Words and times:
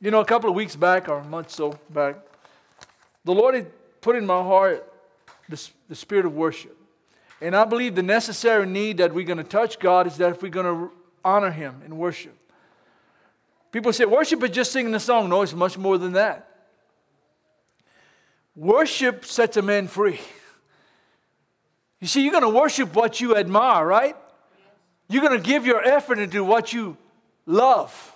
You 0.00 0.10
know, 0.10 0.20
a 0.20 0.24
couple 0.24 0.48
of 0.48 0.56
weeks 0.56 0.76
back, 0.76 1.08
or 1.08 1.18
a 1.18 1.24
month 1.24 1.50
so 1.50 1.78
back, 1.90 2.16
the 3.24 3.32
Lord 3.32 3.54
had 3.54 3.66
put 4.00 4.16
in 4.16 4.24
my 4.24 4.42
heart 4.42 4.90
the, 5.48 5.68
the 5.88 5.94
spirit 5.94 6.24
of 6.24 6.34
worship. 6.34 6.76
And 7.42 7.54
I 7.54 7.64
believe 7.64 7.94
the 7.94 8.02
necessary 8.02 8.66
need 8.66 8.98
that 8.98 9.12
we're 9.12 9.26
going 9.26 9.38
to 9.38 9.44
touch 9.44 9.78
God 9.78 10.06
is 10.06 10.16
that 10.18 10.30
if 10.32 10.42
we're 10.42 10.48
going 10.48 10.66
to 10.66 10.92
honor 11.24 11.50
Him 11.50 11.82
in 11.84 11.98
worship. 11.98 12.34
People 13.72 13.92
say 13.92 14.04
worship 14.04 14.42
is 14.42 14.50
just 14.50 14.72
singing 14.72 14.94
a 14.94 15.00
song. 15.00 15.28
No, 15.28 15.42
it's 15.42 15.54
much 15.54 15.78
more 15.78 15.96
than 15.98 16.12
that. 16.12 16.48
Worship 18.56 19.24
sets 19.24 19.56
a 19.56 19.62
man 19.62 19.86
free. 19.86 20.20
You 22.00 22.06
see, 22.06 22.22
you're 22.22 22.32
going 22.32 22.42
to 22.42 22.48
worship 22.48 22.94
what 22.94 23.20
you 23.20 23.36
admire, 23.36 23.86
right? 23.86 24.16
You're 25.08 25.22
going 25.22 25.40
to 25.40 25.46
give 25.46 25.66
your 25.66 25.82
effort 25.82 26.18
into 26.18 26.42
what 26.42 26.72
you 26.72 26.96
love. 27.46 28.09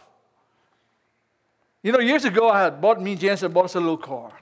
You 1.84 1.92
know, 1.92 2.00
years 2.00 2.24
ago, 2.24 2.48
I 2.48 2.62
had 2.62 2.80
bought 2.80 3.00
me, 3.00 3.14
Jansen, 3.14 3.52
bought 3.52 3.66
us 3.66 3.74
a 3.74 3.80
little 3.80 3.98
car. 3.98 4.32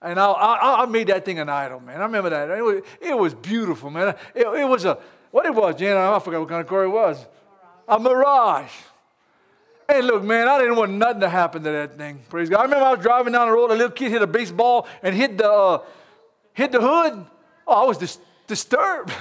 And 0.00 0.20
I, 0.20 0.30
I, 0.30 0.82
I, 0.82 0.86
made 0.86 1.08
that 1.08 1.24
thing 1.24 1.40
an 1.40 1.48
idol, 1.48 1.80
man. 1.80 2.00
I 2.00 2.04
remember 2.04 2.30
that. 2.30 2.48
It 2.50 2.62
was, 2.62 2.82
it 3.00 3.18
was 3.18 3.34
beautiful, 3.34 3.90
man. 3.90 4.14
It, 4.32 4.46
it 4.46 4.68
was 4.68 4.84
a, 4.84 4.96
what 5.32 5.44
it 5.44 5.52
was, 5.52 5.74
Jan, 5.74 5.96
I 5.96 6.16
forgot 6.20 6.38
what 6.38 6.48
kind 6.48 6.60
of 6.60 6.68
car 6.68 6.84
it 6.84 6.88
was. 6.88 7.26
A 7.88 7.98
Mirage. 7.98 8.70
Hey, 9.88 10.02
look, 10.02 10.22
man, 10.22 10.46
I 10.46 10.60
didn't 10.60 10.76
want 10.76 10.92
nothing 10.92 11.22
to 11.22 11.28
happen 11.28 11.64
to 11.64 11.70
that 11.70 11.98
thing. 11.98 12.20
Praise 12.28 12.48
God. 12.48 12.60
I 12.60 12.62
remember 12.62 12.84
I 12.84 12.94
was 12.94 13.02
driving 13.02 13.32
down 13.32 13.48
the 13.48 13.52
road, 13.52 13.72
a 13.72 13.74
little 13.74 13.90
kid 13.90 14.12
hit 14.12 14.22
a 14.22 14.26
baseball 14.28 14.86
and 15.02 15.16
hit 15.16 15.36
the, 15.38 15.50
uh, 15.50 15.82
hit 16.52 16.70
the 16.70 16.80
hood. 16.80 17.26
Oh, 17.66 17.82
I 17.82 17.86
was 17.86 17.98
dis- 17.98 18.20
disturbed. 18.46 19.10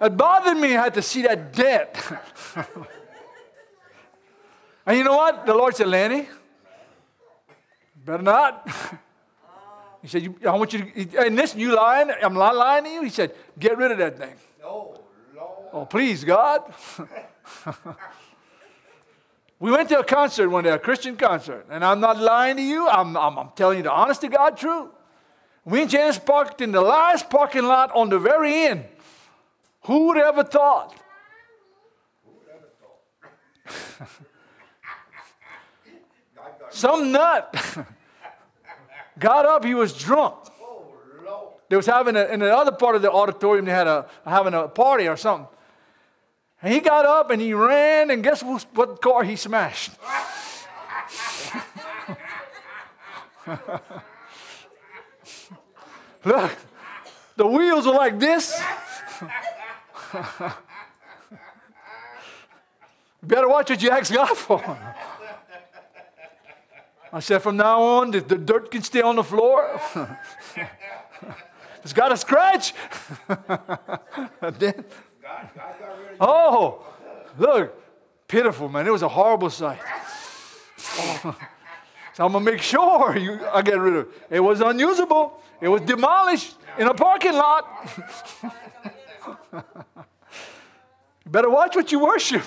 it 0.00 0.16
bothered 0.16 0.56
me. 0.56 0.76
I 0.76 0.82
had 0.82 0.94
to 0.94 1.02
see 1.02 1.22
that 1.22 1.52
dent. 1.52 1.90
and 4.86 4.96
you 4.96 5.04
know 5.04 5.16
what? 5.16 5.44
The 5.44 5.54
Lord 5.54 5.74
said, 5.74 5.88
Lanny, 5.88 6.28
better 8.04 8.22
not. 8.22 8.68
he 10.02 10.08
said, 10.08 10.34
I 10.46 10.50
want 10.52 10.72
you 10.72 10.84
to, 10.84 11.26
and 11.26 11.34
listen, 11.34 11.58
you 11.58 11.74
lying? 11.74 12.12
I'm 12.22 12.34
not 12.34 12.54
lying 12.54 12.84
to 12.84 12.90
you. 12.90 13.02
He 13.02 13.10
said, 13.10 13.34
get 13.58 13.76
rid 13.76 13.90
of 13.90 13.98
that 13.98 14.16
thing. 14.16 14.34
No, 14.60 15.02
Lord. 15.34 15.68
Oh, 15.72 15.84
please, 15.84 16.22
God. 16.22 16.72
we 19.58 19.72
went 19.72 19.88
to 19.88 19.98
a 19.98 20.04
concert 20.04 20.48
one 20.48 20.62
day, 20.62 20.70
a 20.70 20.78
Christian 20.78 21.16
concert, 21.16 21.66
and 21.68 21.84
I'm 21.84 21.98
not 21.98 22.18
lying 22.18 22.56
to 22.56 22.62
you. 22.62 22.86
I'm, 22.88 23.16
I'm, 23.16 23.36
I'm 23.38 23.50
telling 23.56 23.78
you 23.78 23.82
the 23.82 23.92
honest 23.92 24.20
to 24.20 24.28
God 24.28 24.56
truth. 24.56 24.90
We 25.64 25.82
and 25.82 25.90
Janice 25.90 26.20
parked 26.20 26.60
in 26.60 26.70
the 26.70 26.80
last 26.80 27.28
parking 27.28 27.64
lot 27.64 27.90
on 27.92 28.08
the 28.08 28.20
very 28.20 28.54
end. 28.66 28.84
Who 29.86 30.06
would 30.06 30.16
have 30.16 30.38
ever 30.38 30.44
thought? 30.44 30.94
Some 36.76 37.10
nut 37.10 37.56
got 39.18 39.46
up, 39.46 39.64
he 39.64 39.72
was 39.72 39.94
drunk. 39.94 40.34
They 41.70 41.76
was 41.76 41.86
having 41.86 42.16
a, 42.16 42.26
in 42.26 42.40
the 42.40 42.54
other 42.54 42.70
part 42.70 42.96
of 42.96 43.02
the 43.02 43.10
auditorium, 43.10 43.64
they 43.64 43.72
had 43.72 43.86
a 43.86 44.06
having 44.26 44.52
a 44.52 44.68
party 44.68 45.08
or 45.08 45.16
something. 45.16 45.48
And 46.60 46.74
he 46.74 46.80
got 46.80 47.06
up 47.06 47.30
and 47.30 47.40
he 47.40 47.54
ran, 47.54 48.10
and 48.10 48.22
guess 48.22 48.42
what, 48.42 48.66
what 48.74 49.00
car 49.00 49.24
he 49.24 49.36
smashed? 49.36 49.92
Look, 56.24 56.52
the 57.36 57.46
wheels 57.46 57.86
are 57.86 57.94
like 57.94 58.18
this. 58.18 58.60
Better 63.22 63.48
watch 63.48 63.70
what 63.70 63.82
you 63.82 63.88
ask 63.90 64.12
God 64.12 64.36
for. 64.36 64.60
I 67.12 67.20
said, 67.20 67.42
from 67.42 67.56
now 67.56 67.82
on, 67.82 68.10
the, 68.10 68.20
the 68.20 68.36
dirt 68.36 68.70
can 68.70 68.82
stay 68.82 69.00
on 69.00 69.16
the 69.16 69.24
floor. 69.24 69.80
it's 71.82 71.92
got 71.92 72.12
a 72.12 72.16
scratch. 72.16 72.74
then, 74.58 74.84
oh, 76.20 76.84
look, 77.38 77.80
pitiful, 78.28 78.68
man. 78.68 78.86
It 78.86 78.90
was 78.90 79.02
a 79.02 79.08
horrible 79.08 79.50
sight. 79.50 79.78
so 80.76 81.34
I'm 82.18 82.32
going 82.32 82.44
to 82.44 82.52
make 82.52 82.60
sure 82.60 83.16
you, 83.16 83.40
I 83.46 83.62
get 83.62 83.78
rid 83.78 83.96
of 83.96 84.06
it. 84.06 84.36
It 84.36 84.40
was 84.40 84.60
unusable. 84.60 85.40
It 85.60 85.68
was 85.68 85.82
demolished 85.82 86.56
in 86.78 86.88
a 86.88 86.94
parking 86.94 87.34
lot. 87.34 87.88
you 89.52 91.30
better 91.30 91.50
watch 91.50 91.76
what 91.76 91.92
you 91.92 92.00
worship. 92.00 92.42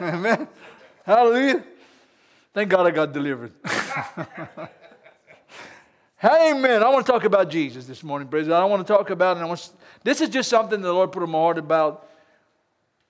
Amen. 0.00 0.48
Hallelujah. 1.04 1.64
Thank 2.54 2.70
God 2.70 2.86
I 2.86 2.90
got 2.90 3.12
delivered. 3.12 3.52
Hey, 6.22 6.52
Amen. 6.52 6.84
I 6.84 6.88
want 6.88 7.04
to 7.04 7.10
talk 7.10 7.24
about 7.24 7.50
Jesus 7.50 7.84
this 7.86 8.04
morning, 8.04 8.28
praise 8.28 8.46
God. 8.46 8.62
I 8.62 8.64
want 8.66 8.86
to 8.86 8.92
talk 8.92 9.10
about, 9.10 9.38
and 9.38 9.44
I 9.44 9.48
want 9.48 9.58
to, 9.58 9.70
this 10.04 10.20
is 10.20 10.28
just 10.28 10.48
something 10.48 10.80
the 10.80 10.92
Lord 10.92 11.10
put 11.10 11.24
in 11.24 11.30
my 11.30 11.38
heart 11.38 11.58
about 11.58 12.08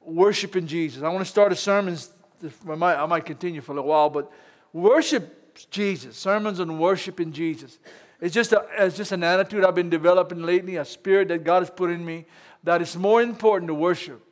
worshiping 0.00 0.66
Jesus. 0.66 1.02
I 1.02 1.10
want 1.10 1.22
to 1.22 1.30
start 1.30 1.52
a 1.52 1.54
sermon. 1.54 1.98
I 2.42 2.74
might, 2.74 2.96
I 2.96 3.04
might 3.04 3.26
continue 3.26 3.60
for 3.60 3.72
a 3.72 3.74
little 3.74 3.90
while, 3.90 4.08
but 4.08 4.32
worship 4.72 5.70
Jesus, 5.70 6.16
sermons 6.16 6.58
on 6.58 6.78
worshiping 6.78 7.32
Jesus. 7.32 7.78
It's 8.18 8.34
just, 8.34 8.54
a, 8.54 8.66
it's 8.78 8.96
just 8.96 9.12
an 9.12 9.22
attitude 9.22 9.62
I've 9.62 9.74
been 9.74 9.90
developing 9.90 10.44
lately, 10.44 10.76
a 10.76 10.84
spirit 10.86 11.28
that 11.28 11.44
God 11.44 11.58
has 11.58 11.68
put 11.68 11.90
in 11.90 12.02
me 12.02 12.24
that 12.64 12.80
it's 12.80 12.96
more 12.96 13.20
important 13.20 13.68
to 13.68 13.74
worship 13.74 14.24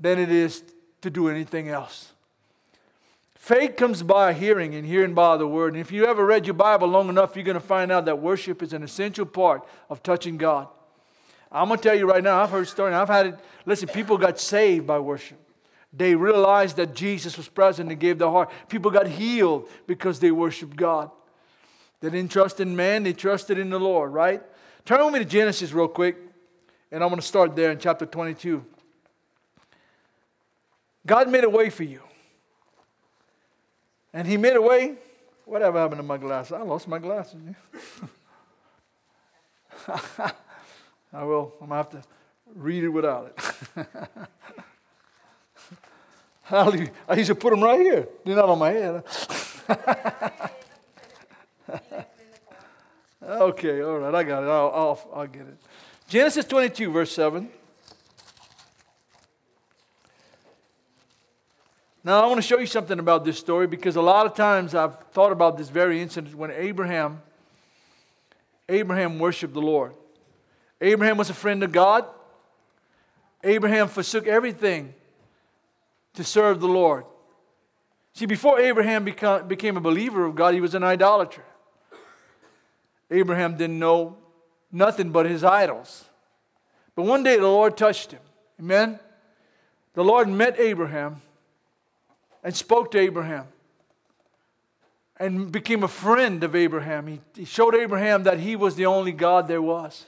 than 0.00 0.18
it 0.18 0.30
is 0.30 0.64
to 1.02 1.10
do 1.10 1.28
anything 1.28 1.68
else. 1.68 2.12
Faith 3.42 3.74
comes 3.74 4.04
by 4.04 4.32
hearing, 4.32 4.76
and 4.76 4.86
hearing 4.86 5.14
by 5.14 5.36
the 5.36 5.48
word. 5.48 5.74
And 5.74 5.80
if 5.80 5.90
you 5.90 6.06
ever 6.06 6.24
read 6.24 6.46
your 6.46 6.54
Bible 6.54 6.86
long 6.86 7.08
enough, 7.08 7.34
you're 7.34 7.44
going 7.44 7.56
to 7.56 7.60
find 7.60 7.90
out 7.90 8.04
that 8.04 8.20
worship 8.20 8.62
is 8.62 8.72
an 8.72 8.84
essential 8.84 9.26
part 9.26 9.66
of 9.90 10.00
touching 10.00 10.36
God. 10.36 10.68
I'm 11.50 11.66
going 11.66 11.80
to 11.80 11.82
tell 11.82 11.98
you 11.98 12.08
right 12.08 12.22
now, 12.22 12.40
I've 12.40 12.50
heard 12.50 12.68
stories, 12.68 12.94
I've 12.94 13.08
had 13.08 13.26
it. 13.26 13.40
Listen, 13.66 13.88
people 13.88 14.16
got 14.16 14.38
saved 14.38 14.86
by 14.86 15.00
worship. 15.00 15.38
They 15.92 16.14
realized 16.14 16.76
that 16.76 16.94
Jesus 16.94 17.36
was 17.36 17.48
present 17.48 17.90
and 17.90 17.98
gave 17.98 18.16
their 18.16 18.30
heart. 18.30 18.48
People 18.68 18.92
got 18.92 19.08
healed 19.08 19.68
because 19.88 20.20
they 20.20 20.30
worshiped 20.30 20.76
God. 20.76 21.10
They 21.98 22.10
didn't 22.10 22.30
trust 22.30 22.60
in 22.60 22.76
man, 22.76 23.02
they 23.02 23.12
trusted 23.12 23.58
in 23.58 23.70
the 23.70 23.80
Lord, 23.80 24.12
right? 24.12 24.40
Turn 24.84 25.04
with 25.04 25.14
me 25.14 25.18
to 25.18 25.24
Genesis 25.24 25.72
real 25.72 25.88
quick, 25.88 26.16
and 26.92 27.02
I'm 27.02 27.08
going 27.08 27.20
to 27.20 27.26
start 27.26 27.56
there 27.56 27.72
in 27.72 27.78
chapter 27.80 28.06
22. 28.06 28.64
God 31.04 31.28
made 31.28 31.42
a 31.42 31.50
way 31.50 31.70
for 31.70 31.82
you. 31.82 32.02
And 34.12 34.28
he 34.28 34.36
made 34.36 34.56
a 34.56 34.62
way. 34.62 34.96
Whatever 35.44 35.80
happened 35.80 35.98
to 35.98 36.04
my 36.04 36.18
glasses? 36.18 36.52
I 36.52 36.62
lost 36.62 36.86
my 36.86 36.98
glasses. 36.98 37.40
I 41.12 41.24
will. 41.24 41.54
I'm 41.60 41.68
going 41.68 41.70
to 41.70 41.76
have 41.76 41.90
to 41.90 42.02
read 42.54 42.84
it 42.84 42.88
without 42.88 43.34
it. 43.76 43.86
Hallelujah. 46.42 46.90
I 47.08 47.14
used 47.14 47.28
to 47.28 47.34
put 47.34 47.50
them 47.50 47.62
right 47.62 47.80
here. 47.80 48.08
They're 48.24 48.36
not 48.36 48.48
on 48.48 48.58
my 48.58 48.70
head. 48.70 49.02
okay, 53.22 53.82
all 53.82 53.98
right. 53.98 54.14
I 54.14 54.22
got 54.22 54.42
it. 54.42 54.48
I'll, 54.48 54.70
I'll, 54.74 55.10
I'll 55.14 55.26
get 55.26 55.42
it. 55.42 55.56
Genesis 56.08 56.44
22, 56.44 56.90
verse 56.90 57.12
7. 57.12 57.48
Now, 62.04 62.20
I 62.20 62.26
want 62.26 62.38
to 62.38 62.46
show 62.46 62.58
you 62.58 62.66
something 62.66 62.98
about 62.98 63.24
this 63.24 63.38
story 63.38 63.68
because 63.68 63.94
a 63.94 64.02
lot 64.02 64.26
of 64.26 64.34
times 64.34 64.74
I've 64.74 64.98
thought 65.12 65.30
about 65.30 65.56
this 65.56 65.68
very 65.68 66.02
incident 66.02 66.34
when 66.34 66.50
Abraham, 66.50 67.22
Abraham 68.68 69.20
worshiped 69.20 69.54
the 69.54 69.60
Lord. 69.60 69.94
Abraham 70.80 71.16
was 71.16 71.30
a 71.30 71.34
friend 71.34 71.62
of 71.62 71.70
God. 71.70 72.04
Abraham 73.44 73.86
forsook 73.86 74.26
everything 74.26 74.94
to 76.14 76.24
serve 76.24 76.60
the 76.60 76.66
Lord. 76.66 77.04
See, 78.14 78.26
before 78.26 78.58
Abraham 78.60 79.04
become, 79.04 79.46
became 79.46 79.76
a 79.76 79.80
believer 79.80 80.24
of 80.26 80.34
God, 80.34 80.54
he 80.54 80.60
was 80.60 80.74
an 80.74 80.82
idolater. 80.82 81.44
Abraham 83.12 83.56
didn't 83.56 83.78
know 83.78 84.16
nothing 84.72 85.12
but 85.12 85.26
his 85.26 85.44
idols. 85.44 86.04
But 86.96 87.04
one 87.04 87.22
day 87.22 87.36
the 87.36 87.42
Lord 87.42 87.76
touched 87.76 88.10
him. 88.10 88.20
Amen? 88.58 88.98
The 89.94 90.02
Lord 90.02 90.28
met 90.28 90.58
Abraham 90.58 91.20
and 92.42 92.54
spoke 92.54 92.90
to 92.92 92.98
Abraham 92.98 93.46
and 95.18 95.52
became 95.52 95.82
a 95.82 95.88
friend 95.88 96.42
of 96.42 96.56
Abraham. 96.56 97.06
He, 97.06 97.20
he 97.36 97.44
showed 97.44 97.74
Abraham 97.74 98.24
that 98.24 98.40
he 98.40 98.56
was 98.56 98.74
the 98.74 98.86
only 98.86 99.12
God 99.12 99.46
there 99.46 99.62
was. 99.62 100.06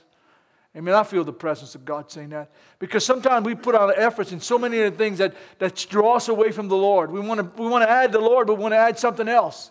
I 0.76 0.80
mean, 0.80 0.94
I 0.94 1.04
feel 1.04 1.22
the 1.22 1.32
presence 1.32 1.76
of 1.76 1.84
God 1.84 2.10
saying 2.10 2.30
that. 2.30 2.50
Because 2.80 3.06
sometimes 3.06 3.46
we 3.46 3.54
put 3.54 3.76
our 3.76 3.92
efforts 3.92 4.32
in 4.32 4.40
so 4.40 4.58
many 4.58 4.80
of 4.80 4.92
the 4.92 4.98
things 4.98 5.18
that, 5.18 5.34
that 5.60 5.86
draw 5.88 6.16
us 6.16 6.28
away 6.28 6.50
from 6.50 6.66
the 6.66 6.76
Lord. 6.76 7.12
We 7.12 7.20
want 7.20 7.38
to 7.38 7.62
we 7.62 7.68
want 7.68 7.84
to 7.84 7.88
add 7.88 8.10
the 8.10 8.18
Lord, 8.18 8.48
but 8.48 8.56
we 8.56 8.62
want 8.62 8.72
to 8.72 8.78
add 8.78 8.98
something 8.98 9.28
else. 9.28 9.70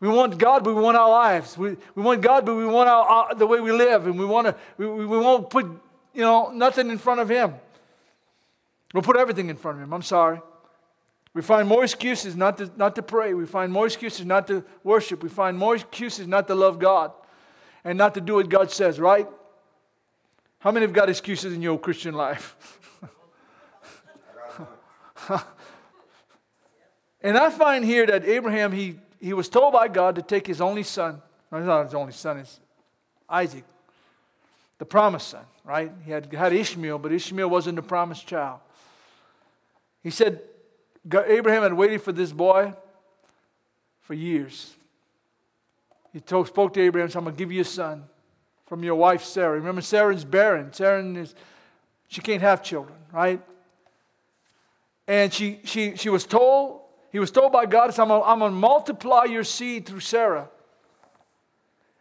We 0.00 0.08
want 0.08 0.36
God, 0.36 0.62
but 0.62 0.74
we 0.74 0.82
want 0.82 0.98
our 0.98 1.08
lives. 1.08 1.56
We, 1.56 1.78
we 1.94 2.02
want 2.02 2.20
God, 2.20 2.44
but 2.44 2.54
we 2.54 2.66
want 2.66 2.90
our, 2.90 3.02
our 3.06 3.34
the 3.34 3.46
way 3.46 3.60
we 3.60 3.72
live. 3.72 4.06
And 4.06 4.18
we, 4.18 4.26
want 4.26 4.48
to, 4.48 4.56
we, 4.76 4.86
we 4.86 5.18
won't 5.18 5.48
put, 5.48 5.64
you 6.12 6.20
know, 6.20 6.50
nothing 6.50 6.90
in 6.90 6.98
front 6.98 7.20
of 7.20 7.30
Him. 7.30 7.54
We'll 8.92 9.02
put 9.02 9.16
everything 9.16 9.48
in 9.48 9.56
front 9.56 9.78
of 9.78 9.84
Him. 9.84 9.94
I'm 9.94 10.02
sorry. 10.02 10.42
We 11.34 11.42
find 11.42 11.68
more 11.68 11.82
excuses 11.82 12.36
not 12.36 12.58
to, 12.58 12.70
not 12.76 12.94
to 12.94 13.02
pray. 13.02 13.34
We 13.34 13.44
find 13.44 13.72
more 13.72 13.86
excuses 13.86 14.24
not 14.24 14.46
to 14.46 14.64
worship. 14.84 15.22
We 15.22 15.28
find 15.28 15.58
more 15.58 15.74
excuses 15.74 16.28
not 16.28 16.46
to 16.46 16.54
love 16.54 16.78
God 16.78 17.12
and 17.84 17.98
not 17.98 18.14
to 18.14 18.20
do 18.20 18.34
what 18.34 18.48
God 18.48 18.70
says, 18.70 19.00
right? 19.00 19.26
How 20.60 20.70
many 20.70 20.86
have 20.86 20.92
got 20.92 21.10
excuses 21.10 21.52
in 21.52 21.60
your 21.60 21.78
Christian 21.78 22.14
life? 22.14 22.56
and 27.20 27.36
I 27.36 27.50
find 27.50 27.84
here 27.84 28.06
that 28.06 28.24
Abraham, 28.24 28.70
he, 28.70 29.00
he 29.20 29.32
was 29.32 29.48
told 29.48 29.72
by 29.72 29.88
God 29.88 30.14
to 30.14 30.22
take 30.22 30.46
his 30.46 30.60
only 30.60 30.84
son. 30.84 31.20
No, 31.50 31.58
he's 31.58 31.66
not 31.66 31.84
his 31.84 31.94
only 31.94 32.12
son, 32.12 32.38
it's 32.38 32.60
Isaac, 33.28 33.64
the 34.78 34.84
promised 34.84 35.28
son, 35.28 35.44
right? 35.64 35.90
He 36.04 36.12
had, 36.12 36.32
had 36.32 36.52
Ishmael, 36.52 36.98
but 36.98 37.12
Ishmael 37.12 37.50
wasn't 37.50 37.76
the 37.76 37.82
promised 37.82 38.26
child. 38.26 38.60
He 40.02 40.10
said, 40.10 40.42
Abraham 41.06 41.62
had 41.62 41.72
waited 41.74 42.02
for 42.02 42.12
this 42.12 42.32
boy 42.32 42.72
for 44.00 44.14
years. 44.14 44.74
He 46.12 46.20
told, 46.20 46.46
spoke 46.46 46.72
to 46.74 46.80
Abraham, 46.80 47.10
I'm 47.14 47.24
going 47.24 47.34
to 47.34 47.38
give 47.38 47.52
you 47.52 47.62
a 47.62 47.64
son 47.64 48.04
from 48.66 48.82
your 48.82 48.94
wife 48.94 49.22
Sarah. 49.22 49.58
Remember, 49.58 49.80
Sarah's 49.80 50.24
barren. 50.24 50.72
Sarah 50.72 51.04
is, 51.04 51.34
she 52.08 52.20
can't 52.20 52.40
have 52.40 52.62
children, 52.62 52.96
right? 53.12 53.42
And 55.06 55.32
she, 55.32 55.60
she, 55.64 55.96
she 55.96 56.08
was 56.08 56.24
told, 56.24 56.80
he 57.12 57.18
was 57.18 57.30
told 57.30 57.52
by 57.52 57.66
God, 57.66 57.98
I'm 57.98 58.08
going 58.08 58.40
to 58.40 58.50
multiply 58.50 59.24
your 59.24 59.44
seed 59.44 59.86
through 59.86 60.00
Sarah. 60.00 60.48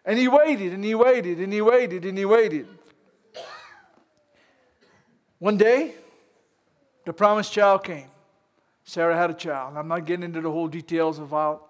And 0.06 0.18
he 0.18 0.28
waited 0.28 0.74
and 0.74 0.84
he 0.84 0.96
waited 0.96 1.40
and 1.40 1.52
he 1.52 1.62
waited 1.62 2.06
and 2.06 2.18
he 2.18 2.26
waited. 2.26 2.68
One 5.40 5.58
day, 5.58 5.96
the 7.06 7.14
promised 7.14 7.52
child 7.52 7.84
came. 7.84 8.08
Sarah 8.84 9.16
had 9.16 9.30
a 9.30 9.34
child. 9.34 9.78
I'm 9.78 9.88
not 9.88 10.06
getting 10.06 10.24
into 10.24 10.42
the 10.42 10.52
whole 10.52 10.68
details 10.68 11.18
how, 11.18 11.62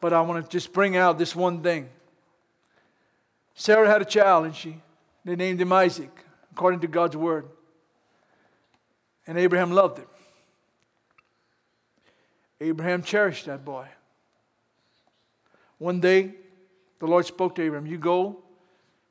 but 0.00 0.12
I 0.12 0.20
want 0.20 0.44
to 0.44 0.50
just 0.50 0.72
bring 0.72 0.96
out 0.96 1.18
this 1.18 1.34
one 1.34 1.62
thing. 1.62 1.88
Sarah 3.54 3.88
had 3.88 4.02
a 4.02 4.06
child, 4.06 4.46
and 4.46 4.54
she 4.54 4.80
they 5.24 5.36
named 5.36 5.60
him 5.60 5.72
Isaac, 5.72 6.10
according 6.52 6.80
to 6.80 6.86
God's 6.86 7.16
word. 7.16 7.46
And 9.26 9.38
Abraham 9.38 9.70
loved 9.70 9.98
him. 9.98 10.06
Abraham 12.60 13.02
cherished 13.02 13.46
that 13.46 13.64
boy. 13.64 13.86
One 15.78 16.00
day, 16.00 16.34
the 16.98 17.06
Lord 17.06 17.24
spoke 17.24 17.54
to 17.54 17.62
Abraham, 17.62 17.86
You 17.86 17.98
go 17.98 18.42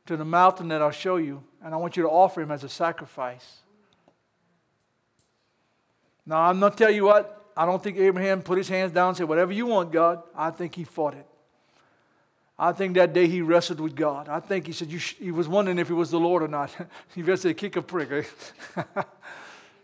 to 0.06 0.18
the 0.18 0.26
mountain 0.26 0.68
that 0.70 0.82
I'll 0.82 0.92
show 0.92 1.18
you, 1.18 1.44
and 1.64 1.74
I 1.74 1.78
want 1.78 1.98
you 1.98 2.04
to 2.04 2.10
offer 2.10 2.42
him 2.42 2.52
as 2.52 2.64
a 2.64 2.70
sacrifice. 2.70 3.60
Now, 6.30 6.44
I'm 6.44 6.60
not 6.60 6.78
tell 6.78 6.92
you 6.92 7.06
what, 7.06 7.52
I 7.58 7.66
don't 7.66 7.82
think 7.82 7.98
Abraham 7.98 8.44
put 8.44 8.60
his 8.60 8.70
hands 8.70 8.92
down 8.92 9.10
and 9.10 9.18
said, 9.18 9.28
Whatever 9.28 9.52
you 9.52 9.66
want, 9.66 9.92
God. 9.92 10.22
I 10.36 10.52
think 10.52 10.76
he 10.76 10.84
fought 10.84 11.16
it. 11.16 11.26
I 12.58 12.72
think 12.72 12.94
that 12.94 13.14
day 13.14 13.26
he 13.26 13.42
wrestled 13.42 13.80
with 13.80 13.96
God. 13.96 14.30
I 14.30 14.40
think 14.40 14.68
he 14.68 14.72
said, 14.72 14.92
sh-, 14.92 15.16
he 15.18 15.32
was 15.32 15.48
wondering 15.48 15.80
if 15.80 15.90
it 15.90 15.96
was 15.96 16.12
the 16.12 16.20
Lord 16.20 16.44
or 16.44 16.48
not. 16.48 16.70
he 17.16 17.24
just 17.24 17.42
said, 17.42 17.58
kick 17.58 17.78
a 17.78 17.82
prick. 17.82 18.10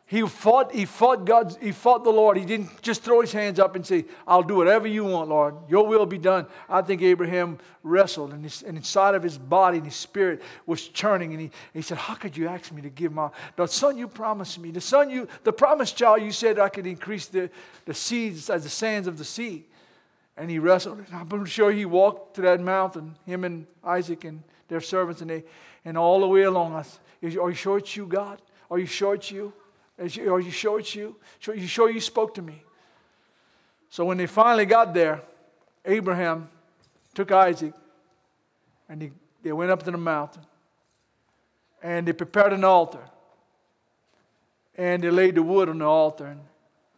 He 0.08 0.22
fought, 0.22 0.72
he 0.72 0.86
fought 0.86 1.26
God, 1.26 1.58
he 1.60 1.72
fought 1.72 2.04
the 2.04 2.12
Lord. 2.12 2.38
He 2.38 2.46
didn't 2.46 2.80
just 2.84 3.02
throw 3.02 3.22
his 3.22 3.32
hands 3.32 3.58
up 3.58 3.76
and 3.76 3.84
say, 3.84 4.06
I'll 4.28 4.44
do 4.44 4.56
whatever 4.56 4.88
you 4.88 5.04
want, 5.04 5.30
Lord. 5.30 5.56
Your 5.68 5.88
will 5.88 6.06
be 6.06 6.20
done. 6.20 6.46
I 6.70 6.84
think 6.84 7.02
Abraham 7.02 7.58
wrestled 7.82 8.32
and, 8.32 8.44
his, 8.44 8.62
and 8.62 8.78
inside 8.78 9.16
of 9.16 9.24
his 9.24 9.40
body 9.40 9.78
and 9.78 9.86
his 9.86 9.96
spirit 9.96 10.44
was 10.68 10.88
churning. 10.88 11.32
And 11.32 11.42
he, 11.42 11.52
he 11.74 11.82
said, 11.82 11.98
How 11.98 12.14
could 12.14 12.38
you 12.38 12.48
ask 12.48 12.72
me 12.72 12.84
to 12.84 12.90
give 12.90 13.14
my 13.14 13.32
the 13.56 13.66
son 13.66 13.98
you 13.98 14.08
promised 14.08 14.60
me? 14.60 14.70
The 14.70 14.80
son 14.80 15.10
you, 15.10 15.28
the 15.44 15.52
promised 15.52 15.98
child 15.98 16.22
you 16.22 16.32
said 16.32 16.60
I 16.60 16.70
could 16.70 16.86
increase 16.86 17.26
the, 17.26 17.50
the 17.86 17.96
seeds 17.96 18.52
as 18.52 18.62
the 18.62 18.70
sands 18.70 19.08
of 19.08 19.18
the 19.18 19.26
sea. 19.26 19.66
And 20.38 20.52
he 20.52 20.60
wrestled. 20.60 21.00
And 21.00 21.34
I'm 21.34 21.46
sure 21.46 21.72
he 21.72 21.86
walked 21.86 22.36
to 22.36 22.42
that 22.42 22.62
mountain, 22.62 23.16
him 23.26 23.44
and 23.44 23.66
Isaac 23.84 24.24
and 24.24 24.44
their 24.68 24.82
servants, 24.82 25.22
and 25.22 25.32
they 25.32 25.46
and 25.84 25.98
all 25.98 26.20
the 26.20 26.28
way 26.28 26.44
along 26.44 26.74
us. 26.74 27.00
Are 27.24 27.50
you 27.50 27.56
sure 27.56 27.80
it's 27.80 27.96
you, 27.96 28.06
God? 28.06 28.40
Are 28.70 28.78
you 28.78 28.86
sure 28.86 29.16
it's 29.16 29.32
you? 29.32 29.52
Are 29.98 30.40
you 30.40 30.52
sure 30.52 30.80
it's 30.80 30.94
you? 30.94 31.16
Are 31.48 31.56
you 31.56 31.68
sure 31.68 31.90
you 31.90 32.02
spoke 32.02 32.34
to 32.36 32.42
me? 32.42 32.64
So 33.90 34.04
when 34.04 34.18
they 34.18 34.28
finally 34.28 34.66
got 34.66 34.94
there, 34.94 35.22
Abraham 35.86 36.50
took 37.14 37.32
Isaac 37.32 37.74
and 38.90 39.02
he, 39.02 39.12
they 39.42 39.54
went 39.54 39.72
up 39.72 39.84
to 39.84 39.92
the 39.92 39.98
mountain 39.98 40.46
and 41.82 42.08
they 42.08 42.14
prepared 42.14 42.52
an 42.52 42.64
altar 42.64 43.00
and 44.78 45.02
they 45.02 45.10
laid 45.10 45.36
the 45.36 45.44
wood 45.44 45.70
on 45.70 45.78
the 45.78 45.86
altar. 45.86 46.26
And 46.26 46.42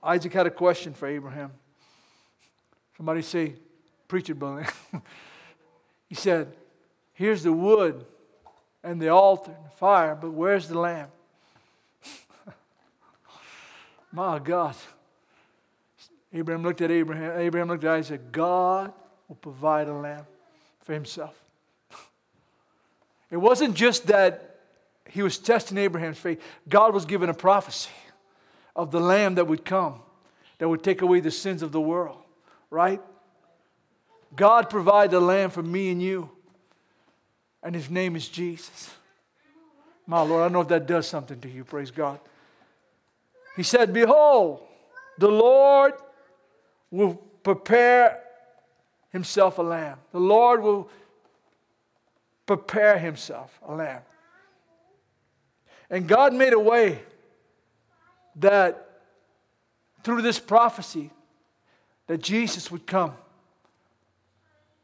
Isaac 0.02 0.34
had 0.34 0.48
a 0.48 0.52
question 0.52 0.94
for 0.94 1.08
Abraham. 1.08 1.52
Somebody 2.96 3.22
say, 3.22 3.54
Preach 4.08 4.30
it, 4.30 4.36
Billy. 4.36 4.64
he 6.08 6.16
said, 6.16 6.52
Here's 7.14 7.44
the 7.44 7.52
wood 7.52 8.06
and 8.84 9.02
the 9.02 9.10
altar 9.10 9.52
and 9.52 9.66
the 9.66 9.76
fire, 9.76 10.16
but 10.16 10.32
where's 10.32 10.68
the 10.68 10.80
lamb? 10.80 11.10
My 14.18 14.40
God. 14.40 14.76
Abraham 16.34 16.64
looked 16.64 16.82
at 16.82 16.90
Abraham. 16.90 17.40
Abraham 17.40 17.68
looked 17.68 17.84
at 17.84 17.92
Isaac. 17.92 18.32
God 18.32 18.92
will 19.28 19.36
provide 19.36 19.88
a 19.88 19.94
lamb 19.94 20.26
for 20.80 20.94
himself. 20.94 21.40
It 23.30 23.38
wasn't 23.38 23.76
just 23.76 24.08
that 24.08 24.56
he 25.08 25.22
was 25.22 25.38
testing 25.38 25.78
Abraham's 25.78 26.18
faith. 26.18 26.42
God 26.68 26.96
was 26.96 27.06
given 27.06 27.30
a 27.30 27.34
prophecy 27.36 27.92
of 28.76 28.90
the 28.90 29.00
lamb 29.00 29.36
that 29.36 29.46
would 29.46 29.64
come, 29.64 30.02
that 30.58 30.68
would 30.68 30.82
take 30.82 31.04
away 31.04 31.20
the 31.20 31.30
sins 31.30 31.62
of 31.62 31.72
the 31.72 31.80
world, 31.80 32.18
right? 32.72 33.00
God 34.36 34.68
provided 34.68 35.16
a 35.16 35.20
lamb 35.20 35.52
for 35.52 35.62
me 35.62 35.92
and 35.92 36.02
you, 36.02 36.32
and 37.62 37.76
his 37.76 37.88
name 37.88 38.16
is 38.16 38.28
Jesus. 38.28 38.90
My 40.08 40.22
Lord, 40.22 40.44
I 40.44 40.52
know 40.52 40.62
if 40.62 40.70
that 40.70 40.88
does 40.88 41.08
something 41.08 41.40
to 41.42 41.50
you, 41.50 41.64
praise 41.64 41.92
God. 41.92 42.20
He 43.58 43.64
said, 43.64 43.92
Behold, 43.92 44.62
the 45.18 45.28
Lord 45.28 45.94
will 46.92 47.16
prepare 47.44 48.22
himself 49.10 49.58
a 49.58 49.64
lamb. 49.64 49.98
The 50.12 50.20
Lord 50.20 50.62
will 50.62 50.90
prepare 52.46 53.00
himself 53.00 53.60
a 53.68 53.74
lamb. 53.74 54.04
And 55.90 56.08
God 56.08 56.34
made 56.34 56.54
a 56.54 56.60
way 56.60 57.02
that 58.36 59.02
through 60.04 60.22
this 60.22 60.40
prophecy 60.40 61.10
that 62.06 62.22
Jesus 62.22 62.72
would 62.72 62.86
come 62.86 63.14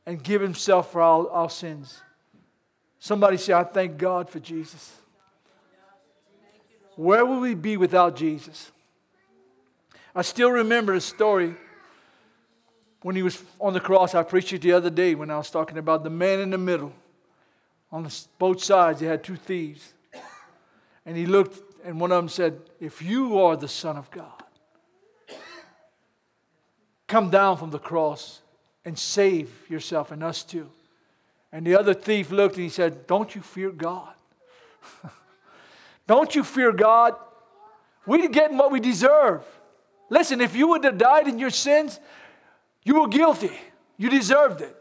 and 0.05 0.21
give 0.21 0.41
himself 0.41 0.91
for 0.91 1.01
all 1.01 1.29
our 1.29 1.50
sins. 1.50 2.01
Somebody 2.97 3.38
say, 3.38 3.53
I 3.53 3.63
thank 3.63 3.97
God 3.97 4.29
for 4.29 4.39
Jesus. 4.39 4.97
Where 6.95 7.25
would 7.25 7.39
we 7.39 7.55
be 7.55 7.77
without 7.77 8.15
Jesus? 8.15 8.71
I 10.15 10.22
still 10.22 10.51
remember 10.51 10.93
a 10.93 11.01
story 11.01 11.55
when 13.01 13.15
he 13.15 13.24
was 13.24 13.41
on 13.60 13.74
the 13.74 13.79
cross. 13.79 14.13
I 14.13 14.24
preached 14.24 14.53
it 14.53 14.62
the 14.62 14.74
other 14.74 14.89
day 14.89 15.15
when 15.15 15.32
I 15.32 15.38
was 15.38 15.50
talking 15.50 15.77
about 15.77 16.03
the 16.03 16.10
man 16.10 16.39
in 16.39 16.50
the 16.51 16.58
middle. 16.58 16.93
On 17.91 18.08
both 18.39 18.63
sides, 18.63 19.00
they 19.00 19.05
had 19.08 19.24
two 19.24 19.36
thieves. 19.36 19.93
And 21.05 21.17
he 21.17 21.25
looked, 21.25 21.60
and 21.86 22.00
one 22.00 22.12
of 22.12 22.17
them 22.17 22.29
said, 22.29 22.60
If 22.79 23.01
you 23.01 23.39
are 23.39 23.58
the 23.58 23.67
Son 23.67 23.98
of 23.98 24.10
God, 24.10 24.43
come 27.08 27.29
down 27.29 27.58
from 27.58 27.72
the 27.72 27.79
cross 27.79 28.41
and 28.86 28.98
save 28.98 29.50
yourself 29.70 30.12
and 30.12 30.24
us 30.24 30.43
too. 30.43 30.70
And 31.51 31.67
the 31.67 31.77
other 31.77 31.93
thief 31.93 32.32
looked 32.32 32.55
and 32.55 32.63
he 32.63 32.70
said, 32.70 33.05
Don't 33.05 33.36
you 33.36 33.41
fear 33.41 33.70
God? 33.70 34.13
Don't 36.08 36.34
you 36.34 36.43
fear 36.43 36.72
God? 36.72 37.15
We're 38.05 38.27
getting 38.27 38.58
what 38.58 38.72
we 38.72 38.79
deserve. 38.79 39.43
Listen, 40.13 40.41
if 40.41 40.55
you 40.55 40.67
would 40.67 40.84
have 40.84 41.00
died 41.00 41.27
in 41.27 41.39
your 41.39 41.50
sins, 41.50 42.00
you 42.84 43.01
were 43.01 43.08
guilty. 43.08 43.51
You 43.98 44.12
deserved 44.12 44.62
it. 44.62 44.75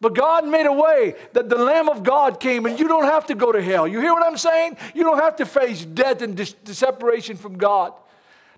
But 0.00 0.14
God 0.14 0.46
made 0.46 0.66
a 0.66 0.72
way 0.72 1.16
that 1.32 1.48
the 1.48 1.58
Lamb 1.58 1.88
of 1.88 2.04
God 2.04 2.38
came 2.38 2.64
and 2.64 2.78
you 2.78 2.86
don't 2.86 3.04
have 3.04 3.26
to 3.26 3.34
go 3.34 3.50
to 3.50 3.60
hell. 3.60 3.88
You 3.88 4.00
hear 4.00 4.12
what 4.12 4.24
I'm 4.24 4.36
saying? 4.36 4.76
You 4.94 5.02
don't 5.02 5.18
have 5.18 5.34
to 5.36 5.46
face 5.46 5.84
death 5.84 6.22
and 6.22 6.36
dis- 6.36 6.54
separation 6.66 7.36
from 7.36 7.58
God. 7.58 7.94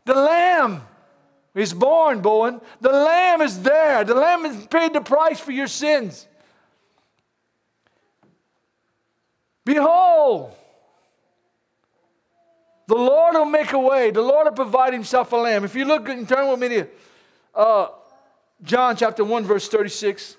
The 0.05 0.15
Lamb 0.15 0.83
is 1.55 1.73
born, 1.73 2.21
Bowen. 2.21 2.61
The 2.83 2.93
Lamb 2.93 3.41
is 3.41 3.63
there. 3.63 4.05
The 4.05 4.15
Lamb 4.15 4.45
has 4.45 4.67
paid 4.67 4.93
the 4.93 5.01
price 5.01 5.41
for 5.41 5.53
your 5.53 5.67
sins. 5.67 6.27
Behold, 9.65 10.53
the 12.87 12.95
Lord 12.95 13.35
will 13.35 13.45
make 13.45 13.73
a 13.73 13.79
way. 13.79 14.11
The 14.11 14.23
Lord 14.23 14.47
will 14.47 14.53
provide 14.53 14.93
himself 14.93 15.33
a 15.33 15.37
lamb. 15.37 15.65
If 15.65 15.75
you 15.75 15.85
look 15.85 16.09
and 16.09 16.29
turn 16.29 16.49
with 16.49 16.61
me 16.61 16.69
to 16.69 16.87
uh, 17.55 17.89
John 18.63 18.97
chapter 18.97 19.25
1, 19.25 19.45
verse 19.45 19.69
36. 19.69 20.37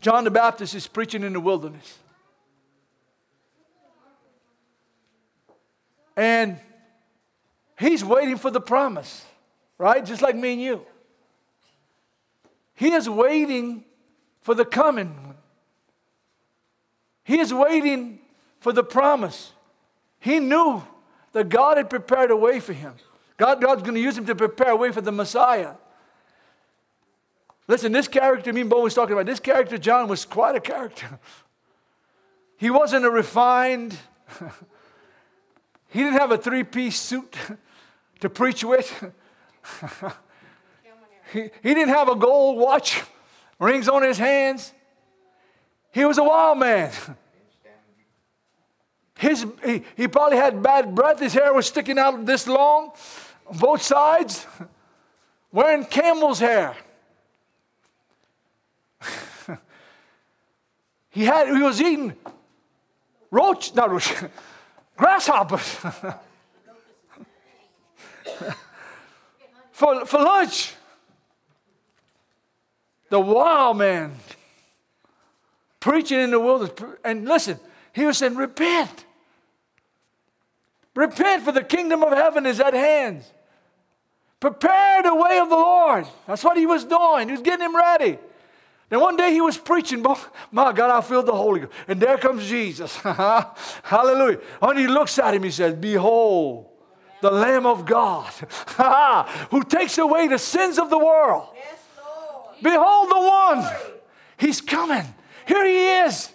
John 0.00 0.24
the 0.24 0.30
Baptist 0.30 0.74
is 0.74 0.86
preaching 0.86 1.24
in 1.24 1.32
the 1.32 1.40
wilderness. 1.40 1.98
And 6.16 6.58
he's 7.78 8.04
waiting 8.04 8.36
for 8.36 8.50
the 8.50 8.60
promise, 8.60 9.24
right? 9.76 10.04
Just 10.04 10.22
like 10.22 10.36
me 10.36 10.52
and 10.52 10.62
you. 10.62 10.86
He 12.74 12.92
is 12.92 13.08
waiting 13.08 13.84
for 14.40 14.54
the 14.54 14.64
coming. 14.64 15.34
He 17.28 17.40
is 17.40 17.52
waiting 17.52 18.20
for 18.58 18.72
the 18.72 18.82
promise. 18.82 19.52
He 20.18 20.40
knew 20.40 20.82
that 21.32 21.50
God 21.50 21.76
had 21.76 21.90
prepared 21.90 22.30
a 22.30 22.36
way 22.36 22.58
for 22.58 22.72
him. 22.72 22.94
God, 23.36 23.60
God's 23.60 23.82
going 23.82 23.96
to 23.96 24.00
use 24.00 24.16
him 24.16 24.24
to 24.24 24.34
prepare 24.34 24.70
a 24.70 24.76
way 24.76 24.92
for 24.92 25.02
the 25.02 25.12
Messiah. 25.12 25.74
Listen, 27.66 27.92
this 27.92 28.08
character, 28.08 28.50
me 28.50 28.62
and 28.62 28.70
Bo 28.70 28.80
was 28.80 28.94
talking 28.94 29.12
about, 29.12 29.26
this 29.26 29.40
character, 29.40 29.76
John, 29.76 30.08
was 30.08 30.24
quite 30.24 30.56
a 30.56 30.60
character. 30.60 31.20
He 32.56 32.70
wasn't 32.70 33.04
a 33.04 33.10
refined, 33.10 33.96
he 35.90 36.00
didn't 36.00 36.18
have 36.18 36.32
a 36.32 36.38
three 36.38 36.64
piece 36.64 36.98
suit 36.98 37.36
to 38.20 38.28
preach 38.28 38.64
with. 38.64 39.12
he, 41.32 41.50
he 41.62 41.74
didn't 41.74 41.90
have 41.90 42.08
a 42.08 42.16
gold 42.16 42.58
watch, 42.58 43.00
rings 43.60 43.88
on 43.88 44.02
his 44.02 44.18
hands. 44.18 44.72
He 45.92 46.04
was 46.04 46.18
a 46.18 46.24
wild 46.24 46.58
man. 46.58 46.92
His, 49.16 49.46
he, 49.64 49.82
he 49.96 50.06
probably 50.06 50.36
had 50.36 50.62
bad 50.62 50.94
breath. 50.94 51.18
His 51.18 51.34
hair 51.34 51.52
was 51.52 51.66
sticking 51.66 51.98
out 51.98 52.24
this 52.24 52.46
long 52.46 52.92
both 53.58 53.82
sides, 53.82 54.46
wearing 55.50 55.84
camel's 55.84 56.38
hair. 56.40 56.76
he 61.10 61.24
had 61.24 61.48
he 61.48 61.62
was 61.62 61.80
eating 61.80 62.14
roach, 63.30 63.74
not 63.74 63.90
roach, 63.90 64.14
grasshoppers 64.96 65.62
for, 69.72 70.04
for 70.04 70.18
lunch. 70.20 70.74
The 73.10 73.20
wild 73.20 73.78
man 73.78 74.14
preaching 75.80 76.20
in 76.20 76.30
the 76.30 76.40
wilderness. 76.40 76.74
And 77.04 77.26
listen, 77.26 77.58
he 77.92 78.04
was 78.04 78.18
saying, 78.18 78.36
Repent. 78.36 79.04
Repent, 80.94 81.44
for 81.44 81.52
the 81.52 81.62
kingdom 81.62 82.02
of 82.02 82.12
heaven 82.12 82.44
is 82.44 82.58
at 82.58 82.74
hand. 82.74 83.22
Prepare 84.40 85.02
the 85.02 85.14
way 85.14 85.38
of 85.38 85.48
the 85.48 85.56
Lord. 85.56 86.06
That's 86.26 86.44
what 86.44 86.56
he 86.56 86.66
was 86.66 86.84
doing. 86.84 87.28
He 87.28 87.32
was 87.32 87.40
getting 87.40 87.64
him 87.64 87.76
ready. 87.76 88.18
Then 88.88 89.00
one 89.00 89.16
day 89.16 89.32
he 89.32 89.40
was 89.40 89.58
preaching, 89.58 90.04
my 90.50 90.72
God, 90.72 90.90
I 90.90 91.00
feel 91.02 91.22
the 91.22 91.32
Holy 91.32 91.60
Ghost. 91.60 91.72
And 91.86 92.00
there 92.00 92.16
comes 92.16 92.48
Jesus. 92.48 92.96
Hallelujah. 93.82 94.40
And 94.62 94.78
he 94.78 94.86
looks 94.86 95.18
at 95.18 95.34
him, 95.34 95.42
he 95.42 95.50
says, 95.50 95.74
Behold, 95.74 96.66
the 97.20 97.30
Lamb 97.30 97.66
of 97.66 97.84
God, 97.84 98.26
who 99.50 99.62
takes 99.64 99.98
away 99.98 100.28
the 100.28 100.38
sins 100.38 100.78
of 100.78 100.88
the 100.88 100.98
world. 100.98 101.48
Yes, 101.54 101.78
Behold 102.62 103.10
the 103.10 103.20
one. 103.20 103.66
He's 104.38 104.60
coming. 104.60 105.04
Here 105.48 105.64
he 105.64 106.06
is. 106.06 106.30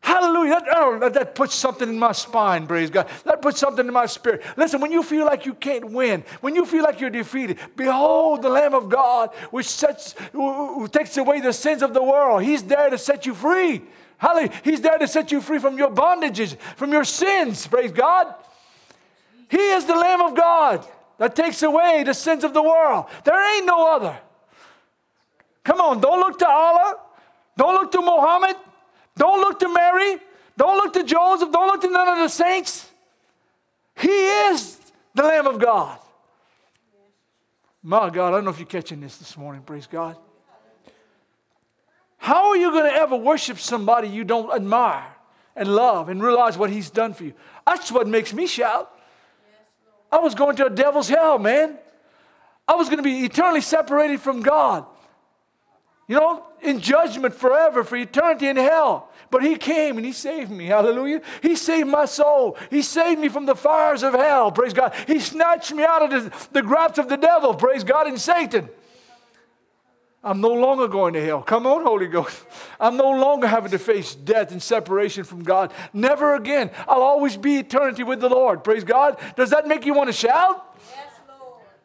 Hallelujah. 0.00 0.60
That, 0.60 0.64
oh, 0.76 1.08
that 1.08 1.34
puts 1.34 1.54
something 1.56 1.88
in 1.88 1.98
my 1.98 2.12
spine, 2.12 2.68
praise 2.68 2.88
God. 2.88 3.08
That 3.24 3.42
puts 3.42 3.58
something 3.58 3.86
in 3.86 3.92
my 3.92 4.06
spirit. 4.06 4.42
Listen, 4.56 4.80
when 4.80 4.92
you 4.92 5.02
feel 5.02 5.26
like 5.26 5.44
you 5.44 5.54
can't 5.54 5.90
win, 5.90 6.24
when 6.40 6.54
you 6.54 6.64
feel 6.64 6.84
like 6.84 7.00
you're 7.00 7.10
defeated, 7.10 7.58
behold 7.76 8.42
the 8.42 8.48
Lamb 8.48 8.74
of 8.74 8.88
God, 8.88 9.30
which 9.50 9.66
sets, 9.66 10.14
who, 10.32 10.86
takes 10.88 11.16
away 11.16 11.40
the 11.40 11.52
sins 11.52 11.82
of 11.82 11.94
the 11.94 12.02
world. 12.02 12.42
He's 12.42 12.62
there 12.62 12.90
to 12.90 12.98
set 12.98 13.26
you 13.26 13.34
free. 13.34 13.82
Hallelujah. 14.18 14.52
He's 14.62 14.80
there 14.80 14.98
to 14.98 15.08
set 15.08 15.32
you 15.32 15.40
free 15.40 15.58
from 15.58 15.76
your 15.76 15.90
bondages, 15.90 16.56
from 16.76 16.92
your 16.92 17.04
sins, 17.04 17.66
praise 17.66 17.90
God. 17.90 18.32
He 19.48 19.58
is 19.58 19.84
the 19.84 19.94
Lamb 19.96 20.20
of 20.20 20.36
God 20.36 20.86
that 21.18 21.34
takes 21.34 21.62
away 21.62 22.04
the 22.04 22.14
sins 22.14 22.44
of 22.44 22.54
the 22.54 22.62
world. 22.62 23.06
There 23.24 23.56
ain't 23.56 23.66
no 23.66 23.94
other. 23.94 24.16
Come 25.64 25.80
on, 25.80 26.00
don't 26.00 26.20
look 26.20 26.38
to 26.38 26.48
Allah. 26.48 27.01
Don't 27.56 27.74
look 27.74 27.92
to 27.92 28.00
Muhammad. 28.00 28.56
Don't 29.16 29.40
look 29.40 29.58
to 29.60 29.68
Mary. 29.68 30.18
Don't 30.56 30.76
look 30.76 30.92
to 30.94 31.04
Joseph. 31.04 31.50
Don't 31.52 31.66
look 31.66 31.80
to 31.82 31.90
none 31.90 32.08
of 32.08 32.18
the 32.18 32.28
saints. 32.28 32.88
He 33.96 34.08
is 34.08 34.78
the 35.14 35.22
Lamb 35.22 35.46
of 35.46 35.58
God. 35.58 35.98
My 37.82 38.10
God, 38.10 38.28
I 38.28 38.30
don't 38.32 38.44
know 38.44 38.50
if 38.50 38.58
you're 38.58 38.66
catching 38.66 39.00
this 39.00 39.16
this 39.16 39.36
morning. 39.36 39.62
Praise 39.62 39.86
God. 39.86 40.16
How 42.16 42.50
are 42.50 42.56
you 42.56 42.70
going 42.70 42.84
to 42.84 42.96
ever 42.96 43.16
worship 43.16 43.58
somebody 43.58 44.08
you 44.08 44.22
don't 44.22 44.54
admire 44.54 45.04
and 45.56 45.68
love 45.68 46.08
and 46.08 46.22
realize 46.22 46.56
what 46.56 46.70
he's 46.70 46.88
done 46.88 47.12
for 47.12 47.24
you? 47.24 47.34
That's 47.66 47.90
what 47.90 48.06
makes 48.06 48.32
me 48.32 48.46
shout. 48.46 48.90
I 50.10 50.18
was 50.18 50.34
going 50.34 50.54
to 50.56 50.66
a 50.66 50.70
devil's 50.70 51.08
hell, 51.08 51.38
man. 51.38 51.76
I 52.68 52.76
was 52.76 52.88
going 52.88 52.98
to 52.98 53.02
be 53.02 53.24
eternally 53.24 53.60
separated 53.60 54.20
from 54.20 54.42
God 54.42 54.86
you 56.08 56.16
know, 56.16 56.44
in 56.60 56.80
judgment 56.80 57.34
forever 57.34 57.84
for 57.84 57.96
eternity 57.96 58.48
in 58.48 58.56
hell. 58.56 59.08
But 59.30 59.42
he 59.42 59.56
came 59.56 59.96
and 59.96 60.04
he 60.04 60.12
saved 60.12 60.50
me. 60.50 60.66
Hallelujah. 60.66 61.22
He 61.40 61.56
saved 61.56 61.88
my 61.88 62.04
soul. 62.04 62.56
He 62.70 62.82
saved 62.82 63.20
me 63.20 63.28
from 63.28 63.46
the 63.46 63.54
fires 63.54 64.02
of 64.02 64.12
hell. 64.12 64.52
Praise 64.52 64.72
God. 64.72 64.94
He 65.06 65.20
snatched 65.20 65.72
me 65.72 65.84
out 65.84 66.02
of 66.02 66.10
the, 66.10 66.48
the 66.52 66.62
grasp 66.62 66.98
of 66.98 67.08
the 67.08 67.16
devil. 67.16 67.54
Praise 67.54 67.84
God 67.84 68.06
and 68.06 68.20
Satan. 68.20 68.68
I'm 70.24 70.40
no 70.40 70.52
longer 70.52 70.86
going 70.86 71.14
to 71.14 71.24
hell. 71.24 71.42
Come 71.42 71.66
on, 71.66 71.82
Holy 71.82 72.06
Ghost. 72.06 72.44
I'm 72.78 72.96
no 72.96 73.10
longer 73.10 73.48
having 73.48 73.72
to 73.72 73.78
face 73.78 74.14
death 74.14 74.52
and 74.52 74.62
separation 74.62 75.24
from 75.24 75.42
God. 75.42 75.72
Never 75.92 76.36
again. 76.36 76.70
I'll 76.86 77.02
always 77.02 77.36
be 77.36 77.56
eternity 77.56 78.04
with 78.04 78.20
the 78.20 78.28
Lord. 78.28 78.62
Praise 78.62 78.84
God. 78.84 79.18
Does 79.34 79.50
that 79.50 79.66
make 79.66 79.84
you 79.84 79.94
want 79.94 80.08
to 80.08 80.12
shout? 80.12 80.71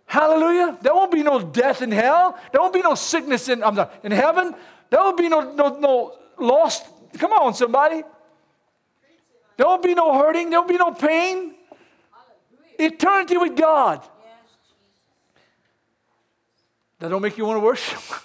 Hallelujah. 0.08 0.78
There 0.82 0.96
won't 0.96 1.12
be 1.12 1.22
no 1.22 1.40
death 1.40 1.82
in 1.82 1.92
hell. 1.92 2.40
There 2.52 2.62
won't 2.62 2.74
be 2.74 2.82
no 2.82 2.96
sickness 2.96 3.50
in, 3.50 3.60
not, 3.60 3.94
in 4.04 4.14
heaven. 4.14 4.56
There 4.90 5.00
won't 5.02 5.18
be 5.18 5.28
no, 5.28 5.54
no, 5.54 5.78
no 5.78 6.14
lost. 6.40 6.86
Come 7.18 7.34
on, 7.34 7.54
somebody. 7.54 8.04
There 9.58 9.66
won't 9.66 9.84
be 9.84 9.94
no 9.94 10.18
hurting. 10.18 10.50
There 10.50 10.60
won't 10.60 10.70
be 10.70 10.78
no 10.78 10.92
pain. 10.92 11.56
Eternity 12.80 13.36
with 13.36 13.58
God. 13.58 14.02
That 17.00 17.10
don't 17.10 17.22
make 17.22 17.38
you 17.38 17.46
want 17.46 17.58
to 17.58 17.66
worship. 17.66 18.00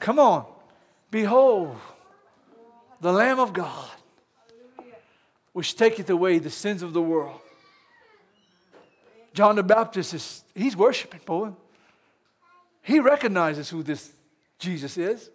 Come 0.00 0.18
on. 0.18 0.46
Behold, 1.10 1.76
the 3.00 3.12
Lamb 3.12 3.38
of 3.38 3.52
God, 3.52 3.88
which 5.52 5.76
taketh 5.76 6.10
away 6.10 6.40
the 6.40 6.50
sins 6.50 6.82
of 6.82 6.92
the 6.92 7.00
world. 7.00 7.40
John 9.34 9.56
the 9.56 9.64
Baptist 9.64 10.14
is, 10.14 10.44
he's 10.54 10.76
worshiping, 10.76 11.20
boy. 11.26 11.50
He 12.82 13.00
recognizes 13.00 13.68
who 13.68 13.82
this 13.82 14.12
Jesus 14.58 14.96
is. 14.96 15.30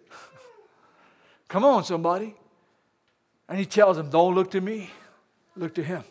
Come 1.48 1.64
on, 1.64 1.84
somebody. 1.84 2.34
And 3.48 3.58
he 3.58 3.66
tells 3.66 3.98
them, 3.98 4.08
Don't 4.08 4.34
look 4.34 4.50
to 4.52 4.60
me, 4.60 4.90
look 5.54 5.74
to 5.74 5.82
him. 5.82 6.02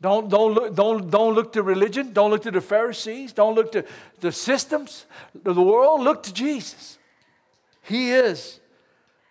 Don't, 0.00 0.28
don't, 0.28 0.52
look, 0.52 0.74
don't, 0.74 1.10
don't 1.10 1.34
look 1.34 1.52
to 1.54 1.62
religion. 1.62 2.12
Don't 2.12 2.30
look 2.30 2.42
to 2.42 2.50
the 2.50 2.60
Pharisees. 2.60 3.32
Don't 3.32 3.54
look 3.54 3.72
to 3.72 3.84
the 4.20 4.30
systems 4.30 5.06
of 5.44 5.54
the 5.54 5.62
world. 5.62 6.02
Look 6.02 6.22
to 6.24 6.34
Jesus. 6.34 6.98
He 7.82 8.10
is 8.10 8.60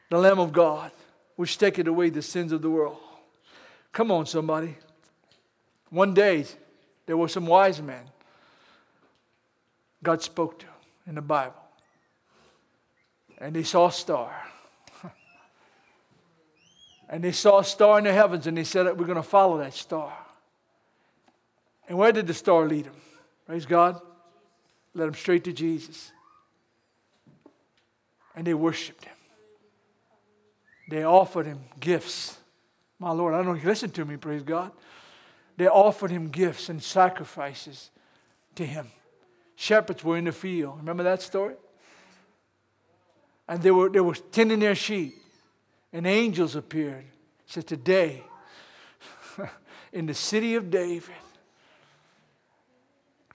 the 0.09 0.17
Lamb 0.17 0.39
of 0.39 0.51
God, 0.51 0.91
which 1.35 1.57
taketh 1.57 1.87
away 1.87 2.09
the 2.09 2.23
sins 2.23 2.51
of 2.51 2.63
the 2.63 2.69
world. 2.69 2.97
Come 3.91 4.11
on, 4.11 4.25
somebody. 4.25 4.75
One 5.91 6.15
day, 6.15 6.45
there 7.05 7.17
were 7.17 7.27
some 7.27 7.45
wise 7.45 7.81
men 7.81 8.03
God 10.03 10.21
spoke 10.21 10.59
to 10.59 10.65
in 11.07 11.15
the 11.15 11.21
Bible. 11.21 11.55
And 13.37 13.55
they 13.55 13.63
saw 13.63 13.87
a 13.87 13.91
star. 13.91 14.33
and 17.09 17.23
they 17.23 17.31
saw 17.31 17.59
a 17.59 17.63
star 17.63 17.97
in 17.97 18.05
the 18.05 18.13
heavens 18.13 18.47
and 18.47 18.55
they 18.57 18.63
said, 18.63 18.85
We're 18.85 19.05
going 19.05 19.15
to 19.15 19.23
follow 19.23 19.57
that 19.57 19.73
star. 19.73 20.13
And 21.87 21.97
where 21.97 22.11
did 22.11 22.27
the 22.27 22.33
star 22.33 22.67
lead 22.67 22.85
them? 22.85 22.95
Praise 23.45 23.65
God. 23.65 23.99
Led 24.93 25.07
them 25.07 25.13
straight 25.15 25.43
to 25.43 25.53
Jesus. 25.53 26.11
And 28.35 28.47
they 28.47 28.53
worshiped 28.53 29.05
him. 29.05 29.13
They 30.89 31.03
offered 31.03 31.45
him 31.45 31.59
gifts. 31.79 32.37
My 32.99 33.11
Lord, 33.11 33.33
I 33.33 33.37
don't 33.37 33.47
know 33.47 33.53
if 33.53 33.63
you 33.63 33.69
listen 33.69 33.89
to 33.91 34.05
me, 34.05 34.17
praise 34.17 34.43
God 34.43 34.71
they 35.57 35.67
offered 35.67 36.11
him 36.11 36.29
gifts 36.29 36.69
and 36.69 36.81
sacrifices 36.81 37.91
to 38.55 38.65
him. 38.65 38.87
Shepherds 39.55 40.03
were 40.03 40.17
in 40.17 40.25
the 40.25 40.31
field. 40.31 40.77
Remember 40.79 41.03
that 41.03 41.21
story? 41.21 41.55
And 43.47 43.61
they 43.61 43.71
were, 43.71 43.89
they 43.89 44.01
were 44.01 44.15
tending 44.15 44.59
their 44.59 44.75
sheep, 44.75 45.15
and 45.93 46.05
angels 46.05 46.55
appeared. 46.55 47.05
Said, 47.45 47.67
Today, 47.67 48.23
in 49.93 50.07
the 50.07 50.13
city 50.13 50.55
of 50.55 50.71
David, 50.71 51.15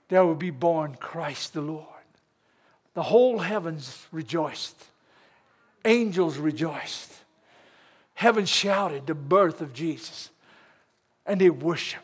there 0.09 0.25
will 0.25 0.35
be 0.35 0.49
born 0.49 0.95
Christ 0.99 1.53
the 1.53 1.61
Lord. 1.61 1.87
The 2.93 3.03
whole 3.03 3.39
heavens 3.39 4.05
rejoiced, 4.11 4.75
angels 5.85 6.37
rejoiced. 6.37 7.13
Heaven 8.15 8.45
shouted 8.45 9.07
the 9.07 9.15
birth 9.15 9.61
of 9.61 9.73
Jesus. 9.73 10.29
And 11.31 11.39
they 11.39 11.49
worship. 11.49 12.01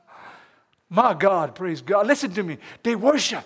My 0.90 1.14
God, 1.14 1.54
praise 1.54 1.80
God. 1.80 2.06
Listen 2.06 2.30
to 2.34 2.42
me. 2.42 2.58
They 2.82 2.94
worship. 2.94 3.42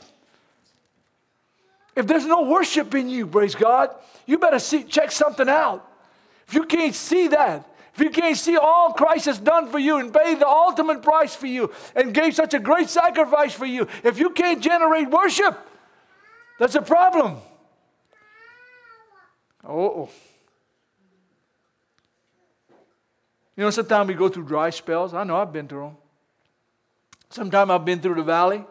If 1.95 2.09
there's 2.09 2.26
no 2.26 2.43
worship 2.43 2.93
in 2.97 3.09
you, 3.09 3.25
praise 3.28 3.55
God, 3.55 3.90
you 4.26 4.38
better 4.38 4.59
see, 4.59 4.83
check 4.83 5.12
something 5.12 5.49
out. 5.49 5.88
If 6.49 6.55
you 6.55 6.64
can't 6.64 6.97
see 6.97 7.28
that, 7.28 7.64
if 7.95 8.00
you 8.00 8.11
can't 8.11 8.37
see 8.37 8.57
all 8.57 8.93
Christ 8.93 9.26
has 9.26 9.38
done 9.38 9.69
for 9.69 9.78
you 9.78 9.99
and 9.99 10.12
paid 10.12 10.40
the 10.40 10.49
ultimate 10.49 11.00
price 11.00 11.35
for 11.35 11.47
you 11.47 11.73
and 11.95 12.12
gave 12.12 12.35
such 12.35 12.55
a 12.55 12.59
great 12.59 12.88
sacrifice 12.88 13.52
for 13.52 13.67
you, 13.67 13.87
if 14.02 14.19
you 14.19 14.31
can't 14.31 14.61
generate 14.61 15.11
worship, 15.11 15.57
that's 16.59 16.75
a 16.75 16.83
problem. 16.83 17.37
Oh. 19.62 20.09
You 23.59 23.65
know, 23.65 23.71
sometimes 23.71 24.07
we 24.07 24.15
go 24.15 24.29
through 24.29 24.45
dry 24.45 24.71
spells. 24.71 25.15
I 25.15 25.25
know 25.25 25.37
I've 25.37 25.53
been 25.53 25.67
through 25.67 25.87
them. 25.87 25.97
Sometimes 27.29 27.73
I've 27.73 27.85
been 27.85 27.99
through 28.00 28.15
the 28.15 28.23
valley. 28.23 28.65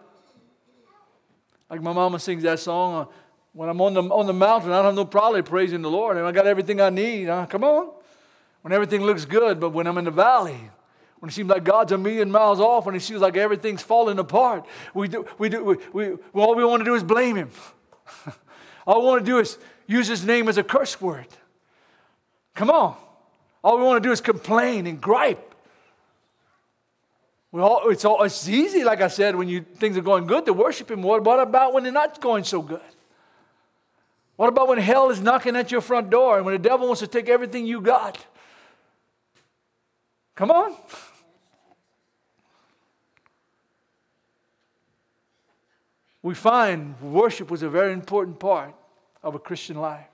Like 1.70 1.82
my 1.82 1.91
mama 1.91 2.20
sings 2.20 2.44
that 2.44 2.62
song. 2.62 2.96
Uh, 2.96 3.12
when 3.51 3.67
I'm 3.67 3.82
on 3.82 3.94
the, 3.96 4.03
on 4.03 4.27
the 4.27 4.34
mountain, 4.34 4.72
I 4.72 4.77
don't 4.77 4.86
have 4.86 4.96
no 4.96 5.03
problem 5.03 5.44
praising 5.44 5.82
the 5.82 5.89
Lord. 5.89 6.15
And 6.15 6.25
I 6.25 6.32
got 6.32 6.48
everything 6.48 6.79
I 6.79 6.89
need. 6.89 7.27
Uh, 7.27 7.46
come 7.48 7.65
on 7.65 7.89
when 8.62 8.72
everything 8.72 9.01
looks 9.01 9.25
good, 9.25 9.60
but 9.60 9.72
when 9.72 9.88
I'm 9.88 9.98
in 9.98 10.06
the 10.06 10.12
valley, 10.12 10.72
when 11.20 11.29
it 11.29 11.34
seems 11.34 11.50
like 11.50 11.65
God's 11.65 11.91
a 11.91 11.98
million 11.98 12.32
miles 12.32 12.62
off, 12.62 12.86
when 12.86 12.96
it 12.96 13.01
seems 13.01 13.20
like 13.20 13.36
everything's 13.36 13.82
falling 13.82 14.20
apart, 14.20 14.65
we 14.94 15.10
do, 15.10 15.25
we 15.38 15.50
do, 15.50 15.65
we, 15.65 15.75
we, 15.91 16.17
all 16.34 16.56
we 16.56 16.63
want 16.63 16.79
to 16.79 16.86
do 16.86 16.96
is 16.96 17.03
blame 17.03 17.36
Him. 17.36 17.51
all 18.88 19.01
we 19.01 19.08
want 19.08 19.25
to 19.25 19.29
do 19.29 19.39
is 19.39 19.58
use 19.86 20.08
His 20.08 20.24
name 20.24 20.48
as 20.48 20.58
a 20.58 20.63
curse 20.63 21.01
word. 21.01 21.27
Come 22.56 22.70
on. 22.70 22.96
All 23.67 23.77
we 23.77 23.83
want 23.83 24.01
to 24.01 24.07
do 24.07 24.13
is 24.13 24.21
complain 24.21 24.88
and 24.88 25.01
gripe. 25.01 25.53
Well, 27.51 27.81
it's, 27.88 28.05
all, 28.05 28.24
it's 28.24 28.47
easy, 28.47 28.86
like 28.86 29.01
I 29.01 29.09
said, 29.09 29.36
when 29.36 29.50
you, 29.50 29.59
things 29.59 29.97
are 29.97 30.01
going 30.01 30.25
good 30.25 30.45
to 30.45 30.53
worship 30.53 30.89
Him. 30.89 31.01
What 31.01 31.17
about 31.17 31.74
when 31.74 31.83
they're 31.83 31.91
not 31.91 32.21
going 32.21 32.45
so 32.45 32.62
good? 32.62 32.79
What 34.38 34.47
about 34.47 34.69
when 34.69 34.77
hell 34.77 35.09
is 35.09 35.19
knocking 35.19 35.57
at 35.57 35.69
your 35.69 35.81
front 35.81 36.09
door 36.09 36.38
and 36.38 36.45
when 36.45 36.53
the 36.53 36.59
devil 36.59 36.88
wants 36.88 37.01
to 37.01 37.07
take 37.07 37.27
everything 37.27 37.65
you 37.65 37.81
got? 37.81 38.25
Come 40.36 40.50
on. 40.50 40.74
We 46.21 46.36
find 46.36 46.97
worship 47.01 47.51
was 47.51 47.63
a 47.63 47.69
very 47.69 47.91
important 47.91 48.39
part 48.39 48.74
of 49.21 49.36
a 49.36 49.39
Christian 49.39 49.75
life. 49.75 50.07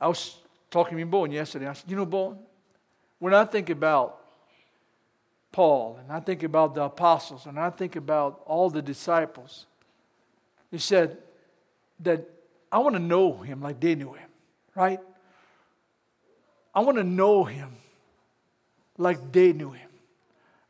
I 0.00 0.06
was 0.06 0.36
talking 0.70 0.92
to 0.92 0.96
me, 0.96 1.04
Bowen 1.04 1.30
yesterday. 1.30 1.66
I 1.66 1.72
said, 1.72 1.90
You 1.90 1.96
know, 1.96 2.06
Bowen, 2.06 2.38
when 3.18 3.34
I 3.34 3.44
think 3.44 3.70
about 3.70 4.20
Paul 5.52 5.98
and 6.02 6.12
I 6.12 6.20
think 6.20 6.42
about 6.42 6.74
the 6.74 6.82
apostles 6.82 7.46
and 7.46 7.58
I 7.58 7.70
think 7.70 7.96
about 7.96 8.42
all 8.46 8.68
the 8.68 8.82
disciples, 8.82 9.66
he 10.70 10.78
said 10.78 11.18
that 12.00 12.28
I 12.70 12.78
want 12.78 12.94
to 12.94 13.00
know 13.00 13.32
him 13.38 13.62
like 13.62 13.80
they 13.80 13.94
knew 13.94 14.12
him, 14.12 14.28
right? 14.74 15.00
I 16.74 16.80
want 16.80 16.98
to 16.98 17.04
know 17.04 17.44
him 17.44 17.70
like 18.98 19.32
they 19.32 19.52
knew 19.52 19.70
him. 19.70 19.88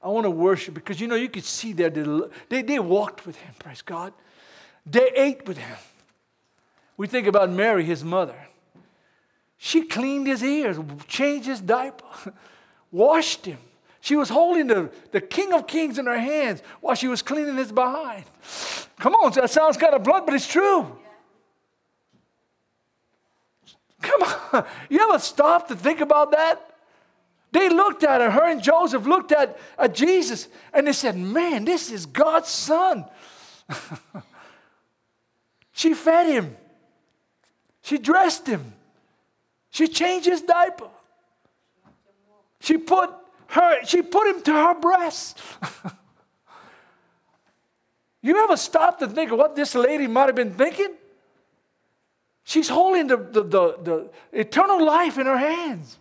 I 0.02 0.08
want 0.08 0.24
to 0.24 0.30
worship 0.30 0.74
because 0.74 1.00
you 1.00 1.08
know 1.08 1.16
you 1.16 1.28
could 1.28 1.44
see 1.44 1.72
that 1.72 2.30
they, 2.48 2.62
they 2.62 2.78
walked 2.78 3.26
with 3.26 3.36
him, 3.36 3.54
praise 3.58 3.82
God. 3.82 4.12
They 4.84 5.10
ate 5.16 5.48
with 5.48 5.58
him. 5.58 5.76
We 6.96 7.08
think 7.08 7.26
about 7.26 7.50
Mary, 7.50 7.84
his 7.84 8.04
mother. 8.04 8.36
She 9.58 9.82
cleaned 9.82 10.26
his 10.26 10.42
ears, 10.42 10.78
changed 11.08 11.46
his 11.46 11.60
diaper, 11.60 12.34
washed 12.90 13.46
him. 13.46 13.58
She 14.00 14.14
was 14.14 14.28
holding 14.28 14.68
the, 14.68 14.90
the 15.10 15.20
King 15.20 15.52
of 15.52 15.66
Kings 15.66 15.98
in 15.98 16.06
her 16.06 16.18
hands 16.18 16.62
while 16.80 16.94
she 16.94 17.08
was 17.08 17.22
cleaning 17.22 17.56
his 17.56 17.72
behind. 17.72 18.24
Come 18.98 19.14
on, 19.14 19.32
that 19.32 19.50
sounds 19.50 19.76
kind 19.76 19.94
of 19.94 20.02
blunt, 20.02 20.26
but 20.26 20.34
it's 20.34 20.46
true. 20.46 20.96
Come 24.00 24.22
on. 24.22 24.64
You 24.88 25.08
ever 25.08 25.18
stop 25.18 25.68
to 25.68 25.76
think 25.76 26.00
about 26.00 26.30
that? 26.30 26.76
They 27.52 27.68
looked 27.68 28.04
at 28.04 28.20
her, 28.20 28.30
her 28.30 28.50
and 28.50 28.62
Joseph 28.62 29.06
looked 29.06 29.32
at, 29.32 29.58
at 29.78 29.94
Jesus, 29.94 30.48
and 30.72 30.86
they 30.86 30.92
said, 30.92 31.16
Man, 31.16 31.64
this 31.64 31.90
is 31.90 32.06
God's 32.06 32.48
son. 32.48 33.06
she 35.72 35.94
fed 35.94 36.26
him, 36.26 36.56
she 37.82 37.98
dressed 37.98 38.46
him, 38.46 38.72
she 39.76 39.88
changed 39.88 40.24
his 40.24 40.40
diaper. 40.40 40.88
She 42.60 42.78
put 42.78 43.10
her, 43.48 43.84
she 43.84 44.00
put 44.00 44.26
him 44.26 44.40
to 44.44 44.52
her 44.54 44.74
breast. 44.80 45.38
you 48.22 48.42
ever 48.42 48.56
stop 48.56 48.98
to 49.00 49.06
think 49.06 49.32
of 49.32 49.38
what 49.38 49.54
this 49.54 49.74
lady 49.74 50.06
might 50.06 50.28
have 50.28 50.34
been 50.34 50.54
thinking? 50.54 50.94
She's 52.44 52.70
holding 52.70 53.06
the, 53.06 53.18
the, 53.18 53.42
the, 53.42 53.76
the 53.82 54.10
eternal 54.32 54.82
life 54.82 55.18
in 55.18 55.26
her 55.26 55.36
hands. 55.36 55.98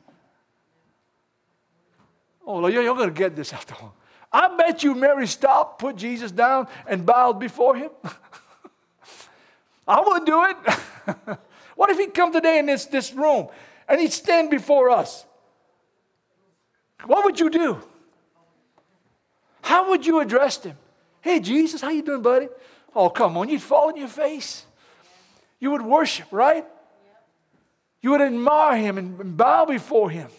Oh, 2.47 2.65
you're 2.67 2.95
going 2.95 3.09
to 3.09 3.13
get 3.13 3.35
this 3.35 3.51
after 3.51 3.75
all. 3.75 3.93
I 4.31 4.55
bet 4.55 4.83
you 4.83 4.95
Mary 4.95 5.27
stopped, 5.27 5.79
put 5.79 5.97
Jesus 5.97 6.31
down, 6.31 6.69
and 6.87 7.05
bowed 7.05 7.41
before 7.41 7.75
him. 7.75 7.89
I 9.85 9.99
wouldn't 9.99 10.25
do 10.25 10.45
it. 10.45 11.37
what 11.75 11.89
if 11.89 11.97
he'd 11.97 12.13
come 12.13 12.31
today 12.31 12.59
in 12.59 12.65
this, 12.65 12.85
this 12.85 13.13
room 13.13 13.47
and 13.87 13.99
he'd 13.99 14.13
stand 14.13 14.49
before 14.49 14.89
us? 14.89 15.25
What 17.05 17.25
would 17.25 17.39
you 17.39 17.49
do? 17.49 17.81
How 19.61 19.89
would 19.89 20.05
you 20.05 20.19
address 20.19 20.63
him? 20.63 20.77
Hey, 21.21 21.39
Jesus, 21.39 21.81
how 21.81 21.89
you 21.89 22.01
doing, 22.01 22.21
buddy? 22.21 22.47
Oh, 22.95 23.09
come 23.09 23.35
on, 23.37 23.49
you'd 23.49 23.61
fall 23.61 23.89
on 23.89 23.97
your 23.97 24.07
face. 24.07 24.65
You 25.59 25.71
would 25.71 25.81
worship, 25.81 26.27
right? 26.31 26.65
You 28.01 28.11
would 28.11 28.21
admire 28.21 28.77
him 28.77 28.97
and 28.97 29.35
bow 29.35 29.65
before 29.65 30.09
him. 30.09 30.29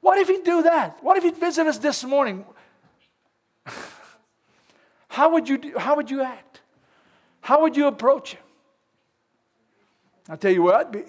What 0.00 0.18
if 0.18 0.28
he'd 0.28 0.44
do 0.44 0.62
that? 0.62 0.98
What 1.02 1.16
if 1.18 1.24
he'd 1.24 1.36
visit 1.36 1.66
us 1.66 1.78
this 1.78 2.02
morning? 2.04 2.44
how, 5.08 5.32
would 5.32 5.48
you 5.48 5.58
do, 5.58 5.78
how 5.78 5.96
would 5.96 6.10
you 6.10 6.22
act? 6.22 6.62
How 7.42 7.60
would 7.62 7.76
you 7.76 7.86
approach 7.86 8.32
him? 8.32 8.42
I'll 10.30 10.36
tell 10.36 10.52
you 10.52 10.62
where 10.62 10.76
I'd 10.76 10.92
be. 10.92 11.02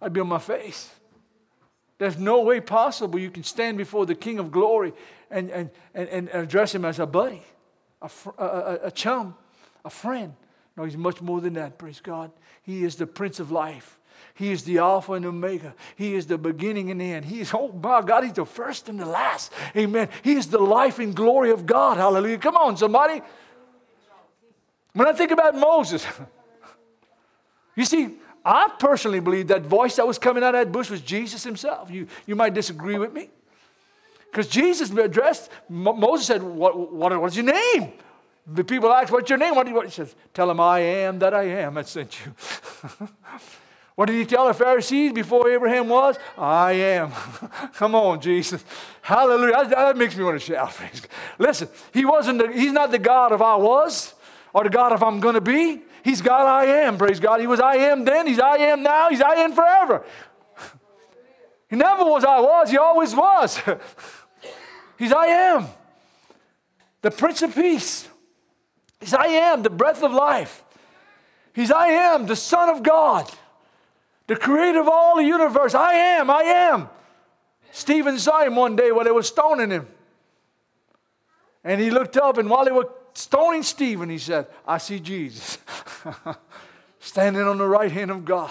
I'd 0.00 0.12
be 0.12 0.20
on 0.20 0.28
my 0.28 0.38
face. 0.38 0.90
There's 1.98 2.18
no 2.18 2.42
way 2.42 2.60
possible 2.60 3.18
you 3.18 3.30
can 3.30 3.42
stand 3.42 3.76
before 3.76 4.06
the 4.06 4.14
King 4.14 4.38
of 4.38 4.50
Glory 4.50 4.92
and, 5.30 5.50
and, 5.50 5.70
and, 5.94 6.08
and 6.08 6.28
address 6.30 6.74
him 6.74 6.84
as 6.84 6.98
a 6.98 7.06
buddy, 7.06 7.42
a, 8.00 8.10
a, 8.38 8.78
a 8.84 8.90
chum, 8.90 9.34
a 9.84 9.90
friend. 9.90 10.34
No, 10.76 10.84
he's 10.84 10.96
much 10.96 11.20
more 11.20 11.40
than 11.40 11.54
that, 11.54 11.78
praise 11.78 12.00
God. 12.00 12.30
He 12.62 12.84
is 12.84 12.96
the 12.96 13.06
Prince 13.06 13.40
of 13.40 13.50
Life. 13.50 13.98
He 14.34 14.50
is 14.52 14.64
the 14.64 14.78
Alpha 14.78 15.12
and 15.12 15.26
Omega. 15.26 15.74
He 15.96 16.14
is 16.14 16.26
the 16.26 16.38
beginning 16.38 16.90
and 16.90 17.00
the 17.00 17.12
end. 17.12 17.24
He 17.24 17.40
is, 17.40 17.52
oh 17.52 17.72
my 17.72 18.02
God, 18.02 18.24
He's 18.24 18.32
the 18.32 18.46
first 18.46 18.88
and 18.88 18.98
the 18.98 19.06
last. 19.06 19.52
Amen. 19.76 20.08
He 20.22 20.34
is 20.34 20.46
the 20.46 20.58
life 20.58 20.98
and 20.98 21.14
glory 21.14 21.50
of 21.50 21.66
God. 21.66 21.98
Hallelujah. 21.98 22.38
Come 22.38 22.56
on, 22.56 22.76
somebody. 22.76 23.20
When 24.92 25.08
I 25.08 25.12
think 25.12 25.30
about 25.32 25.54
Moses, 25.56 26.06
you 27.76 27.84
see, 27.84 28.16
I 28.44 28.70
personally 28.78 29.20
believe 29.20 29.48
that 29.48 29.62
voice 29.62 29.96
that 29.96 30.06
was 30.06 30.18
coming 30.18 30.42
out 30.42 30.54
of 30.54 30.64
that 30.64 30.72
bush 30.72 30.90
was 30.90 31.00
Jesus 31.00 31.44
himself. 31.44 31.90
You, 31.90 32.06
you 32.26 32.34
might 32.34 32.54
disagree 32.54 32.98
with 32.98 33.12
me. 33.12 33.30
Because 34.30 34.48
Jesus 34.48 34.90
addressed, 34.90 35.50
Moses 35.68 36.26
said, 36.26 36.42
what, 36.42 36.92
what, 36.92 37.20
What's 37.20 37.36
your 37.36 37.44
name? 37.44 37.92
The 38.46 38.64
people 38.64 38.92
asked, 38.92 39.12
What's 39.12 39.30
your 39.30 39.38
name? 39.38 39.54
What, 39.54 39.70
what? 39.72 39.84
He 39.84 39.92
says, 39.92 40.16
Tell 40.34 40.48
them 40.48 40.58
I 40.58 40.80
am 40.80 41.20
that 41.20 41.32
I 41.32 41.44
am 41.44 41.74
that 41.74 41.86
sent 41.86 42.18
you. 42.24 42.34
What 43.94 44.06
did 44.06 44.16
he 44.16 44.24
tell 44.24 44.46
the 44.46 44.54
Pharisees 44.54 45.12
before 45.12 45.48
Abraham 45.50 45.88
was? 45.88 46.16
I 46.38 46.72
am. 46.72 47.12
Come 47.74 47.94
on, 47.94 48.20
Jesus. 48.20 48.64
Hallelujah. 49.02 49.52
That, 49.52 49.70
that 49.70 49.96
makes 49.98 50.16
me 50.16 50.24
want 50.24 50.40
to 50.40 50.44
shout. 50.44 50.74
Listen, 51.38 51.68
he 51.92 52.04
wasn't 52.04 52.38
the, 52.38 52.52
he's 52.52 52.72
not 52.72 52.90
the 52.90 52.98
God 52.98 53.32
of 53.32 53.42
I 53.42 53.56
was 53.56 54.14
or 54.54 54.64
the 54.64 54.70
God 54.70 54.92
of 54.92 55.02
I'm 55.02 55.20
going 55.20 55.34
to 55.34 55.42
be. 55.42 55.82
He's 56.04 56.20
God 56.20 56.46
I 56.46 56.64
am, 56.84 56.98
praise 56.98 57.20
God. 57.20 57.40
He 57.40 57.46
was 57.46 57.60
I 57.60 57.76
am 57.76 58.04
then, 58.04 58.26
he's 58.26 58.40
I 58.40 58.56
am 58.56 58.82
now, 58.82 59.08
he's 59.10 59.20
I 59.20 59.34
am 59.36 59.52
forever. 59.52 60.04
He 61.68 61.76
never 61.76 62.04
was 62.04 62.24
I 62.24 62.40
was, 62.40 62.70
he 62.70 62.78
always 62.78 63.14
was. 63.14 63.58
he's 64.98 65.12
I 65.12 65.26
am. 65.26 65.66
The 67.00 67.10
Prince 67.10 67.42
of 67.42 67.54
Peace. 67.54 68.08
He's 69.00 69.14
I 69.14 69.26
am, 69.26 69.62
the 69.62 69.70
breath 69.70 70.02
of 70.02 70.12
life. 70.12 70.62
He's 71.54 71.70
I 71.70 71.88
am, 71.88 72.26
the 72.26 72.36
Son 72.36 72.68
of 72.68 72.82
God 72.82 73.30
the 74.26 74.36
creator 74.36 74.80
of 74.80 74.88
all 74.88 75.16
the 75.16 75.24
universe. 75.24 75.74
I 75.74 75.92
am, 75.92 76.30
I 76.30 76.42
am. 76.42 76.88
Stephen 77.70 78.18
saw 78.18 78.42
him 78.42 78.56
one 78.56 78.76
day 78.76 78.90
while 78.92 79.04
they 79.04 79.10
were 79.10 79.22
stoning 79.22 79.70
him. 79.70 79.86
And 81.64 81.80
he 81.80 81.90
looked 81.90 82.16
up, 82.16 82.38
and 82.38 82.48
while 82.48 82.64
they 82.64 82.70
were 82.70 82.88
stoning 83.14 83.62
Stephen, 83.62 84.08
he 84.08 84.18
said, 84.18 84.46
I 84.66 84.78
see 84.78 85.00
Jesus 85.00 85.58
standing 87.00 87.42
on 87.42 87.58
the 87.58 87.66
right 87.66 87.90
hand 87.90 88.10
of 88.10 88.24
God. 88.24 88.50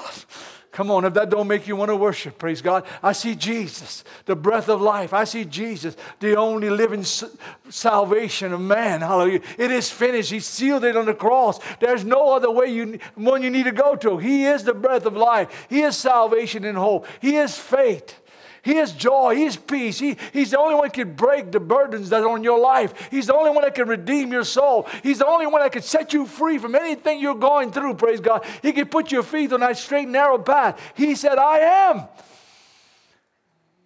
Come 0.72 0.90
on, 0.90 1.04
if 1.04 1.14
that 1.16 1.30
don't 1.30 1.50
make 1.50 1.68
you 1.68 1.76
want 1.76 1.90
to 1.90 1.98
worship, 1.98 2.38
praise 2.38 2.62
God. 2.62 2.86
I 3.04 3.12
see 3.12 3.36
Jesus, 3.36 4.06
the 4.24 4.38
breath 4.38 4.70
of 4.70 4.82
life. 4.82 5.14
I 5.14 5.26
see 5.26 5.44
Jesus, 5.44 5.98
the 6.22 6.38
only 6.38 6.70
living 6.70 7.04
salvation 7.04 8.54
of 8.54 8.62
man. 8.62 9.02
Hallelujah. 9.02 9.42
It 9.58 9.70
is 9.70 9.90
finished. 9.90 10.32
He 10.32 10.40
sealed 10.40 10.86
it 10.86 10.96
on 10.96 11.08
the 11.08 11.14
cross. 11.14 11.60
There's 11.82 12.06
no 12.06 12.34
other 12.34 12.50
way 12.50 12.68
you 12.68 13.00
one 13.16 13.44
you 13.44 13.50
need 13.50 13.64
to 13.64 13.74
go 13.74 13.98
to. 13.98 14.18
He 14.18 14.46
is 14.46 14.64
the 14.64 14.74
breath 14.74 15.06
of 15.06 15.18
life. 15.18 15.68
He 15.70 15.82
is 15.82 15.98
salvation 15.98 16.64
and 16.64 16.78
hope. 16.78 17.06
He 17.20 17.36
is 17.36 17.58
faith. 17.58 18.21
He 18.64 18.78
is 18.78 18.92
joy. 18.92 19.36
He 19.36 19.46
is 19.46 19.58
peace. 19.58 19.98
He, 19.98 20.18
he's 20.34 20.52
the 20.52 20.60
only 20.60 20.76
one 20.76 20.84
that 20.84 20.94
can 20.94 21.14
break 21.14 21.52
the 21.52 21.60
burdens 21.60 22.10
that 22.10 22.22
are 22.22 22.30
on 22.30 22.44
your 22.44 22.60
life. 22.60 23.10
He's 23.10 23.28
the 23.28 23.36
only 23.36 23.50
one 23.50 23.64
that 23.64 23.74
can 23.74 23.88
redeem 23.88 24.32
your 24.32 24.44
soul. 24.44 24.88
He's 25.02 25.18
the 25.20 25.26
only 25.26 25.48
one 25.48 25.62
that 25.62 25.72
can 25.72 25.82
set 25.82 26.14
you 26.14 26.28
free 26.28 26.60
from 26.60 26.76
anything 26.76 27.20
you're 27.20 27.34
going 27.34 27.72
through, 27.72 27.96
praise 27.96 28.20
God. 28.20 28.46
He 28.62 28.72
can 28.72 28.88
put 28.88 29.12
your 29.12 29.24
feet 29.24 29.52
on 29.52 29.62
that 29.62 29.78
straight 29.78 30.08
narrow 30.08 30.38
path. 30.38 30.80
He 30.96 31.16
said, 31.16 31.40
I 31.40 31.58
am. 31.60 32.04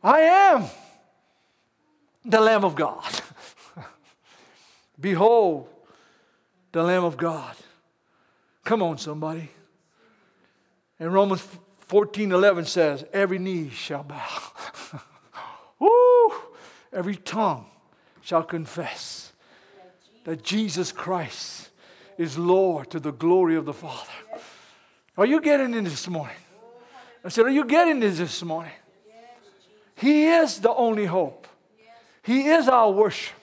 I 0.04 0.20
am 0.20 0.66
the 2.26 2.42
Lamb 2.42 2.66
of 2.66 2.76
God. 2.76 3.04
Behold, 5.00 5.70
the 6.72 6.84
Lamb 6.84 7.06
of 7.06 7.16
God. 7.16 7.56
Come 8.66 8.84
on, 8.84 8.98
somebody. 8.98 9.50
In 11.00 11.12
Romans 11.12 11.48
14 11.88 12.32
11 12.32 12.65
says, 12.65 13.06
Every 13.13 13.39
knee 13.39 13.69
shall 13.69 14.04
bow. 14.04 15.00
Woo! 15.80 16.34
Every 16.91 17.15
tongue 17.15 17.65
shall 18.21 18.43
confess 18.43 19.34
that 20.24 20.43
Jesus 20.43 20.91
Christ 20.91 21.69
is 22.17 22.38
Lord 22.38 22.89
to 22.91 23.00
the 23.00 23.12
glory 23.12 23.56
of 23.56 23.65
the 23.65 23.74
Father. 23.74 24.12
Are 25.17 25.26
you 25.26 25.39
getting 25.41 25.74
in 25.74 25.84
this 25.84 26.08
morning? 26.08 26.36
I 27.24 27.30
said, 27.30 27.45
Are 27.45 27.52
you 27.52 27.65
getting 27.65 28.00
this 28.00 28.17
this 28.17 28.43
morning? 28.43 28.71
He 29.95 30.28
is 30.28 30.60
the 30.60 30.74
only 30.74 31.06
hope. 31.06 31.48
He 32.24 32.48
is 32.48 32.67
our 32.67 32.91
worship. 32.91 33.36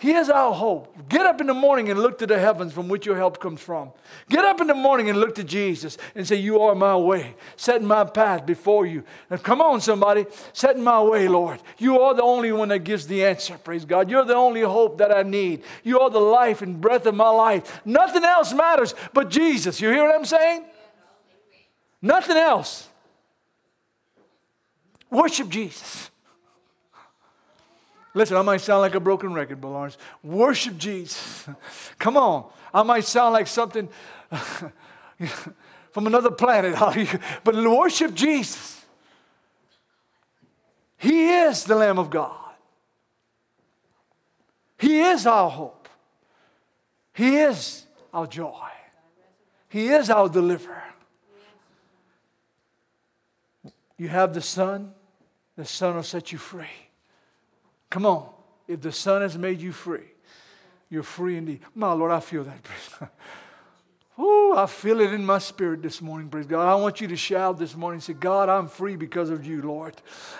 He 0.00 0.12
is 0.12 0.30
our 0.30 0.54
hope. 0.54 1.10
Get 1.10 1.26
up 1.26 1.42
in 1.42 1.46
the 1.46 1.52
morning 1.52 1.90
and 1.90 2.00
look 2.00 2.16
to 2.20 2.26
the 2.26 2.38
heavens 2.38 2.72
from 2.72 2.88
which 2.88 3.04
your 3.04 3.16
help 3.16 3.38
comes 3.38 3.60
from. 3.60 3.92
Get 4.30 4.46
up 4.46 4.58
in 4.62 4.66
the 4.66 4.74
morning 4.74 5.10
and 5.10 5.20
look 5.20 5.34
to 5.34 5.44
Jesus 5.44 5.98
and 6.14 6.26
say, 6.26 6.36
You 6.36 6.62
are 6.62 6.74
my 6.74 6.96
way, 6.96 7.36
setting 7.56 7.86
my 7.86 8.04
path 8.04 8.46
before 8.46 8.86
you. 8.86 9.04
And 9.28 9.42
come 9.42 9.60
on, 9.60 9.82
somebody, 9.82 10.24
setting 10.54 10.82
my 10.82 11.02
way, 11.02 11.28
Lord. 11.28 11.60
You 11.76 12.00
are 12.00 12.14
the 12.14 12.22
only 12.22 12.50
one 12.50 12.70
that 12.70 12.78
gives 12.78 13.06
the 13.06 13.22
answer, 13.26 13.58
praise 13.58 13.84
God. 13.84 14.10
You're 14.10 14.24
the 14.24 14.34
only 14.34 14.62
hope 14.62 14.96
that 14.98 15.14
I 15.14 15.22
need. 15.22 15.64
You 15.84 16.00
are 16.00 16.08
the 16.08 16.18
life 16.18 16.62
and 16.62 16.80
breath 16.80 17.04
of 17.04 17.14
my 17.14 17.28
life. 17.28 17.82
Nothing 17.84 18.24
else 18.24 18.54
matters 18.54 18.94
but 19.12 19.28
Jesus. 19.28 19.82
You 19.82 19.90
hear 19.90 20.06
what 20.06 20.14
I'm 20.14 20.24
saying? 20.24 20.64
Nothing 22.00 22.38
else. 22.38 22.88
Worship 25.10 25.50
Jesus. 25.50 26.09
Listen, 28.12 28.36
I 28.36 28.42
might 28.42 28.60
sound 28.60 28.80
like 28.80 28.94
a 28.94 29.00
broken 29.00 29.32
record, 29.32 29.60
but 29.60 29.68
Lawrence, 29.68 29.96
worship 30.22 30.76
Jesus. 30.76 31.48
Come 31.98 32.16
on. 32.16 32.50
I 32.72 32.82
might 32.82 33.04
sound 33.04 33.32
like 33.32 33.46
something 33.46 33.88
from 35.90 36.06
another 36.06 36.30
planet, 36.30 36.76
but 37.44 37.54
worship 37.54 38.14
Jesus. 38.14 38.84
He 40.98 41.30
is 41.30 41.64
the 41.64 41.74
Lamb 41.74 41.98
of 41.98 42.10
God. 42.10 42.36
He 44.78 45.00
is 45.00 45.26
our 45.26 45.50
hope. 45.50 45.88
He 47.14 47.36
is 47.36 47.86
our 48.12 48.26
joy. 48.26 48.68
He 49.68 49.88
is 49.88 50.10
our 50.10 50.28
deliverer. 50.28 50.82
You 53.96 54.08
have 54.08 54.34
the 54.34 54.40
Son, 54.40 54.92
the 55.56 55.64
Son 55.64 55.96
will 55.96 56.02
set 56.02 56.32
you 56.32 56.38
free. 56.38 56.89
Come 57.90 58.06
on. 58.06 58.28
If 58.68 58.80
the 58.80 58.92
Son 58.92 59.22
has 59.22 59.36
made 59.36 59.60
you 59.60 59.72
free, 59.72 60.06
you're 60.88 61.02
free 61.02 61.36
indeed. 61.36 61.60
My 61.74 61.92
Lord, 61.92 62.12
I 62.12 62.20
feel 62.20 62.44
that. 62.44 63.10
Ooh, 64.20 64.54
I 64.54 64.66
feel 64.66 65.00
it 65.00 65.14
in 65.14 65.24
my 65.24 65.38
spirit 65.38 65.80
this 65.82 66.02
morning, 66.02 66.28
praise 66.28 66.44
God. 66.44 66.68
I 66.68 66.74
want 66.74 67.00
you 67.00 67.08
to 67.08 67.16
shout 67.16 67.58
this 67.58 67.74
morning 67.74 68.00
say, 68.00 68.12
God, 68.12 68.50
I'm 68.50 68.68
free 68.68 68.94
because 68.94 69.30
of 69.30 69.46
you, 69.46 69.62
Lord. 69.62 69.94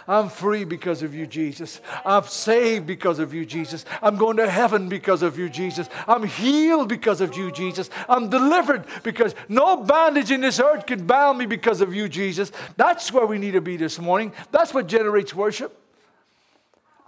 I'm 0.06 0.28
free 0.28 0.64
because 0.64 1.02
of 1.02 1.14
you, 1.14 1.26
Jesus. 1.26 1.80
I'm 2.04 2.24
saved 2.24 2.86
because 2.86 3.18
of 3.18 3.32
you, 3.32 3.46
Jesus. 3.46 3.86
I'm 4.02 4.16
going 4.16 4.36
to 4.36 4.50
heaven 4.50 4.90
because 4.90 5.22
of 5.22 5.38
you, 5.38 5.48
Jesus. 5.48 5.88
I'm 6.06 6.24
healed 6.24 6.88
because 6.88 7.22
of 7.22 7.34
you, 7.36 7.50
Jesus. 7.50 7.88
I'm 8.06 8.28
delivered 8.28 8.84
because 9.02 9.34
no 9.48 9.78
bondage 9.78 10.30
in 10.30 10.42
this 10.42 10.60
earth 10.60 10.84
can 10.84 11.06
bound 11.06 11.38
me 11.38 11.46
because 11.46 11.80
of 11.80 11.94
you, 11.94 12.06
Jesus. 12.06 12.52
That's 12.76 13.10
where 13.10 13.24
we 13.24 13.38
need 13.38 13.52
to 13.52 13.62
be 13.62 13.78
this 13.78 13.98
morning. 13.98 14.32
That's 14.50 14.74
what 14.74 14.88
generates 14.88 15.34
worship. 15.34 15.74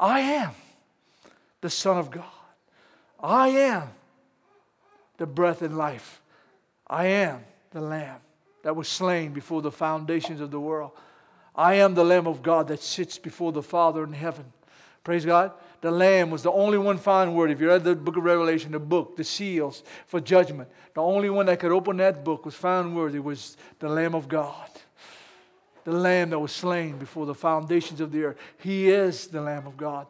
I 0.03 0.19
am 0.19 0.51
the 1.61 1.71
Son 1.71 1.97
of 1.97 2.11
God. 2.11 2.25
I 3.21 3.49
am 3.51 3.89
the 5.17 5.27
breath 5.27 5.63
and 5.63 5.79
life. 5.79 6.21
I 6.89 7.07
am 7.07 7.45
the 7.71 7.81
Lamb 7.81 8.19
that 8.65 8.75
was 8.75 8.89
slain 8.89 9.33
before 9.33 9.63
the 9.63 9.71
foundations 9.71 10.41
of 10.41 10.51
the 10.51 10.59
world. 10.59 10.91
I 11.55 11.75
am 11.75 11.95
the 11.95 12.03
Lamb 12.03 12.27
of 12.27 12.43
God 12.43 12.67
that 12.67 12.83
sits 12.83 13.17
before 13.17 13.53
the 13.53 13.63
Father 13.63 14.03
in 14.03 14.13
heaven. 14.13 14.53
Praise 15.05 15.25
God. 15.25 15.53
The 15.83 15.93
Lamb 15.93 16.31
was 16.31 16.43
the 16.43 16.51
only 16.51 16.79
one 16.79 16.99
found 16.99 17.37
word. 17.37 17.53
If 17.53 17.61
you 17.61 17.69
read 17.69 17.85
the 17.85 17.95
book 17.95 18.17
of 18.17 18.25
Revelation, 18.25 18.73
the 18.73 18.81
book, 18.81 19.17
the 19.17 19.23
seals 19.23 19.85
for 20.09 20.19
judgment, 20.19 20.69
the 20.95 21.01
only 21.01 21.31
one 21.31 21.47
that 21.47 21.61
could 21.61 21.71
open 21.71 21.99
that 21.99 22.25
book 22.25 22.45
was 22.45 22.57
found 22.57 22.97
worthy 22.97 23.21
was 23.21 23.57
the 23.79 23.89
Lamb 23.89 24.17
of 24.17 24.27
God 24.27 24.69
the 25.85 25.93
Lamb 25.93 26.31
that 26.31 26.39
was 26.39 26.53
slain 26.53 26.99
before 26.99 27.27
the 27.27 27.35
foundations 27.35 28.01
of 28.01 28.13
the 28.13 28.25
earth. 28.25 28.37
He 28.59 28.89
is 28.89 29.27
the 29.27 29.41
Lamb 29.41 29.67
of 29.67 29.77
God. 29.77 30.07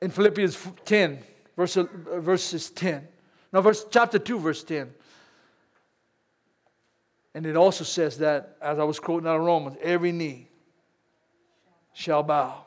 In 0.00 0.10
Philippians 0.10 0.58
10, 0.84 1.18
verse, 1.56 1.76
uh, 1.76 1.86
verses 2.18 2.70
10. 2.70 3.06
No, 3.52 3.60
verse, 3.60 3.86
chapter 3.88 4.18
2, 4.18 4.38
verse 4.38 4.64
10. 4.64 4.92
And 7.34 7.46
it 7.46 7.56
also 7.56 7.84
says 7.84 8.18
that, 8.18 8.56
as 8.60 8.78
I 8.78 8.84
was 8.84 8.98
quoting 8.98 9.28
out 9.28 9.36
of 9.36 9.42
Romans, 9.42 9.76
every 9.80 10.10
knee 10.10 10.48
shall 11.94 12.22
bow, 12.22 12.64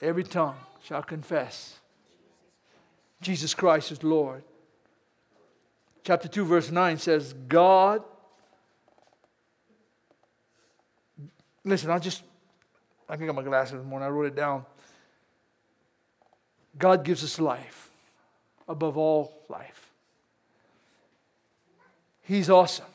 every 0.00 0.24
tongue 0.24 0.56
shall 0.82 1.02
confess 1.02 1.79
Jesus 3.20 3.54
Christ 3.54 3.92
is 3.92 4.02
Lord. 4.02 4.42
Chapter 6.02 6.28
2, 6.28 6.44
verse 6.44 6.70
9 6.70 6.98
says, 6.98 7.34
God, 7.46 8.02
listen, 11.64 11.90
I 11.90 11.98
just, 11.98 12.22
I 13.08 13.16
think 13.16 13.24
I 13.24 13.26
got 13.26 13.36
my 13.36 13.42
glasses 13.42 13.74
this 13.74 13.84
morning, 13.84 14.06
I 14.06 14.10
wrote 14.10 14.26
it 14.26 14.34
down. 14.34 14.64
God 16.78 17.04
gives 17.04 17.22
us 17.22 17.38
life 17.38 17.90
above 18.66 18.96
all 18.96 19.32
life. 19.48 19.90
He's 22.22 22.48
awesome. 22.48 22.86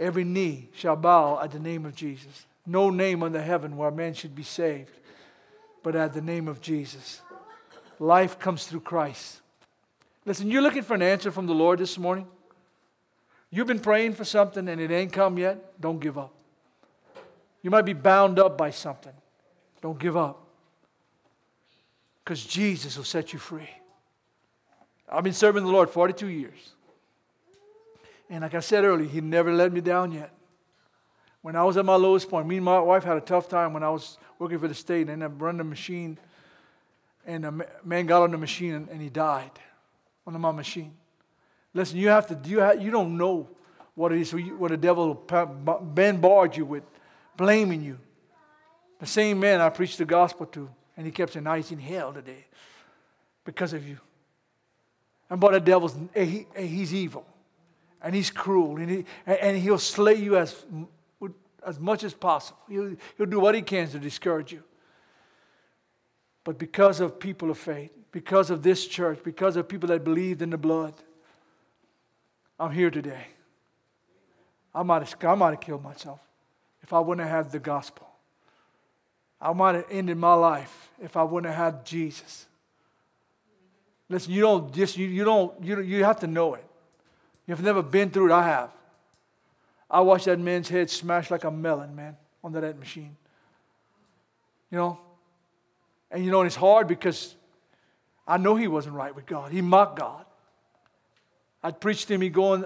Every 0.00 0.24
knee 0.24 0.68
shall 0.74 0.96
bow 0.96 1.40
at 1.40 1.50
the 1.50 1.58
name 1.58 1.84
of 1.84 1.94
Jesus. 1.94 2.46
No 2.66 2.90
name 2.90 3.22
under 3.22 3.40
heaven 3.40 3.76
where 3.76 3.90
man 3.90 4.14
should 4.14 4.34
be 4.34 4.42
saved, 4.42 4.90
but 5.82 5.94
at 5.94 6.14
the 6.14 6.20
name 6.20 6.48
of 6.48 6.60
Jesus. 6.60 7.20
Life 7.98 8.38
comes 8.38 8.66
through 8.66 8.80
Christ. 8.80 9.40
Listen, 10.24 10.50
you're 10.50 10.62
looking 10.62 10.82
for 10.82 10.94
an 10.94 11.02
answer 11.02 11.30
from 11.30 11.46
the 11.46 11.54
Lord 11.54 11.78
this 11.78 11.98
morning. 11.98 12.26
You've 13.50 13.66
been 13.66 13.80
praying 13.80 14.12
for 14.12 14.24
something 14.24 14.68
and 14.68 14.80
it 14.80 14.90
ain't 14.90 15.12
come 15.12 15.38
yet. 15.38 15.80
Don't 15.80 15.98
give 15.98 16.18
up. 16.18 16.32
You 17.62 17.70
might 17.70 17.86
be 17.86 17.94
bound 17.94 18.38
up 18.38 18.58
by 18.58 18.70
something. 18.70 19.12
Don't 19.80 19.98
give 19.98 20.16
up. 20.16 20.44
Because 22.22 22.44
Jesus 22.44 22.96
will 22.96 23.04
set 23.04 23.32
you 23.32 23.38
free. 23.38 23.68
I've 25.08 25.24
been 25.24 25.32
serving 25.32 25.64
the 25.64 25.70
Lord 25.70 25.88
42 25.88 26.26
years. 26.26 26.72
And 28.28 28.42
like 28.42 28.54
I 28.54 28.60
said 28.60 28.84
earlier, 28.84 29.08
He 29.08 29.22
never 29.22 29.52
let 29.52 29.72
me 29.72 29.80
down 29.80 30.12
yet. 30.12 30.32
When 31.40 31.56
I 31.56 31.64
was 31.64 31.78
at 31.78 31.86
my 31.86 31.94
lowest 31.94 32.28
point, 32.28 32.46
me 32.46 32.56
and 32.56 32.64
my 32.64 32.78
wife 32.80 33.04
had 33.04 33.16
a 33.16 33.22
tough 33.22 33.48
time 33.48 33.72
when 33.72 33.82
I 33.82 33.88
was 33.88 34.18
working 34.38 34.58
for 34.58 34.68
the 34.68 34.74
state 34.74 35.08
and 35.08 35.24
I 35.24 35.28
run 35.28 35.56
the 35.56 35.64
machine 35.64 36.18
and 37.28 37.44
a 37.44 37.52
man 37.84 38.06
got 38.06 38.22
on 38.22 38.30
the 38.30 38.38
machine 38.38 38.88
and, 38.90 39.02
he 39.02 39.10
died 39.10 39.50
on 40.26 40.40
my 40.40 40.50
machine. 40.50 40.94
Listen, 41.74 41.98
you 41.98 42.08
have 42.08 42.26
to, 42.26 42.48
you, 42.48 42.60
have, 42.60 42.82
you 42.82 42.90
don't 42.90 43.18
know 43.18 43.48
what 43.94 44.12
it 44.12 44.20
is, 44.20 44.32
what 44.32 44.70
the 44.70 44.76
devil 44.78 45.08
will 45.08 45.14
bombard 45.14 46.56
you 46.56 46.64
with, 46.64 46.84
blaming 47.36 47.82
you. 47.82 47.98
The 48.98 49.06
same 49.06 49.38
man 49.38 49.60
I 49.60 49.68
preached 49.68 49.98
the 49.98 50.06
gospel 50.06 50.46
to, 50.46 50.70
and 50.96 51.04
he 51.04 51.12
kept 51.12 51.34
saying, 51.34 51.44
now 51.44 51.54
he's 51.54 51.70
in 51.70 51.78
hell 51.78 52.14
today 52.14 52.46
because 53.44 53.74
of 53.74 53.86
you. 53.86 53.98
And 55.28 55.38
but 55.38 55.52
the 55.52 55.60
devil's, 55.60 55.96
he, 56.14 56.46
he's 56.56 56.94
evil, 56.94 57.26
and 58.00 58.14
he's 58.14 58.30
cruel, 58.30 58.78
and, 58.78 58.90
he, 58.90 59.04
and 59.26 59.58
he'll 59.58 59.76
slay 59.76 60.14
you 60.14 60.38
as, 60.38 60.64
as 61.64 61.78
much 61.78 62.04
as 62.04 62.14
possible. 62.14 62.58
He'll, 62.70 62.96
he'll 63.18 63.26
do 63.26 63.38
what 63.38 63.54
he 63.54 63.60
can 63.60 63.86
to 63.90 63.98
discourage 63.98 64.52
you. 64.52 64.62
But 66.48 66.56
because 66.56 67.00
of 67.00 67.20
people 67.20 67.50
of 67.50 67.58
faith, 67.58 67.90
because 68.10 68.48
of 68.48 68.62
this 68.62 68.86
church, 68.86 69.18
because 69.22 69.54
of 69.56 69.68
people 69.68 69.90
that 69.90 70.02
believed 70.02 70.40
in 70.40 70.48
the 70.48 70.56
blood, 70.56 70.94
I'm 72.58 72.70
here 72.70 72.90
today. 72.90 73.26
I 74.74 74.82
might 74.82 75.06
have, 75.06 75.14
I 75.24 75.34
might 75.34 75.50
have 75.50 75.60
killed 75.60 75.82
myself 75.82 76.20
if 76.82 76.94
I 76.94 77.00
wouldn't 77.00 77.28
have 77.28 77.44
had 77.44 77.52
the 77.52 77.58
gospel. 77.58 78.08
I 79.38 79.52
might 79.52 79.74
have 79.74 79.84
ended 79.90 80.16
my 80.16 80.32
life 80.32 80.88
if 81.02 81.18
I 81.18 81.22
wouldn't 81.22 81.54
have 81.54 81.74
had 81.74 81.84
Jesus. 81.84 82.46
Listen, 84.08 84.32
you 84.32 84.40
don't 84.40 84.72
just 84.72 84.96
you, 84.96 85.06
you 85.06 85.24
don't 85.24 85.52
you, 85.62 85.82
you 85.82 86.02
have 86.02 86.20
to 86.20 86.26
know 86.26 86.54
it. 86.54 86.64
You've 87.46 87.62
never 87.62 87.82
been 87.82 88.08
through 88.08 88.30
it. 88.30 88.34
I 88.34 88.44
have. 88.44 88.70
I 89.90 90.00
watched 90.00 90.24
that 90.24 90.38
man's 90.38 90.70
head 90.70 90.88
smash 90.88 91.30
like 91.30 91.44
a 91.44 91.50
melon, 91.50 91.94
man, 91.94 92.16
under 92.42 92.62
that 92.62 92.78
machine. 92.78 93.18
You 94.70 94.78
know? 94.78 94.98
And 96.10 96.24
you 96.24 96.30
know, 96.30 96.42
it's 96.42 96.56
hard 96.56 96.88
because 96.88 97.36
I 98.26 98.36
know 98.36 98.56
he 98.56 98.68
wasn't 98.68 98.94
right 98.94 99.14
with 99.14 99.26
God. 99.26 99.52
He 99.52 99.60
mocked 99.60 99.98
God. 99.98 100.24
I'd 101.62 101.80
preach 101.80 102.06
to 102.06 102.14
him, 102.14 102.20
he'd 102.20 102.32
go 102.32 102.54
in 102.54 102.64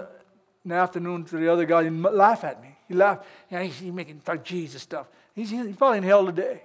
the 0.65 0.75
afternoon 0.75 1.25
to 1.25 1.37
the 1.37 1.51
other 1.51 1.65
guy 1.65 1.83
and 1.83 2.01
laugh 2.01 2.43
at 2.43 2.61
me. 2.61 2.69
He 2.87 2.93
laughed. 2.93 3.25
Yeah, 3.49 3.63
he's, 3.63 3.79
he's 3.79 3.91
making 3.91 4.21
like 4.27 4.43
Jesus 4.43 4.81
stuff. 4.81 5.07
He's, 5.33 5.49
he's 5.49 5.75
probably 5.75 5.97
in 5.97 6.03
hell 6.03 6.25
today. 6.25 6.61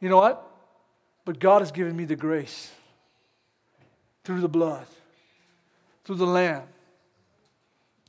You 0.00 0.08
know 0.08 0.18
what? 0.18 0.46
But 1.24 1.38
God 1.38 1.62
has 1.62 1.72
given 1.72 1.96
me 1.96 2.04
the 2.04 2.16
grace 2.16 2.70
through 4.22 4.40
the 4.40 4.48
blood, 4.48 4.86
through 6.04 6.16
the 6.16 6.26
Lamb, 6.26 6.62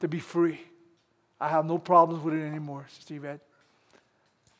to 0.01 0.07
be 0.07 0.19
free. 0.19 0.59
I 1.39 1.49
have 1.49 1.65
no 1.65 1.77
problems 1.77 2.23
with 2.23 2.33
it 2.33 2.45
anymore, 2.45 2.85
Steve 2.89 3.25
Ed. 3.25 3.39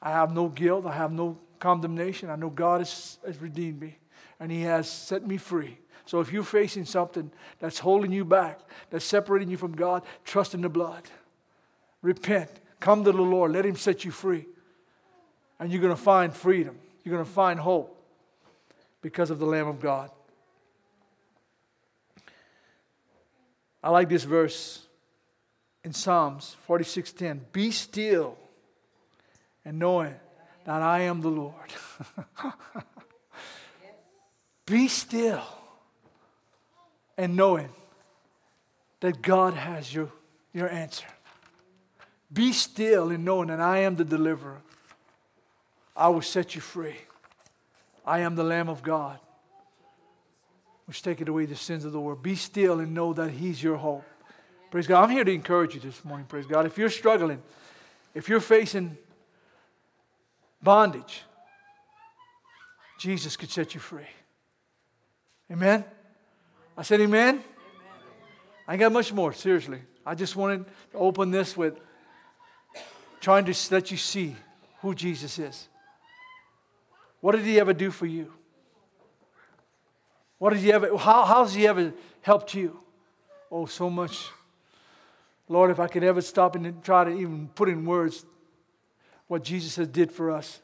I 0.02 0.12
have 0.12 0.34
no 0.34 0.50
guilt. 0.50 0.86
I 0.86 0.94
have 0.94 1.12
no 1.12 1.38
condemnation. 1.60 2.30
I 2.30 2.36
know 2.36 2.50
God 2.50 2.82
has, 2.82 3.18
has 3.26 3.42
redeemed 3.42 3.82
me 3.82 3.98
and 4.40 4.52
He 4.52 4.62
has 4.62 4.90
set 4.90 5.26
me 5.26 5.38
free. 5.38 5.78
So 6.06 6.20
if 6.20 6.32
you're 6.32 6.44
facing 6.44 6.86
something 6.86 7.32
that's 7.60 7.80
holding 7.80 8.12
you 8.12 8.26
back, 8.26 8.60
that's 8.90 9.06
separating 9.06 9.50
you 9.50 9.58
from 9.58 9.74
God, 9.74 10.04
trust 10.24 10.54
in 10.54 10.62
the 10.62 10.70
blood. 10.70 11.04
Repent. 12.02 12.50
Come 12.80 13.04
to 13.04 13.12
the 13.12 13.22
Lord. 13.22 13.52
Let 13.52 13.66
Him 13.66 13.76
set 13.76 14.06
you 14.06 14.12
free. 14.12 14.46
And 15.60 15.72
you're 15.72 15.82
going 15.82 15.96
to 15.96 16.02
find 16.02 16.34
freedom. 16.34 16.78
You're 17.04 17.14
going 17.14 17.26
to 17.26 17.32
find 17.32 17.60
hope 17.60 17.92
because 19.02 19.32
of 19.32 19.40
the 19.40 19.46
Lamb 19.46 19.68
of 19.68 19.80
God. 19.80 20.12
I 23.84 23.90
like 23.90 24.10
this 24.10 24.24
verse 24.24 24.86
in 25.84 25.94
Psalms 25.94 26.56
46:10. 26.68 27.40
Be 27.52 27.70
still 27.72 28.38
and 29.64 29.80
knowing 29.80 30.16
that 30.66 30.82
I 30.82 31.02
am 31.02 31.22
the 31.22 31.30
Lord. 31.30 31.74
Be 34.66 34.88
still 34.88 35.44
and 37.18 37.36
knowing 37.36 37.70
that 39.00 39.22
God 39.22 39.54
has 39.54 39.94
your, 39.94 40.10
your 40.54 40.70
answer. 40.70 41.06
Be 42.34 42.52
still 42.52 43.12
and 43.12 43.24
knowing 43.24 43.48
that 43.50 43.62
I 43.62 43.80
am 43.80 43.96
the 43.96 44.04
deliverer. 44.04 44.62
I 45.96 46.10
will 46.10 46.24
set 46.24 46.56
you 46.56 46.62
free. 46.62 46.96
I 48.06 48.20
am 48.20 48.36
the 48.36 48.44
Lamb 48.44 48.68
of 48.68 48.84
God, 48.84 49.20
which 50.86 51.02
taketh 51.02 51.28
away 51.28 51.46
the 51.46 51.56
sins 51.56 51.86
of 51.86 51.92
the 51.92 52.00
world. 52.02 52.22
Be 52.22 52.36
still 52.36 52.80
and 52.80 52.94
know 52.94 53.14
that 53.14 53.32
He's 53.32 53.62
your 53.62 53.78
hope. 53.78 54.04
Praise 54.72 54.88
God. 54.88 55.04
I'm 55.04 55.10
here 55.10 55.24
to 55.24 55.32
encourage 55.32 55.76
you 55.76 55.80
this 55.80 56.04
morning, 56.04 56.26
praise 56.26 56.46
God. 56.48 56.66
If 56.66 56.78
you're 56.78 56.90
struggling, 56.90 57.42
if 58.14 58.28
you're 58.28 58.42
facing 58.42 58.98
bondage, 60.66 61.24
Jesus 63.00 63.38
could 63.38 63.50
set 63.50 63.74
you 63.74 63.80
free. 63.80 64.10
Amen? 65.50 65.86
I 66.78 66.82
said, 66.82 67.00
Amen? 67.00 67.42
I 68.68 68.74
ain't 68.74 68.80
got 68.80 68.92
much 68.92 69.14
more, 69.14 69.32
seriously. 69.32 69.80
I 70.06 70.16
just 70.16 70.36
wanted 70.36 70.66
to 70.92 70.98
open 70.98 71.32
this 71.32 71.56
with 71.56 71.80
trying 73.22 73.46
to 73.46 73.56
let 73.72 73.92
you 73.92 73.98
see 73.98 74.36
who 74.82 74.94
Jesus 74.94 75.40
is. 75.40 75.68
What 77.22 77.34
did 77.34 77.46
he 77.46 77.60
ever 77.60 77.74
do 77.74 77.92
for 77.92 78.06
you? 78.06 78.34
What 80.38 80.52
did 80.52 80.60
he 80.60 80.74
ever, 80.74 80.98
how, 80.98 81.26
how's 81.26 81.54
he 81.54 81.68
ever 81.68 81.94
helped 82.22 82.54
you? 82.54 82.80
Oh, 83.52 83.66
so 83.68 83.90
much. 83.90 84.30
Lord, 85.48 85.72
if 85.72 85.80
I 85.80 85.88
could 85.88 86.04
ever 86.04 86.22
stop 86.22 86.56
and 86.56 86.84
try 86.84 87.04
to 87.04 87.12
even 87.12 87.50
put 87.50 87.70
in 87.70 87.86
words 87.86 88.26
what 89.28 89.44
Jesus 89.44 89.76
has 89.76 89.88
did 89.88 90.12
for 90.12 90.32
us, 90.32 90.60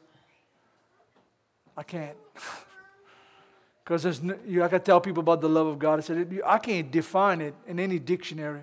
I 1.76 1.84
can't. 1.84 2.18
Because 3.84 4.22
no, 4.22 4.36
I 4.64 4.68
to 4.70 4.80
tell 4.80 5.02
people 5.02 5.20
about 5.20 5.42
the 5.42 5.50
love 5.50 5.68
of 5.68 5.78
God. 5.78 6.00
I 6.00 6.02
said, 6.02 6.40
I 6.46 6.60
can't 6.60 6.90
define 6.90 7.42
it 7.42 7.54
in 7.68 7.78
any 7.78 8.00
dictionary 8.00 8.62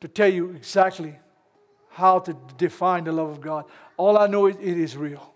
to 0.00 0.08
tell 0.08 0.28
you 0.28 0.52
exactly 0.52 1.14
how 1.90 2.20
to 2.20 2.36
define 2.56 3.04
the 3.04 3.12
love 3.12 3.28
of 3.28 3.40
God. 3.40 3.64
All 3.96 4.16
I 4.16 4.28
know 4.28 4.46
is 4.46 4.56
it 4.56 4.78
is 4.78 4.96
real. 4.96 5.32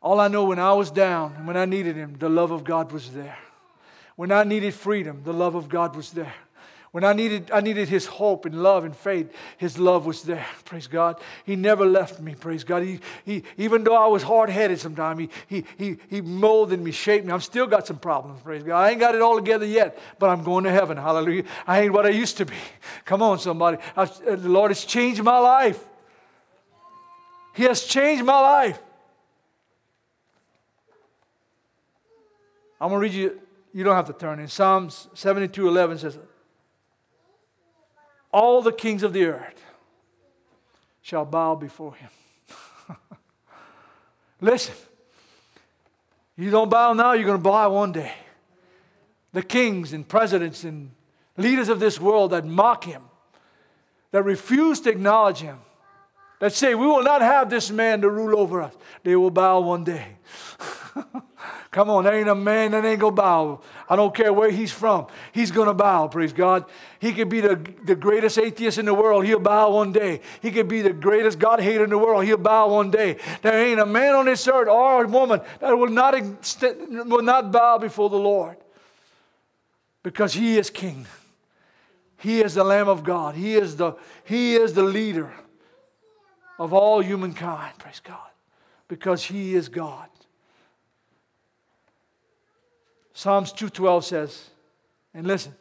All 0.00 0.20
I 0.20 0.28
know 0.28 0.44
when 0.44 0.58
I 0.58 0.72
was 0.74 0.90
down 0.90 1.34
and 1.36 1.46
when 1.46 1.56
I 1.56 1.64
needed 1.64 1.96
Him, 1.96 2.14
the 2.18 2.28
love 2.28 2.52
of 2.52 2.62
God 2.62 2.92
was 2.92 3.10
there. 3.10 3.38
When 4.14 4.30
I 4.30 4.44
needed 4.44 4.74
freedom, 4.74 5.22
the 5.24 5.32
love 5.32 5.54
of 5.54 5.68
God 5.68 5.96
was 5.96 6.12
there. 6.12 6.34
When 6.96 7.04
I 7.04 7.12
needed, 7.12 7.50
I 7.50 7.60
needed 7.60 7.90
his 7.90 8.06
hope 8.06 8.46
and 8.46 8.62
love 8.62 8.86
and 8.86 8.96
faith, 8.96 9.30
his 9.58 9.78
love 9.78 10.06
was 10.06 10.22
there. 10.22 10.46
Praise 10.64 10.86
God. 10.86 11.20
He 11.44 11.54
never 11.54 11.84
left 11.84 12.22
me. 12.22 12.34
Praise 12.34 12.64
God. 12.64 12.84
He, 12.84 13.00
he, 13.22 13.42
even 13.58 13.84
though 13.84 13.94
I 13.94 14.06
was 14.06 14.22
hard 14.22 14.48
headed 14.48 14.80
sometimes, 14.80 15.20
he, 15.20 15.28
he, 15.46 15.64
he, 15.76 15.98
he 16.08 16.20
molded 16.22 16.80
me, 16.80 16.92
shaped 16.92 17.26
me. 17.26 17.34
I've 17.34 17.44
still 17.44 17.66
got 17.66 17.86
some 17.86 17.98
problems. 17.98 18.40
Praise 18.40 18.62
God. 18.62 18.80
I 18.80 18.92
ain't 18.92 19.00
got 19.00 19.14
it 19.14 19.20
all 19.20 19.36
together 19.36 19.66
yet, 19.66 19.98
but 20.18 20.30
I'm 20.30 20.42
going 20.42 20.64
to 20.64 20.70
heaven. 20.70 20.96
Hallelujah. 20.96 21.44
I 21.66 21.82
ain't 21.82 21.92
what 21.92 22.06
I 22.06 22.08
used 22.08 22.38
to 22.38 22.46
be. 22.46 22.54
Come 23.04 23.20
on, 23.20 23.40
somebody. 23.40 23.76
I've, 23.94 24.18
uh, 24.22 24.36
the 24.36 24.48
Lord 24.48 24.70
has 24.70 24.82
changed 24.86 25.22
my 25.22 25.38
life. 25.38 25.84
He 27.52 27.64
has 27.64 27.84
changed 27.84 28.24
my 28.24 28.40
life. 28.40 28.80
I'm 32.80 32.88
going 32.88 33.02
to 33.02 33.06
read 33.06 33.12
you, 33.12 33.38
you 33.74 33.84
don't 33.84 33.96
have 33.96 34.06
to 34.06 34.14
turn 34.14 34.40
in. 34.40 34.48
Psalms 34.48 35.08
72 35.12 35.68
11 35.68 35.98
says, 35.98 36.18
all 38.36 38.60
the 38.60 38.70
kings 38.70 39.02
of 39.02 39.14
the 39.14 39.24
earth 39.24 39.64
shall 41.00 41.24
bow 41.24 41.54
before 41.54 41.94
him. 41.94 42.10
Listen, 44.42 44.74
you 46.36 46.50
don't 46.50 46.68
bow 46.68 46.92
now, 46.92 47.14
you're 47.14 47.24
going 47.24 47.38
to 47.38 47.42
bow 47.42 47.70
one 47.70 47.92
day. 47.92 48.12
The 49.32 49.42
kings 49.42 49.94
and 49.94 50.06
presidents 50.06 50.64
and 50.64 50.90
leaders 51.38 51.70
of 51.70 51.80
this 51.80 51.98
world 51.98 52.32
that 52.32 52.44
mock 52.44 52.84
him, 52.84 53.04
that 54.10 54.22
refuse 54.22 54.80
to 54.80 54.90
acknowledge 54.90 55.38
him, 55.38 55.56
that 56.38 56.52
say, 56.52 56.74
We 56.74 56.86
will 56.86 57.02
not 57.02 57.22
have 57.22 57.48
this 57.48 57.70
man 57.70 58.02
to 58.02 58.10
rule 58.10 58.38
over 58.38 58.60
us, 58.60 58.74
they 59.02 59.16
will 59.16 59.30
bow 59.30 59.60
one 59.60 59.82
day. 59.82 60.18
Come 61.76 61.90
on, 61.90 62.04
there 62.04 62.14
ain't 62.14 62.30
a 62.30 62.34
man 62.34 62.70
that 62.70 62.86
ain't 62.86 63.00
gonna 63.00 63.14
bow. 63.14 63.60
I 63.86 63.96
don't 63.96 64.14
care 64.14 64.32
where 64.32 64.50
he's 64.50 64.72
from. 64.72 65.08
He's 65.30 65.50
gonna 65.50 65.74
bow, 65.74 66.08
praise 66.08 66.32
God. 66.32 66.64
He 67.00 67.12
could 67.12 67.28
be 67.28 67.42
the, 67.42 67.56
the 67.84 67.94
greatest 67.94 68.38
atheist 68.38 68.78
in 68.78 68.86
the 68.86 68.94
world. 68.94 69.26
He'll 69.26 69.40
bow 69.40 69.72
one 69.72 69.92
day. 69.92 70.22
He 70.40 70.50
could 70.52 70.68
be 70.68 70.80
the 70.80 70.94
greatest 70.94 71.38
God 71.38 71.60
hater 71.60 71.84
in 71.84 71.90
the 71.90 71.98
world. 71.98 72.24
He'll 72.24 72.38
bow 72.38 72.70
one 72.70 72.90
day. 72.90 73.18
There 73.42 73.62
ain't 73.62 73.78
a 73.78 73.84
man 73.84 74.14
on 74.14 74.24
this 74.24 74.48
earth 74.48 74.68
or 74.68 75.04
a 75.04 75.06
woman 75.06 75.42
that 75.60 75.76
will 75.76 75.90
not, 75.90 76.14
will 76.88 77.20
not 77.20 77.52
bow 77.52 77.76
before 77.76 78.08
the 78.08 78.16
Lord 78.16 78.56
because 80.02 80.32
he 80.32 80.56
is 80.56 80.70
king. 80.70 81.06
He 82.16 82.40
is 82.40 82.54
the 82.54 82.64
Lamb 82.64 82.88
of 82.88 83.04
God. 83.04 83.34
He 83.34 83.54
is 83.54 83.76
the, 83.76 83.96
he 84.24 84.56
is 84.56 84.72
the 84.72 84.82
leader 84.82 85.30
of 86.58 86.72
all 86.72 87.00
humankind, 87.02 87.76
praise 87.76 88.00
God, 88.00 88.30
because 88.88 89.24
he 89.24 89.54
is 89.54 89.68
God. 89.68 90.08
Psalms 93.16 93.50
2:12 93.50 94.04
says, 94.04 94.50
and 95.14 95.26
listen, 95.26 95.54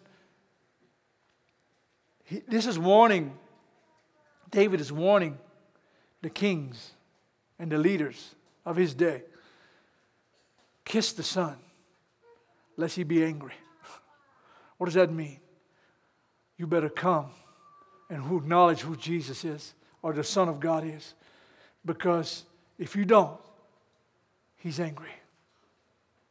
he, 2.25 2.41
this 2.45 2.67
is 2.67 2.77
warning. 2.77 3.37
David 4.51 4.81
is 4.81 4.91
warning 4.91 5.37
the 6.21 6.29
kings 6.29 6.91
and 7.57 7.71
the 7.71 7.77
leaders 7.77 8.35
of 8.65 8.75
his 8.75 8.93
day. 8.93 9.23
Kiss 10.83 11.13
the 11.13 11.23
Son, 11.23 11.55
lest 12.75 12.97
he 12.97 13.03
be 13.03 13.23
angry. 13.23 13.55
What 14.77 14.87
does 14.87 14.95
that 14.95 15.13
mean? 15.13 15.39
You 16.57 16.67
better 16.67 16.89
come 16.89 17.27
and 18.09 18.21
who 18.21 18.35
acknowledge 18.35 18.81
who 18.81 18.97
Jesus 18.97 19.45
is 19.45 19.73
or 20.01 20.11
the 20.11 20.25
Son 20.25 20.49
of 20.49 20.59
God 20.59 20.83
is. 20.83 21.13
Because 21.85 22.43
if 22.77 22.97
you 22.97 23.05
don't, 23.05 23.39
he's 24.57 24.81
angry. 24.81 25.13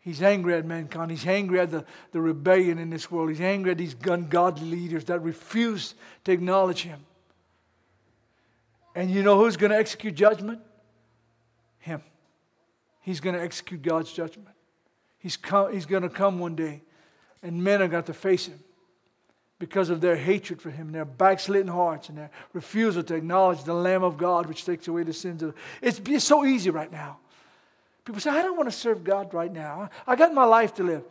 He's 0.05 0.21
angry 0.21 0.53
at 0.53 0.67
mankind. 0.67 1.11
He's 1.11 1.27
angry 1.27 1.61
at 1.61 1.71
the, 1.71 1.87
the 2.13 2.21
rebellion 2.21 2.79
in 2.79 2.91
this 2.91 3.11
world. 3.11 3.31
He's 3.31 3.41
angry 3.41 3.71
at 3.71 3.79
these 3.79 3.97
ungodly 4.05 4.67
leaders 4.67 5.07
that 5.07 5.21
refuse 5.21 5.95
to 6.25 6.33
acknowledge 6.33 6.83
him. 6.83 7.01
And 8.95 9.11
you 9.11 9.23
know 9.23 9.39
who's 9.39 9.57
going 9.57 9.73
to 9.73 9.79
execute 9.79 10.15
judgment? 10.15 10.61
Him. 11.79 12.03
He's 13.01 13.21
going 13.21 13.35
to 13.35 13.41
execute 13.41 13.81
God's 13.81 14.13
judgment. 14.13 14.55
He's, 15.19 15.39
come, 15.39 15.73
he's 15.73 15.87
going 15.87 16.03
to 16.03 16.11
come 16.11 16.39
one 16.39 16.55
day, 16.55 16.83
and 17.43 17.65
men 17.65 17.81
are 17.81 17.89
going 17.89 18.05
to 18.05 18.13
face 18.13 18.45
him 18.45 18.61
because 19.59 19.89
of 19.89 20.03
their 20.03 20.17
hatred 20.17 20.61
for 20.61 20.69
him, 20.71 20.93
their 20.93 21.07
backslidden 21.07 21.69
hearts, 21.69 22.11
and 22.11 22.19
their 22.19 22.31
refusal 22.53 23.03
to 23.05 23.15
acknowledge 23.15 23.65
the 23.65 23.73
Lamb 23.73 24.05
of 24.05 24.19
God 24.19 24.45
which 24.45 24.67
takes 24.67 24.87
away 24.87 25.03
the 25.03 25.15
sins 25.15 25.43
of 25.43 25.55
It's, 25.81 25.99
it's 26.05 26.25
so 26.25 26.45
easy 26.45 26.69
right 26.69 26.93
now. 26.93 27.21
People 28.05 28.21
say, 28.21 28.31
I 28.31 28.43
don't 28.43 28.57
want 28.57 28.71
to 28.71 28.77
serve 28.77 29.03
God 29.03 29.33
right 29.33 29.53
now. 29.53 29.89
I 30.07 30.17
got 30.17 30.35
my 30.35 30.45
life 30.45 30.75
to 30.75 30.83
live. 30.83 31.05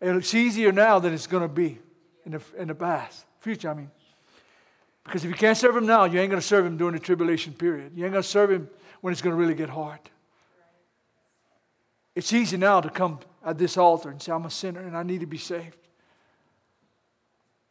It's 0.00 0.34
easier 0.34 0.72
now 0.72 0.98
than 0.98 1.12
it's 1.12 1.26
going 1.26 1.42
to 1.42 1.48
be 1.48 1.78
in 2.24 2.32
the, 2.32 2.42
in 2.56 2.68
the 2.68 2.74
past, 2.74 3.24
future, 3.40 3.70
I 3.70 3.74
mean. 3.74 3.90
Because 5.04 5.24
if 5.24 5.30
you 5.30 5.36
can't 5.36 5.56
serve 5.56 5.76
Him 5.76 5.86
now, 5.86 6.04
you 6.04 6.18
ain't 6.20 6.30
going 6.30 6.40
to 6.40 6.46
serve 6.46 6.64
Him 6.64 6.76
during 6.76 6.94
the 6.94 7.00
tribulation 7.00 7.52
period. 7.52 7.92
You 7.94 8.04
ain't 8.04 8.12
going 8.12 8.22
to 8.22 8.28
serve 8.28 8.50
Him 8.50 8.68
when 9.00 9.12
it's 9.12 9.20
going 9.20 9.34
to 9.34 9.40
really 9.40 9.54
get 9.54 9.68
hard. 9.68 9.98
It's 12.14 12.32
easy 12.32 12.56
now 12.56 12.80
to 12.80 12.90
come 12.90 13.18
at 13.44 13.58
this 13.58 13.76
altar 13.76 14.10
and 14.10 14.20
say, 14.20 14.32
I'm 14.32 14.44
a 14.44 14.50
sinner 14.50 14.80
and 14.80 14.96
I 14.96 15.02
need 15.02 15.20
to 15.20 15.26
be 15.26 15.38
saved. 15.38 15.76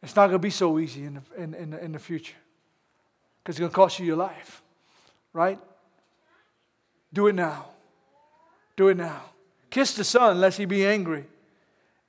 It's 0.02 0.16
not 0.16 0.26
going 0.26 0.38
to 0.38 0.38
be 0.40 0.50
so 0.50 0.78
easy 0.78 1.04
in 1.04 1.14
the, 1.14 1.42
in, 1.42 1.54
in 1.54 1.70
the, 1.70 1.84
in 1.84 1.92
the 1.92 1.98
future 1.98 2.34
because 3.42 3.54
it's 3.54 3.60
going 3.60 3.70
to 3.70 3.74
cost 3.74 3.98
you 3.98 4.06
your 4.06 4.16
life, 4.16 4.62
right? 5.32 5.58
Do 7.12 7.28
it 7.28 7.34
now. 7.34 7.66
Do 8.76 8.88
it 8.88 8.96
now. 8.96 9.22
Kiss 9.70 9.94
the 9.94 10.04
Son, 10.04 10.40
lest 10.40 10.58
he 10.58 10.64
be 10.64 10.84
angry 10.84 11.26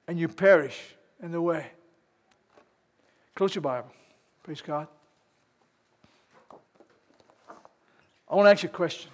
and 0.08 0.20
you 0.20 0.28
perish 0.28 0.80
in 1.22 1.32
the 1.32 1.42
way. 1.42 1.68
Close 3.36 3.56
your 3.56 3.62
Bible. 3.62 3.90
Praise 4.44 4.62
God. 4.62 4.88
I 8.30 8.36
want 8.36 8.48
to 8.48 8.52
ask 8.52 8.64
you 8.64 8.70
a 8.70 8.72
question. 8.72 9.12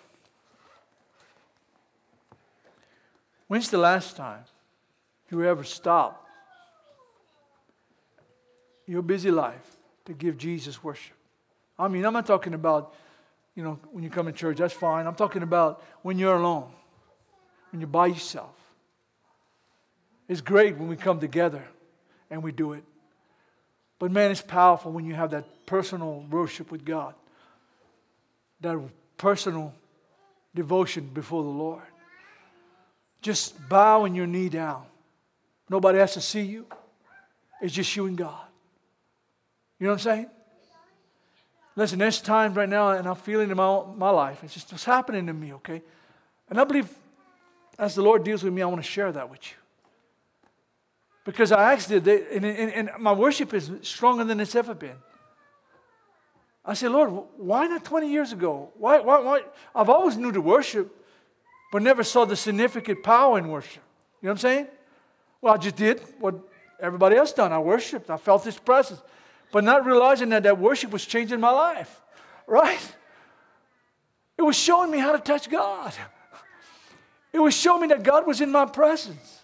When's 3.48 3.70
the 3.70 3.78
last 3.78 4.16
time 4.16 4.44
you 5.32 5.44
ever 5.44 5.64
stopped 5.64 6.26
your 8.86 9.02
busy 9.02 9.32
life 9.32 9.78
to 10.06 10.14
give 10.14 10.38
Jesus 10.38 10.84
worship? 10.84 11.16
I 11.78 11.88
mean, 11.88 12.06
I'm 12.06 12.14
not 12.14 12.26
talking 12.26 12.54
about, 12.54 12.94
you 13.56 13.64
know, 13.64 13.80
when 13.92 14.04
you 14.04 14.10
come 14.10 14.26
to 14.28 14.32
church, 14.32 14.58
that's 14.58 14.74
fine. 14.74 15.08
I'm 15.08 15.16
talking 15.16 15.44
about 15.44 15.84
when 16.02 16.20
you're 16.20 16.36
alone, 16.36 16.72
when 17.72 17.82
you're 17.82 17.88
by 17.88 18.08
yourself. 18.08 18.56
It's 20.28 20.42
great 20.42 20.78
when 20.78 20.88
we 20.88 20.96
come 20.96 21.20
together 21.20 21.64
and 22.30 22.44
we 22.44 22.52
do 22.52 22.74
it. 22.74 22.84
But 23.98 24.12
man, 24.12 24.32
it's 24.32 24.42
powerful 24.42 24.92
when 24.92 25.06
you 25.06 25.14
have 25.16 25.32
that 25.32 25.66
personal 25.66 26.24
worship 26.30 26.72
with 26.72 26.86
God, 26.86 27.16
that 28.62 28.80
personal 29.18 29.74
devotion 30.56 31.10
before 31.14 31.44
the 31.44 31.50
Lord. 31.50 31.82
Just 33.22 33.56
bowing 33.68 34.16
your 34.16 34.28
knee 34.28 34.50
down. 34.50 34.84
Nobody 35.70 36.00
has 36.00 36.14
to 36.14 36.22
see 36.22 36.42
you. 36.42 36.66
It's 37.62 37.74
just 37.74 37.94
you 37.96 38.06
and 38.06 38.18
God. 38.18 38.46
You 39.80 39.88
know 39.88 39.94
what 39.94 40.06
I'm 40.06 40.16
saying? 40.16 40.30
Listen, 41.76 42.00
there's 42.00 42.22
times 42.22 42.56
right 42.56 42.68
now, 42.68 42.90
and 42.90 43.08
I'm 43.08 43.16
feeling 43.16 43.50
in 43.50 43.58
my, 43.58 43.84
my 43.96 44.10
life. 44.10 44.44
It's 44.44 44.54
just 44.54 44.72
what's 44.72 44.84
happening 44.84 45.28
to 45.28 45.34
me, 45.34 45.54
okay? 45.54 45.82
And 46.50 46.60
I 46.60 46.64
believe 46.64 46.90
as 47.80 47.96
the 47.96 48.04
Lord 48.04 48.24
deals 48.24 48.44
with 48.44 48.54
me, 48.54 48.62
I 48.62 48.66
want 48.66 48.84
to 48.84 48.88
share 48.88 49.12
that 49.12 49.30
with 49.30 49.40
you. 49.50 49.58
Because 51.26 51.52
I 51.52 51.74
asked 51.74 51.90
it, 51.92 52.08
and, 52.08 52.46
and, 52.46 52.72
and 52.72 52.90
my 53.00 53.14
worship 53.14 53.54
is 53.54 53.72
stronger 53.82 54.24
than 54.24 54.40
it's 54.40 54.56
ever 54.56 54.74
been. 54.74 54.98
I 56.66 56.74
said, 56.74 56.92
Lord, 56.92 57.10
why 57.38 57.66
not 57.68 57.84
20 57.84 58.12
years 58.12 58.32
ago? 58.32 58.72
Why, 58.78 59.00
why, 59.00 59.20
why? 59.20 59.42
I've 59.74 59.90
always 59.90 60.18
knew 60.18 60.32
to 60.32 60.42
worship 60.42 60.96
but 61.72 61.82
never 61.82 62.04
saw 62.04 62.26
the 62.26 62.36
significant 62.36 63.04
power 63.04 63.38
in 63.38 63.48
worship. 63.48 63.84
You 64.22 64.28
know 64.28 64.32
what 64.32 64.32
I'm 64.32 64.38
saying? 64.38 64.68
Well, 65.42 65.54
I 65.54 65.58
just 65.58 65.76
did 65.76 66.02
what 66.20 66.36
everybody 66.80 67.16
else 67.16 67.32
done. 67.32 67.54
I 67.54 67.60
worshiped. 67.60 68.10
I 68.10 68.18
felt 68.18 68.44
His 68.44 68.58
presence, 68.58 69.02
but 69.52 69.64
not 69.64 69.86
realizing 69.86 70.30
that 70.30 70.44
that 70.44 70.58
worship 70.58 70.92
was 70.92 71.06
changing 71.06 71.40
my 71.40 71.52
life. 71.52 72.02
Right? 72.50 72.96
It 74.40 74.42
was 74.42 74.56
showing 74.56 74.90
me 74.90 74.98
how 74.98 75.12
to 75.12 75.20
touch 75.20 75.52
God. 75.52 75.94
It 77.32 77.40
was 77.40 77.54
showing 77.54 77.82
me 77.82 77.88
that 77.88 78.04
God 78.04 78.26
was 78.26 78.42
in 78.42 78.52
my 78.52 78.66
presence, 78.66 79.42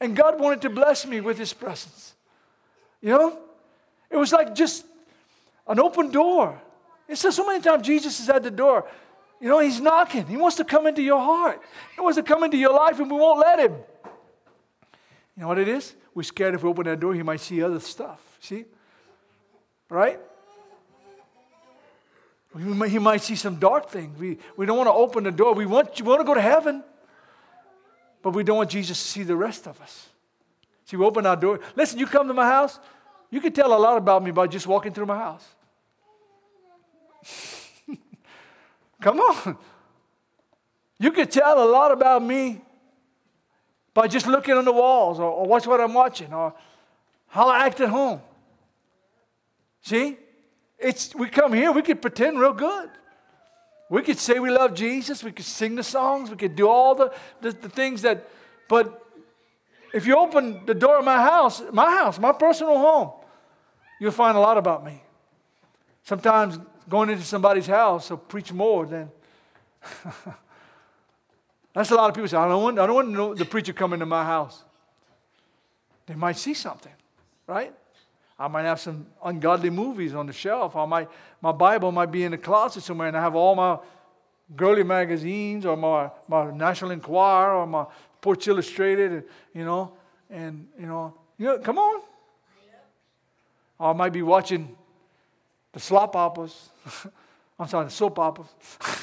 and 0.00 0.16
God 0.16 0.38
wanted 0.38 0.62
to 0.62 0.70
bless 0.70 1.06
me 1.06 1.20
with 1.20 1.38
His 1.38 1.52
presence. 1.52 2.14
You 3.00 3.10
know, 3.10 3.38
it 4.10 4.16
was 4.16 4.32
like 4.32 4.54
just 4.54 4.84
an 5.66 5.80
open 5.80 6.10
door. 6.10 6.60
It 7.08 7.16
says 7.16 7.34
so 7.34 7.46
many 7.46 7.60
times 7.60 7.86
Jesus 7.86 8.20
is 8.20 8.28
at 8.28 8.42
the 8.42 8.50
door. 8.50 8.88
You 9.40 9.48
know, 9.48 9.58
He's 9.58 9.80
knocking. 9.80 10.26
He 10.26 10.36
wants 10.36 10.56
to 10.56 10.64
come 10.64 10.86
into 10.86 11.02
your 11.02 11.20
heart. 11.20 11.60
He 11.94 12.00
wants 12.00 12.16
to 12.16 12.22
come 12.22 12.44
into 12.44 12.56
your 12.56 12.72
life, 12.72 12.98
and 12.98 13.10
we 13.10 13.16
won't 13.16 13.40
let 13.40 13.58
Him. 13.58 13.72
You 15.36 15.42
know 15.42 15.48
what 15.48 15.58
it 15.58 15.68
is? 15.68 15.94
We're 16.14 16.22
scared 16.22 16.54
if 16.54 16.62
we 16.62 16.70
open 16.70 16.84
that 16.84 17.00
door, 17.00 17.14
He 17.14 17.22
might 17.22 17.40
see 17.40 17.62
other 17.62 17.80
stuff. 17.80 18.20
See? 18.40 18.64
Right? 19.88 20.20
He 22.56 22.98
might 23.00 23.20
see 23.20 23.34
some 23.34 23.56
dark 23.56 23.90
things. 23.90 24.16
We, 24.18 24.38
we 24.56 24.64
don't 24.64 24.76
want 24.76 24.86
to 24.86 24.92
open 24.92 25.24
the 25.24 25.32
door. 25.32 25.54
We 25.54 25.66
want, 25.66 26.00
we 26.00 26.06
want 26.06 26.20
to 26.20 26.24
go 26.24 26.34
to 26.34 26.40
heaven, 26.40 26.84
but 28.24 28.30
we 28.30 28.42
don't 28.42 28.56
want 28.56 28.70
Jesus 28.70 29.00
to 29.00 29.08
see 29.08 29.22
the 29.22 29.36
rest 29.36 29.68
of 29.68 29.78
us. 29.82 30.08
See, 30.86 30.96
we 30.96 31.04
open 31.04 31.26
our 31.26 31.36
door. 31.36 31.60
Listen, 31.76 31.98
you 31.98 32.06
come 32.06 32.26
to 32.26 32.32
my 32.32 32.46
house, 32.46 32.80
you 33.30 33.38
can 33.38 33.52
tell 33.52 33.76
a 33.76 33.78
lot 33.78 33.98
about 33.98 34.24
me 34.24 34.30
by 34.30 34.46
just 34.46 34.66
walking 34.66 34.94
through 34.94 35.04
my 35.04 35.18
house. 35.18 35.46
Come 39.02 39.20
on. 39.20 39.58
You 40.98 41.10
could 41.10 41.30
tell 41.30 41.62
a 41.62 41.68
lot 41.68 41.92
about 41.92 42.22
me 42.22 42.62
by 43.92 44.08
just 44.08 44.26
looking 44.26 44.54
on 44.54 44.64
the 44.64 44.72
walls 44.72 45.18
or, 45.18 45.30
or 45.30 45.46
watch 45.46 45.66
what 45.66 45.80
I'm 45.80 45.92
watching 45.92 46.32
or 46.32 46.54
how 47.26 47.48
I 47.48 47.66
act 47.66 47.80
at 47.82 47.90
home. 47.90 48.22
See? 49.82 50.16
It's, 50.78 51.14
we 51.14 51.28
come 51.28 51.52
here, 51.52 51.72
we 51.72 51.82
could 51.82 52.00
pretend 52.00 52.40
real 52.40 52.54
good. 52.54 52.88
We 53.90 54.02
could 54.02 54.18
say 54.18 54.38
we 54.38 54.50
love 54.50 54.74
Jesus, 54.74 55.22
we 55.22 55.32
could 55.32 55.44
sing 55.44 55.74
the 55.74 55.82
songs, 55.82 56.30
we 56.30 56.36
could 56.36 56.56
do 56.56 56.68
all 56.68 56.94
the, 56.94 57.12
the, 57.40 57.52
the 57.52 57.68
things 57.68 58.02
that, 58.02 58.28
but 58.68 59.02
if 59.92 60.06
you 60.06 60.16
open 60.16 60.64
the 60.66 60.74
door 60.74 60.98
of 60.98 61.04
my 61.04 61.22
house, 61.22 61.62
my 61.72 61.90
house, 61.90 62.18
my 62.18 62.32
personal 62.32 62.78
home, 62.78 63.12
you'll 64.00 64.10
find 64.10 64.36
a 64.36 64.40
lot 64.40 64.58
about 64.58 64.84
me. 64.84 65.02
Sometimes 66.02 66.58
going 66.88 67.10
into 67.10 67.24
somebody's 67.24 67.66
house 67.66 68.10
will 68.10 68.18
preach 68.18 68.52
more 68.52 68.86
than. 68.86 69.10
That's 71.74 71.90
a 71.90 71.94
lot 71.94 72.08
of 72.08 72.14
people 72.14 72.28
say, 72.28 72.36
I 72.36 72.48
don't 72.48 72.62
want, 72.62 72.78
I 72.78 72.86
don't 72.86 73.16
want 73.16 73.38
the 73.38 73.44
preacher 73.44 73.72
coming 73.72 74.00
to 74.00 74.06
my 74.06 74.24
house. 74.24 74.64
They 76.06 76.14
might 76.14 76.36
see 76.36 76.54
something, 76.54 76.92
right? 77.46 77.72
I 78.38 78.48
might 78.48 78.62
have 78.62 78.80
some 78.80 79.06
ungodly 79.24 79.70
movies 79.70 80.14
on 80.14 80.26
the 80.26 80.32
shelf. 80.32 80.74
I 80.74 80.84
might, 80.86 81.08
my 81.40 81.52
Bible 81.52 81.92
might 81.92 82.10
be 82.10 82.24
in 82.24 82.32
the 82.32 82.38
closet 82.38 82.82
somewhere, 82.82 83.08
and 83.08 83.16
I 83.16 83.20
have 83.20 83.36
all 83.36 83.54
my 83.54 83.78
girly 84.56 84.82
magazines 84.82 85.64
or 85.64 85.76
my, 85.76 86.10
my 86.28 86.50
National 86.50 86.90
Enquirer 86.90 87.54
or 87.54 87.66
my 87.66 87.86
Sports 88.20 88.48
Illustrated, 88.48 89.12
and, 89.12 89.24
you 89.52 89.64
know, 89.64 89.92
and, 90.30 90.66
you 90.80 90.86
know, 90.86 91.14
you 91.38 91.46
know, 91.46 91.58
come 91.58 91.78
on. 91.78 92.00
Or 93.78 93.90
I 93.90 93.92
might 93.92 94.12
be 94.12 94.22
watching 94.22 94.74
the 95.72 95.80
slop 95.80 96.16
operas. 96.16 96.70
I'm 97.58 97.68
sorry, 97.68 97.84
the 97.84 97.90
soap 97.90 98.18
operas. 98.18 98.48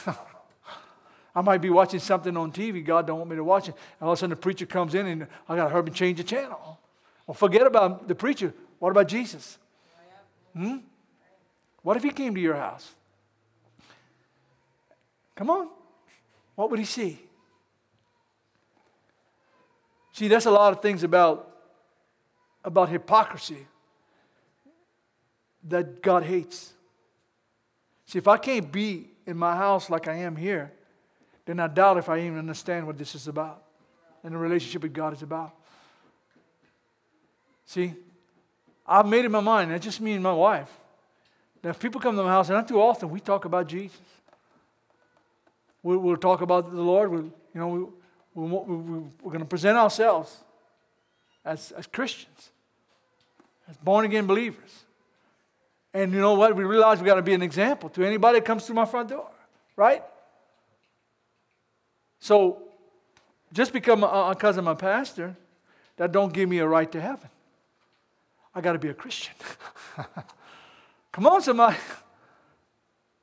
I 1.35 1.41
might 1.41 1.61
be 1.61 1.69
watching 1.69 1.99
something 1.99 2.35
on 2.35 2.51
TV 2.51 2.83
God 2.83 3.07
don't 3.07 3.19
want 3.19 3.29
me 3.29 3.35
to 3.37 3.43
watch 3.43 3.69
it. 3.69 3.75
And 3.99 4.07
all 4.07 4.13
of 4.13 4.17
a 4.17 4.19
sudden 4.19 4.31
the 4.31 4.35
preacher 4.35 4.65
comes 4.65 4.95
in 4.95 5.05
and 5.05 5.27
I 5.47 5.55
got 5.55 5.65
to 5.65 5.69
hurry 5.69 5.85
and 5.85 5.95
change 5.95 6.17
the 6.17 6.23
channel. 6.23 6.79
Well, 7.25 7.35
forget 7.35 7.65
about 7.65 8.07
the 8.07 8.15
preacher. 8.15 8.53
What 8.81 8.89
about 8.89 9.07
Jesus? 9.07 9.59
Hmm? 10.55 10.77
What 11.83 11.97
if 11.97 12.03
he 12.03 12.09
came 12.09 12.33
to 12.33 12.41
your 12.41 12.55
house? 12.55 12.89
Come 15.35 15.51
on. 15.51 15.69
What 16.55 16.71
would 16.71 16.79
he 16.79 16.85
see? 16.85 17.19
See, 20.13 20.27
that's 20.27 20.47
a 20.47 20.51
lot 20.51 20.73
of 20.73 20.81
things 20.81 21.03
about, 21.03 21.55
about 22.65 22.89
hypocrisy 22.89 23.67
that 25.69 26.01
God 26.01 26.23
hates. 26.23 26.73
See, 28.07 28.17
if 28.17 28.27
I 28.27 28.37
can't 28.37 28.71
be 28.71 29.11
in 29.27 29.37
my 29.37 29.55
house 29.55 29.91
like 29.91 30.07
I 30.07 30.15
am 30.15 30.35
here, 30.35 30.73
then 31.45 31.59
I 31.59 31.67
doubt 31.67 31.97
if 31.97 32.09
I 32.09 32.17
even 32.21 32.39
understand 32.39 32.87
what 32.87 32.97
this 32.97 33.13
is 33.13 33.27
about 33.27 33.61
and 34.23 34.33
the 34.33 34.39
relationship 34.39 34.81
with 34.81 34.93
God 34.93 35.13
is 35.13 35.21
about. 35.21 35.53
See, 37.67 37.93
I've 38.91 39.07
made 39.07 39.23
up 39.23 39.31
my 39.31 39.39
mind, 39.39 39.71
that's 39.71 39.85
just 39.85 40.01
me 40.01 40.11
and 40.11 40.21
my 40.21 40.33
wife. 40.33 40.69
Now, 41.63 41.69
if 41.69 41.79
people 41.79 42.01
come 42.01 42.17
to 42.17 42.23
my 42.23 42.29
house, 42.29 42.49
and 42.49 42.57
not 42.57 42.67
too 42.67 42.81
often, 42.81 43.09
we 43.09 43.21
talk 43.21 43.45
about 43.45 43.67
Jesus. 43.67 43.97
We'll, 45.81 45.99
we'll 45.99 46.17
talk 46.17 46.41
about 46.41 46.69
the 46.69 46.81
Lord. 46.81 47.09
We'll, 47.09 47.23
you 47.23 47.31
know, 47.53 47.67
we, 48.35 48.43
we, 48.43 48.57
we, 48.57 48.99
we're 49.23 49.31
going 49.31 49.39
to 49.39 49.45
present 49.45 49.77
ourselves 49.77 50.35
as, 51.45 51.71
as 51.71 51.87
Christians, 51.87 52.49
as 53.69 53.77
born 53.77 54.03
again 54.03 54.27
believers. 54.27 54.83
And 55.93 56.11
you 56.11 56.19
know 56.19 56.33
what? 56.33 56.53
We 56.55 56.65
realize 56.65 56.99
we 56.99 57.05
got 57.05 57.15
to 57.15 57.21
be 57.21 57.33
an 57.33 57.41
example 57.41 57.87
to 57.91 58.03
anybody 58.03 58.39
that 58.39 58.45
comes 58.45 58.65
through 58.65 58.75
my 58.75 58.85
front 58.85 59.07
door, 59.07 59.29
right? 59.77 60.03
So, 62.19 62.63
just 63.53 63.71
because 63.71 63.93
I'm 63.93 64.03
a, 64.03 64.31
a 64.31 64.35
cousin, 64.35 64.65
my 64.65 64.73
pastor, 64.73 65.35
that 65.95 66.11
don't 66.11 66.33
give 66.33 66.49
me 66.49 66.59
a 66.59 66.67
right 66.67 66.91
to 66.91 66.99
heaven. 66.99 67.29
I 68.53 68.61
got 68.61 68.73
to 68.73 68.79
be 68.79 68.89
a 68.89 68.93
Christian. 68.93 69.33
Come 71.11 71.27
on, 71.27 71.41
somebody. 71.41 71.77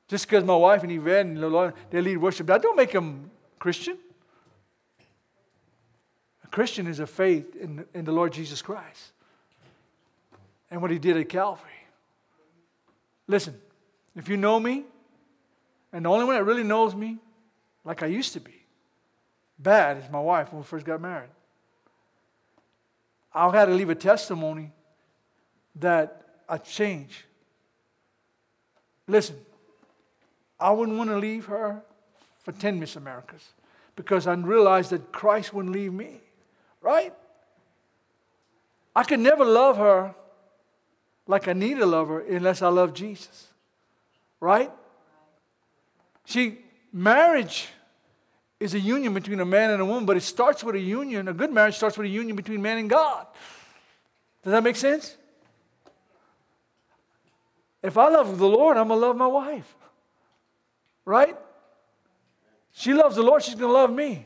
Just 0.07 0.27
because 0.27 0.43
my 0.43 0.55
wife 0.55 0.83
and 0.83 0.91
Yvette 0.91 1.25
and 1.25 1.37
the 1.37 1.47
Lord, 1.47 1.73
they 1.91 2.01
lead 2.01 2.17
worship, 2.17 2.47
that 2.47 2.61
don't 2.61 2.75
make 2.75 2.91
them 2.91 3.29
Christian. 3.59 3.97
A 6.43 6.47
Christian 6.47 6.87
is 6.87 6.99
a 6.99 7.05
faith 7.05 7.55
in, 7.55 7.85
in 7.93 8.05
the 8.05 8.11
Lord 8.11 8.33
Jesus 8.33 8.61
Christ 8.61 9.11
and 10.71 10.81
what 10.81 10.91
he 10.91 10.97
did 10.97 11.17
at 11.17 11.29
Calvary. 11.29 11.69
Listen, 13.27 13.55
if 14.15 14.27
you 14.27 14.37
know 14.37 14.59
me, 14.59 14.83
and 15.93 16.05
the 16.05 16.09
only 16.09 16.25
one 16.25 16.35
that 16.35 16.43
really 16.43 16.63
knows 16.63 16.95
me 16.95 17.17
like 17.83 18.03
I 18.03 18.07
used 18.07 18.33
to 18.33 18.39
be, 18.39 18.65
bad, 19.57 19.97
is 19.97 20.09
my 20.09 20.19
wife 20.19 20.51
when 20.51 20.61
we 20.61 20.65
first 20.65 20.85
got 20.85 21.01
married. 21.01 21.29
I 23.33 23.49
had 23.55 23.65
to 23.65 23.73
leave 23.73 23.89
a 23.89 23.95
testimony 23.95 24.71
that 25.79 26.23
I 26.47 26.57
changed. 26.57 27.23
Listen, 29.07 29.35
I 30.59 30.71
wouldn't 30.71 30.97
want 30.97 31.09
to 31.09 31.17
leave 31.17 31.45
her 31.45 31.81
for 32.43 32.51
10 32.51 32.79
Miss 32.79 32.95
Americas 32.95 33.53
because 33.95 34.27
I 34.27 34.33
realized 34.33 34.91
that 34.91 35.11
Christ 35.11 35.53
wouldn't 35.53 35.73
leave 35.73 35.93
me, 35.93 36.21
right? 36.81 37.13
I 38.95 39.03
could 39.03 39.19
never 39.19 39.45
love 39.45 39.77
her 39.77 40.15
like 41.27 41.47
I 41.47 41.53
need 41.53 41.77
to 41.77 41.85
love 41.85 42.07
her 42.09 42.19
unless 42.21 42.61
I 42.61 42.69
love 42.69 42.93
Jesus, 42.93 43.47
right? 44.39 44.71
See, 46.25 46.59
marriage 46.91 47.69
is 48.59 48.73
a 48.73 48.79
union 48.79 49.13
between 49.13 49.39
a 49.39 49.45
man 49.45 49.71
and 49.71 49.81
a 49.81 49.85
woman, 49.85 50.05
but 50.05 50.17
it 50.17 50.23
starts 50.23 50.63
with 50.63 50.75
a 50.75 50.79
union. 50.79 51.27
A 51.27 51.33
good 51.33 51.51
marriage 51.51 51.75
starts 51.75 51.97
with 51.97 52.05
a 52.05 52.09
union 52.09 52.35
between 52.35 52.61
man 52.61 52.77
and 52.77 52.89
God. 52.89 53.25
Does 54.43 54.51
that 54.51 54.63
make 54.63 54.75
sense? 54.75 55.15
If 57.81 57.97
I 57.97 58.09
love 58.09 58.37
the 58.37 58.47
Lord, 58.47 58.77
I'm 58.77 58.89
going 58.89 58.99
to 58.99 59.07
love 59.07 59.15
my 59.15 59.27
wife. 59.27 59.75
Right? 61.05 61.35
She 62.71 62.93
loves 62.93 63.15
the 63.15 63.23
Lord, 63.23 63.41
she's 63.43 63.55
going 63.55 63.69
to 63.69 63.73
love 63.73 63.91
me. 63.91 64.25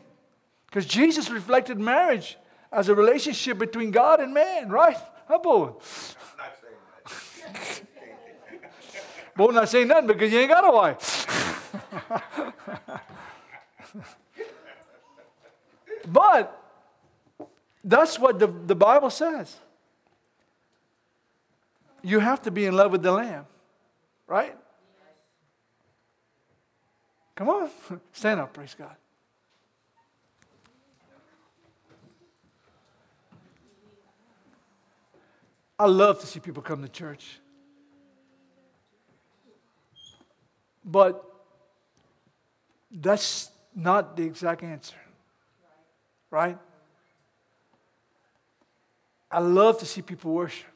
Because 0.68 0.86
Jesus 0.86 1.30
reflected 1.30 1.80
marriage 1.80 2.38
as 2.72 2.90
a 2.90 2.96
relationship 2.96 3.60
between 3.60 3.92
God 3.92 4.20
and 4.20 4.34
man, 4.34 4.70
right? 4.70 4.98
Huh, 5.28 5.38
boy? 5.38 5.68
Not 5.68 6.52
saying 6.62 6.76
that. 7.66 9.36
boy, 9.38 9.52
not 9.52 9.70
saying 9.70 9.88
nothing 9.88 10.08
because 10.08 10.32
you 10.34 10.40
ain't 10.40 10.50
got 10.50 10.68
a 10.68 10.72
wife. 10.72 11.28
but 16.12 16.60
that's 17.84 18.18
what 18.18 18.40
the, 18.40 18.48
the 18.48 18.76
Bible 18.76 19.10
says 19.10 19.58
you 22.04 22.20
have 22.20 22.42
to 22.44 22.52
be 22.52 22.66
in 22.66 22.76
love 22.76 22.92
with 22.92 23.02
the 23.02 23.12
Lamb, 23.12 23.46
right? 24.28 24.56
Come 27.36 27.50
on, 27.50 27.70
stand 28.12 28.40
up, 28.40 28.54
praise 28.54 28.76
God. 28.78 28.96
I 35.80 35.88
love 35.88 36.20
to 36.20 36.28
see 36.28 36.40
people 36.40 36.62
come 36.62 36.82
to 36.82 36.90
church. 36.90 37.40
But 40.86 41.24
that's 42.92 43.50
not 43.74 44.16
the 44.16 44.24
exact 44.24 44.64
answer, 44.64 44.98
right? 46.30 46.58
I 49.32 49.40
love 49.40 49.80
to 49.80 49.86
see 49.86 50.02
people 50.02 50.32
worship. 50.34 50.73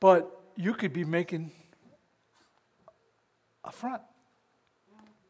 But 0.00 0.30
you 0.56 0.74
could 0.74 0.92
be 0.92 1.04
making 1.04 1.50
a 3.64 3.72
front. 3.72 4.02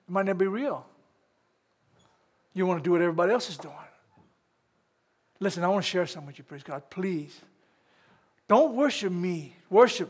It 0.08 0.10
might 0.10 0.26
not 0.26 0.38
be 0.38 0.46
real. 0.46 0.86
You 2.54 2.66
want 2.66 2.82
to 2.82 2.84
do 2.84 2.92
what 2.92 3.00
everybody 3.00 3.32
else 3.32 3.50
is 3.50 3.58
doing. 3.58 3.74
Listen, 5.40 5.64
I 5.64 5.68
want 5.68 5.84
to 5.84 5.90
share 5.90 6.06
something 6.06 6.28
with 6.28 6.38
you, 6.38 6.44
praise 6.44 6.62
God. 6.62 6.88
Please. 6.88 7.38
Don't 8.48 8.74
worship 8.74 9.12
me. 9.12 9.54
Worship 9.68 10.08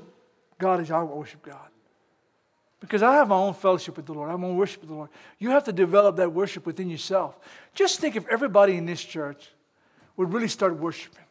God 0.59 0.81
as 0.81 0.91
I 0.91 1.03
worship 1.03 1.43
God. 1.43 1.69
Because 2.79 3.03
I 3.03 3.15
have 3.15 3.29
my 3.29 3.37
own 3.37 3.55
fellowship 3.55 3.97
with 3.97 4.07
the 4.07 4.13
Lord. 4.13 4.29
I 4.29 4.33
have 4.33 4.41
my 4.41 4.51
worship 4.51 4.83
with 4.83 4.91
the 4.91 4.95
Lord. 4.95 5.09
You 5.39 5.51
have 5.51 5.65
to 5.65 5.73
develop 5.73 6.17
that 6.17 6.33
worship 6.33 6.67
within 6.67 6.91
yourself. 6.91 7.39
Just 7.75 8.01
think 8.01 8.17
if 8.17 8.27
everybody 8.29 8.77
in 8.77 8.87
this 8.87 9.03
church 9.03 9.51
would 10.17 10.33
really 10.33 10.49
start 10.49 10.77
worshiping. 10.77 11.25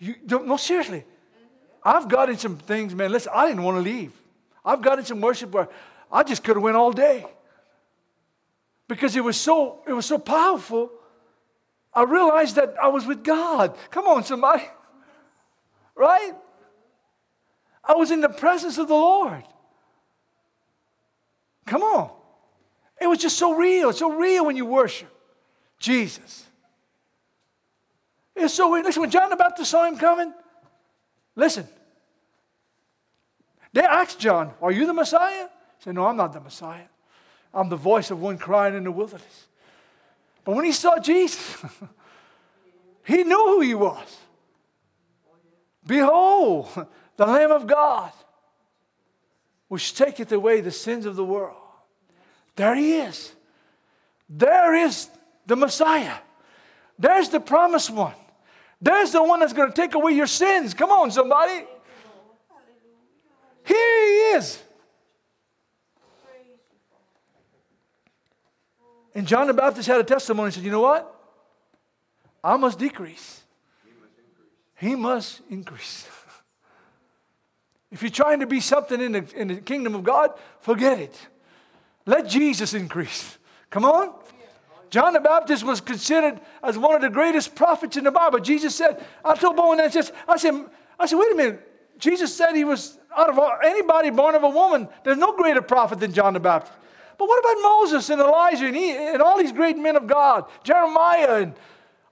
You, 0.00 0.16
no, 0.28 0.56
seriously. 0.56 1.04
I've 1.82 2.08
gotten 2.08 2.36
some 2.36 2.56
things, 2.56 2.94
man. 2.94 3.12
Listen, 3.12 3.32
I 3.34 3.48
didn't 3.48 3.62
want 3.62 3.76
to 3.76 3.82
leave. 3.82 4.12
I've 4.64 4.82
gotten 4.82 5.04
some 5.04 5.20
worship 5.20 5.50
where 5.52 5.68
I 6.10 6.22
just 6.22 6.44
could 6.44 6.56
have 6.56 6.62
went 6.62 6.76
all 6.76 6.92
day 6.92 7.24
because 8.88 9.14
it 9.16 9.22
was 9.22 9.36
so 9.36 9.82
it 9.86 9.92
was 9.92 10.06
so 10.06 10.18
powerful. 10.18 10.90
I 11.94 12.02
realized 12.02 12.56
that 12.56 12.74
I 12.82 12.88
was 12.88 13.06
with 13.06 13.24
God. 13.24 13.76
Come 13.90 14.06
on, 14.06 14.24
somebody, 14.24 14.64
right? 15.94 16.32
I 17.84 17.94
was 17.94 18.10
in 18.10 18.20
the 18.20 18.28
presence 18.28 18.78
of 18.78 18.88
the 18.88 18.94
Lord. 18.94 19.44
Come 21.66 21.82
on. 21.82 22.10
It 23.00 23.06
was 23.06 23.18
just 23.18 23.38
so 23.38 23.54
real. 23.54 23.90
It's 23.90 23.98
so 23.98 24.12
real 24.12 24.44
when 24.44 24.56
you 24.56 24.66
worship 24.66 25.08
Jesus. 25.78 26.44
It's 28.34 28.54
so. 28.54 28.70
Listen, 28.70 29.02
when 29.02 29.10
John 29.10 29.30
the 29.30 29.36
Baptist 29.36 29.70
saw 29.70 29.84
him 29.84 29.96
coming, 29.96 30.32
Listen. 31.38 31.68
They 33.72 33.82
asked 33.82 34.18
John, 34.18 34.52
Are 34.60 34.72
you 34.72 34.86
the 34.86 34.92
Messiah? 34.92 35.44
He 35.78 35.84
said, 35.84 35.94
No, 35.94 36.06
I'm 36.06 36.16
not 36.16 36.32
the 36.32 36.40
Messiah. 36.40 36.88
I'm 37.54 37.68
the 37.68 37.76
voice 37.76 38.10
of 38.10 38.20
one 38.20 38.38
crying 38.38 38.74
in 38.74 38.82
the 38.82 38.90
wilderness. 38.90 39.46
But 40.44 40.56
when 40.56 40.64
he 40.64 40.72
saw 40.72 40.98
Jesus, 40.98 41.64
he 43.04 43.22
knew 43.22 43.36
who 43.36 43.60
he 43.60 43.74
was. 43.74 44.16
Behold, 45.86 46.86
the 47.16 47.26
Lamb 47.26 47.52
of 47.52 47.68
God, 47.68 48.10
which 49.68 49.94
taketh 49.94 50.32
away 50.32 50.60
the 50.60 50.72
sins 50.72 51.06
of 51.06 51.14
the 51.14 51.24
world. 51.24 51.56
There 52.56 52.74
he 52.74 52.96
is. 52.96 53.32
There 54.28 54.74
is 54.74 55.08
the 55.46 55.54
Messiah. 55.54 56.16
There's 56.98 57.28
the 57.28 57.40
promised 57.40 57.90
one. 57.90 58.16
There's 58.80 59.12
the 59.12 59.22
one 59.22 59.40
that's 59.40 59.52
going 59.52 59.70
to 59.70 59.74
take 59.74 59.94
away 59.94 60.12
your 60.12 60.26
sins. 60.26 60.74
Come 60.74 60.90
on, 60.90 61.10
somebody. 61.10 61.64
Here 63.64 64.06
he 64.06 64.36
is. 64.36 64.62
And 69.14 69.26
John 69.26 69.48
the 69.48 69.54
Baptist 69.54 69.88
had 69.88 70.00
a 70.00 70.04
testimony. 70.04 70.50
He 70.50 70.54
said, 70.54 70.64
You 70.64 70.70
know 70.70 70.80
what? 70.80 71.14
I 72.42 72.56
must 72.56 72.78
decrease. 72.78 73.42
He 74.76 74.94
must 74.94 75.40
increase. 75.50 76.06
if 77.90 78.00
you're 78.00 78.12
trying 78.12 78.40
to 78.40 78.46
be 78.46 78.60
something 78.60 79.00
in 79.00 79.12
the, 79.12 79.26
in 79.34 79.48
the 79.48 79.56
kingdom 79.56 79.96
of 79.96 80.04
God, 80.04 80.30
forget 80.60 81.00
it. 81.00 81.18
Let 82.06 82.28
Jesus 82.28 82.74
increase. 82.74 83.38
Come 83.70 83.84
on. 83.84 84.14
John 84.90 85.12
the 85.12 85.20
Baptist 85.20 85.64
was 85.64 85.80
considered 85.80 86.40
as 86.62 86.78
one 86.78 86.94
of 86.94 87.02
the 87.02 87.10
greatest 87.10 87.54
prophets 87.54 87.96
in 87.96 88.04
the 88.04 88.10
Bible. 88.10 88.38
Jesus 88.38 88.74
said, 88.74 89.04
I 89.24 89.34
told 89.34 89.56
Bowen 89.56 89.78
that 89.78 89.92
just, 89.92 90.12
I 90.26 90.36
said, 90.36 90.64
I 90.98 91.06
said, 91.06 91.16
wait 91.16 91.32
a 91.32 91.36
minute. 91.36 91.64
Jesus 91.98 92.34
said 92.34 92.54
he 92.54 92.64
was 92.64 92.98
out 93.16 93.28
of 93.28 93.38
anybody 93.64 94.10
born 94.10 94.34
of 94.34 94.44
a 94.44 94.48
woman, 94.48 94.88
there's 95.04 95.18
no 95.18 95.32
greater 95.36 95.62
prophet 95.62 95.98
than 95.98 96.12
John 96.12 96.34
the 96.34 96.40
Baptist. 96.40 96.72
But 97.18 97.26
what 97.26 97.40
about 97.40 97.62
Moses 97.62 98.08
and 98.10 98.20
Elijah 98.20 98.66
and, 98.66 98.76
he, 98.76 98.92
and 98.92 99.20
all 99.20 99.36
these 99.38 99.52
great 99.52 99.76
men 99.76 99.96
of 99.96 100.06
God, 100.06 100.44
Jeremiah 100.62 101.42
and 101.42 101.54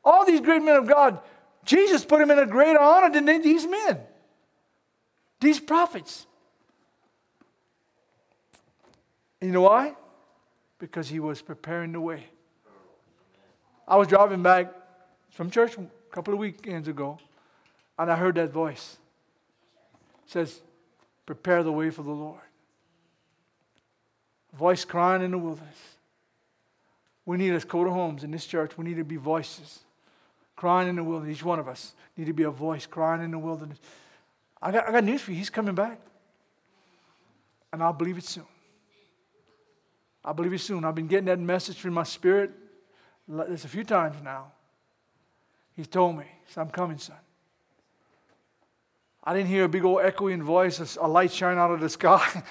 all 0.04 0.26
these 0.26 0.40
great 0.40 0.62
men 0.62 0.76
of 0.76 0.88
God? 0.88 1.20
Jesus 1.64 2.04
put 2.04 2.20
him 2.20 2.30
in 2.30 2.38
a 2.38 2.46
greater 2.46 2.80
honor 2.80 3.10
than 3.10 3.24
these 3.24 3.66
men, 3.66 4.00
these 5.40 5.60
prophets. 5.60 6.26
You 9.40 9.52
know 9.52 9.62
why? 9.62 9.94
Because 10.78 11.08
he 11.08 11.20
was 11.20 11.40
preparing 11.42 11.92
the 11.92 12.00
way. 12.00 12.26
I 13.88 13.96
was 13.96 14.08
driving 14.08 14.42
back 14.42 14.72
from 15.30 15.50
church 15.50 15.76
a 15.78 15.86
couple 16.10 16.34
of 16.34 16.40
weekends 16.40 16.88
ago, 16.88 17.18
and 17.98 18.10
I 18.10 18.16
heard 18.16 18.34
that 18.36 18.50
voice. 18.50 18.96
It 20.26 20.30
says, 20.32 20.60
Prepare 21.24 21.62
the 21.62 21.72
way 21.72 21.90
for 21.90 22.02
the 22.02 22.10
Lord. 22.10 22.40
voice 24.52 24.84
crying 24.84 25.22
in 25.22 25.32
the 25.32 25.38
wilderness. 25.38 25.96
We 27.24 27.36
need 27.36 27.52
as 27.52 27.64
Coteau 27.64 27.92
Homes 27.92 28.22
in 28.22 28.30
this 28.30 28.46
church, 28.46 28.78
we 28.78 28.84
need 28.84 28.96
to 28.96 29.04
be 29.04 29.16
voices 29.16 29.80
crying 30.54 30.88
in 30.88 30.96
the 30.96 31.04
wilderness. 31.04 31.38
Each 31.38 31.44
one 31.44 31.58
of 31.58 31.68
us 31.68 31.92
need 32.16 32.26
to 32.26 32.32
be 32.32 32.44
a 32.44 32.50
voice 32.50 32.86
crying 32.86 33.22
in 33.22 33.32
the 33.32 33.38
wilderness. 33.38 33.78
I 34.62 34.70
got, 34.70 34.88
I 34.88 34.92
got 34.92 35.04
news 35.04 35.20
for 35.20 35.32
you. 35.32 35.36
He's 35.36 35.50
coming 35.50 35.74
back. 35.74 36.00
And 37.72 37.82
I'll 37.82 37.92
believe 37.92 38.16
it 38.16 38.24
soon. 38.24 38.46
I 40.24 40.32
believe 40.32 40.52
it 40.54 40.60
soon. 40.60 40.84
I've 40.84 40.94
been 40.94 41.08
getting 41.08 41.26
that 41.26 41.38
message 41.38 41.76
from 41.76 41.94
my 41.94 42.04
spirit 42.04 42.52
there's 43.28 43.64
a 43.64 43.68
few 43.68 43.84
times 43.84 44.16
now. 44.22 44.52
He 45.74 45.84
told 45.84 46.16
me, 46.16 46.24
said, 46.46 46.60
I'm 46.62 46.70
coming, 46.70 46.98
son. 46.98 47.16
I 49.22 49.34
didn't 49.34 49.48
hear 49.48 49.64
a 49.64 49.68
big 49.68 49.84
old 49.84 50.00
echoing 50.02 50.42
voice, 50.42 50.96
a 50.96 51.08
light 51.08 51.32
shine 51.32 51.58
out 51.58 51.72
of 51.72 51.80
the 51.80 51.88
sky. 52.00 52.42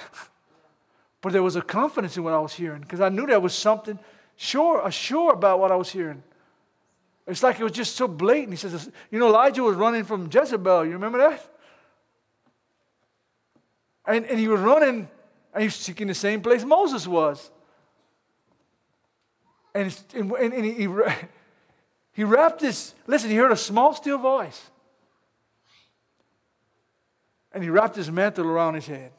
but 1.22 1.32
there 1.32 1.42
was 1.42 1.56
a 1.56 1.62
confidence 1.62 2.18
in 2.18 2.24
what 2.24 2.34
I 2.34 2.40
was 2.40 2.54
hearing 2.54 2.82
because 2.82 3.02
I 3.02 3.10
knew 3.10 3.26
there 3.26 3.40
was 3.40 3.56
something 3.56 3.98
sure, 4.36 4.90
sure 4.92 5.34
about 5.34 5.60
what 5.60 5.72
I 5.72 5.76
was 5.76 5.90
hearing. 5.90 6.22
It's 7.28 7.42
like 7.42 7.60
it 7.60 7.64
was 7.64 7.72
just 7.72 7.96
so 7.96 8.08
blatant. 8.08 8.52
He 8.52 8.58
says, 8.58 8.92
You 9.10 9.18
know, 9.18 9.28
Elijah 9.28 9.64
was 9.64 9.76
running 9.76 10.04
from 10.04 10.30
Jezebel. 10.32 10.86
You 10.86 10.92
remember 10.92 11.18
that? 11.18 11.50
And, 14.06 14.26
and 14.26 14.40
he 14.40 14.48
was 14.48 14.60
running, 14.60 15.10
and 15.54 15.62
he 15.62 15.66
was 15.66 15.76
seeking 15.76 16.06
the 16.08 16.14
same 16.14 16.42
place 16.42 16.64
Moses 16.64 17.08
was. 17.08 17.50
And, 19.76 19.96
and, 20.14 20.32
and 20.32 20.66
he, 20.66 20.88
he 22.14 22.24
wrapped 22.24 22.62
this, 22.62 22.96
listen, 23.08 23.30
he 23.30 23.36
heard 23.36 23.52
a 23.52 23.58
small, 23.58 23.94
still 23.94 24.18
voice. 24.18 24.70
And 27.52 27.62
he 27.62 27.70
wrapped 27.70 27.98
his 27.98 28.10
mantle 28.10 28.48
around 28.48 28.76
his 28.76 28.88
head. 28.88 29.12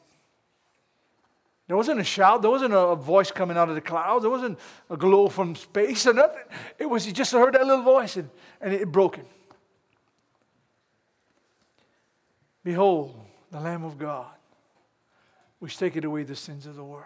There 1.67 1.77
wasn't 1.77 1.99
a 1.99 2.03
shout, 2.03 2.41
there 2.41 2.49
wasn't 2.49 2.73
a 2.73 2.95
voice 2.95 3.29
coming 3.29 3.55
out 3.55 3.69
of 3.69 3.75
the 3.75 3.81
clouds, 3.81 4.23
there 4.23 4.31
wasn't 4.31 4.57
a 4.89 4.97
glow 4.97 5.27
from 5.27 5.55
space 5.55 6.07
or 6.07 6.13
nothing. 6.13 6.43
It 6.79 6.89
was, 6.89 7.05
he 7.05 7.11
just 7.11 7.31
heard 7.33 7.53
that 7.53 7.67
little 7.67 7.83
voice 7.83 8.15
and, 8.15 8.29
and 8.59 8.73
it 8.73 8.91
broke 8.91 9.17
him. 9.17 9.25
Behold, 12.63 13.15
the 13.51 13.59
Lamb 13.59 13.83
of 13.83 13.99
God, 13.99 14.31
which 15.59 15.77
taketh 15.77 16.03
away 16.03 16.23
the 16.23 16.35
sins 16.35 16.65
of 16.65 16.75
the 16.75 16.83
world. 16.83 17.05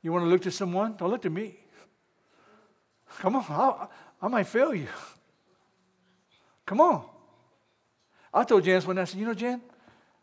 You 0.00 0.12
want 0.12 0.26
to 0.26 0.28
look 0.28 0.42
to 0.42 0.52
someone? 0.52 0.94
Don't 0.96 1.10
look 1.10 1.22
to 1.22 1.30
me. 1.30 1.63
Come 3.18 3.36
on, 3.36 3.44
I, 3.48 3.86
I 4.22 4.28
might 4.28 4.46
fail 4.46 4.74
you. 4.74 4.88
Come 6.66 6.80
on. 6.80 7.04
I 8.32 8.44
told 8.44 8.66
one 8.66 8.96
day, 8.96 9.02
I 9.02 9.04
said, 9.04 9.20
You 9.20 9.26
know, 9.26 9.34
Jan, 9.34 9.60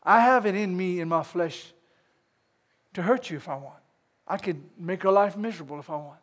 I 0.04 0.20
have 0.22 0.46
it 0.46 0.56
in 0.56 0.76
me, 0.76 1.00
in 1.00 1.08
my 1.08 1.24
flesh, 1.24 1.72
to 2.94 3.02
hurt 3.02 3.30
you 3.30 3.38
if 3.38 3.48
I 3.48 3.56
want. 3.56 3.80
I 4.28 4.38
could 4.38 4.62
make 4.78 5.04
your 5.04 5.14
life 5.14 5.38
miserable 5.38 5.80
if 5.80 5.90
I 5.90 5.96
want. 5.96 6.20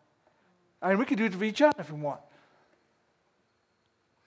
Mean, 0.83 0.99
we 0.99 1.05
could 1.05 1.19
do 1.19 1.25
it 1.25 1.33
to 1.33 1.45
each 1.45 1.63
other 1.63 1.81
if 1.81 1.91
we 1.91 2.01
want. 2.01 2.21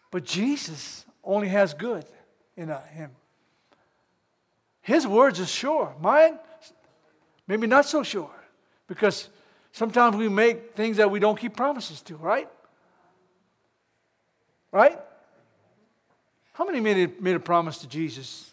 But 0.10 0.26
Jesus 0.26 1.06
only 1.24 1.48
has 1.48 1.74
good 1.74 2.06
in 2.58 2.70
uh, 2.70 2.82
him. 2.88 3.12
His 4.82 5.08
words 5.08 5.40
are 5.40 5.46
sure. 5.46 5.96
Mine, 6.02 6.40
maybe 7.48 7.68
not 7.68 7.86
so 7.86 8.04
sure. 8.04 8.32
Because 8.88 9.30
sometimes 9.72 10.16
we 10.16 10.30
make 10.30 10.74
things 10.74 10.98
that 10.98 11.10
we 11.10 11.20
don't 11.20 11.40
keep 11.40 11.56
promises 11.56 12.02
to, 12.04 12.16
right? 12.16 12.50
Right? 14.72 15.00
How 16.54 16.66
many 16.66 16.80
made 16.80 16.98
a, 16.98 17.22
made 17.22 17.36
a 17.36 17.40
promise 17.40 17.78
to 17.80 17.88
Jesus 17.88 18.52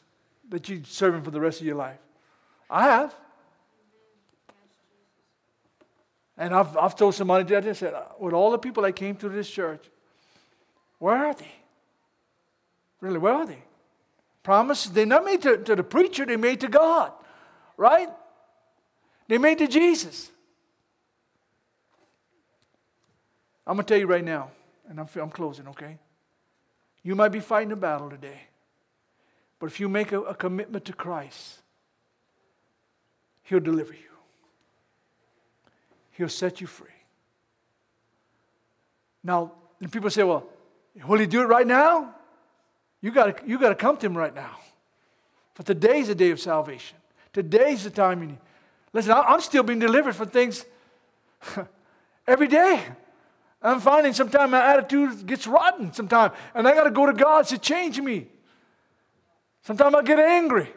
that 0.48 0.68
you'd 0.68 0.86
serve 0.86 1.14
him 1.14 1.22
for 1.22 1.30
the 1.30 1.40
rest 1.40 1.60
of 1.60 1.66
your 1.66 1.76
life? 1.76 1.98
I 2.70 2.84
have. 2.84 3.14
And 6.36 6.54
I've, 6.54 6.76
I've 6.76 6.94
told 6.94 7.14
somebody 7.14 7.44
that 7.44 7.66
I 7.66 7.72
said, 7.72 7.94
uh, 7.94 8.04
with 8.18 8.32
all 8.32 8.50
the 8.50 8.58
people 8.58 8.84
that 8.84 8.92
came 8.92 9.16
to 9.16 9.28
this 9.28 9.50
church, 9.50 9.84
where 10.98 11.16
are 11.16 11.34
they? 11.34 11.52
Really, 13.00 13.18
where 13.18 13.34
are 13.34 13.46
they? 13.46 13.62
Promises, 14.42 14.92
they're 14.92 15.06
not 15.06 15.24
made 15.24 15.42
to, 15.42 15.58
to 15.58 15.76
the 15.76 15.82
preacher, 15.82 16.24
they 16.24 16.36
made 16.36 16.60
to 16.60 16.68
God, 16.68 17.12
right? 17.76 18.08
They 19.26 19.38
made 19.38 19.58
to 19.58 19.66
Jesus. 19.66 20.30
I'm 23.68 23.76
going 23.76 23.84
to 23.84 23.94
tell 23.94 24.00
you 24.00 24.06
right 24.06 24.24
now, 24.24 24.50
and 24.88 24.98
I'm, 24.98 25.08
I'm 25.20 25.30
closing, 25.30 25.68
okay? 25.68 25.98
You 27.02 27.14
might 27.14 27.28
be 27.28 27.40
fighting 27.40 27.70
a 27.70 27.76
battle 27.76 28.08
today, 28.08 28.40
but 29.58 29.66
if 29.66 29.78
you 29.78 29.90
make 29.90 30.10
a, 30.12 30.22
a 30.22 30.34
commitment 30.34 30.86
to 30.86 30.94
Christ, 30.94 31.60
He'll 33.44 33.60
deliver 33.60 33.92
you. 33.92 34.00
He'll 36.12 36.28
set 36.28 36.60
you 36.60 36.66
free. 36.66 36.88
Now, 39.22 39.52
and 39.80 39.90
people 39.90 40.10
say, 40.10 40.22
well, 40.22 40.46
will 41.06 41.18
he 41.18 41.26
do 41.26 41.40
it 41.42 41.46
right 41.46 41.66
now? 41.66 42.14
You 43.00 43.10
got 43.10 43.46
you 43.46 43.58
to 43.58 43.74
come 43.74 43.96
to 43.98 44.06
him 44.06 44.16
right 44.16 44.34
now. 44.34 44.58
For 45.54 45.62
today's 45.62 46.08
the 46.08 46.14
day 46.14 46.30
of 46.30 46.40
salvation. 46.40 46.98
Today's 47.32 47.84
the 47.84 47.90
time 47.90 48.20
you 48.20 48.26
need. 48.28 48.38
Listen, 48.92 49.12
I'm 49.12 49.40
still 49.40 49.62
being 49.62 49.78
delivered 49.78 50.14
from 50.14 50.28
things 50.28 50.64
every 52.26 52.48
day. 52.48 52.84
I'm 53.60 53.80
finding 53.80 54.12
sometimes 54.12 54.52
my 54.52 54.64
attitude 54.64 55.26
gets 55.26 55.46
rotten 55.46 55.92
sometimes, 55.92 56.32
and 56.54 56.68
I 56.68 56.74
got 56.74 56.84
to 56.84 56.90
go 56.90 57.06
to 57.06 57.12
God 57.12 57.46
to 57.48 57.58
change 57.58 58.00
me. 58.00 58.28
Sometimes 59.62 59.94
I 59.94 60.02
get 60.02 60.18
angry. 60.18 60.68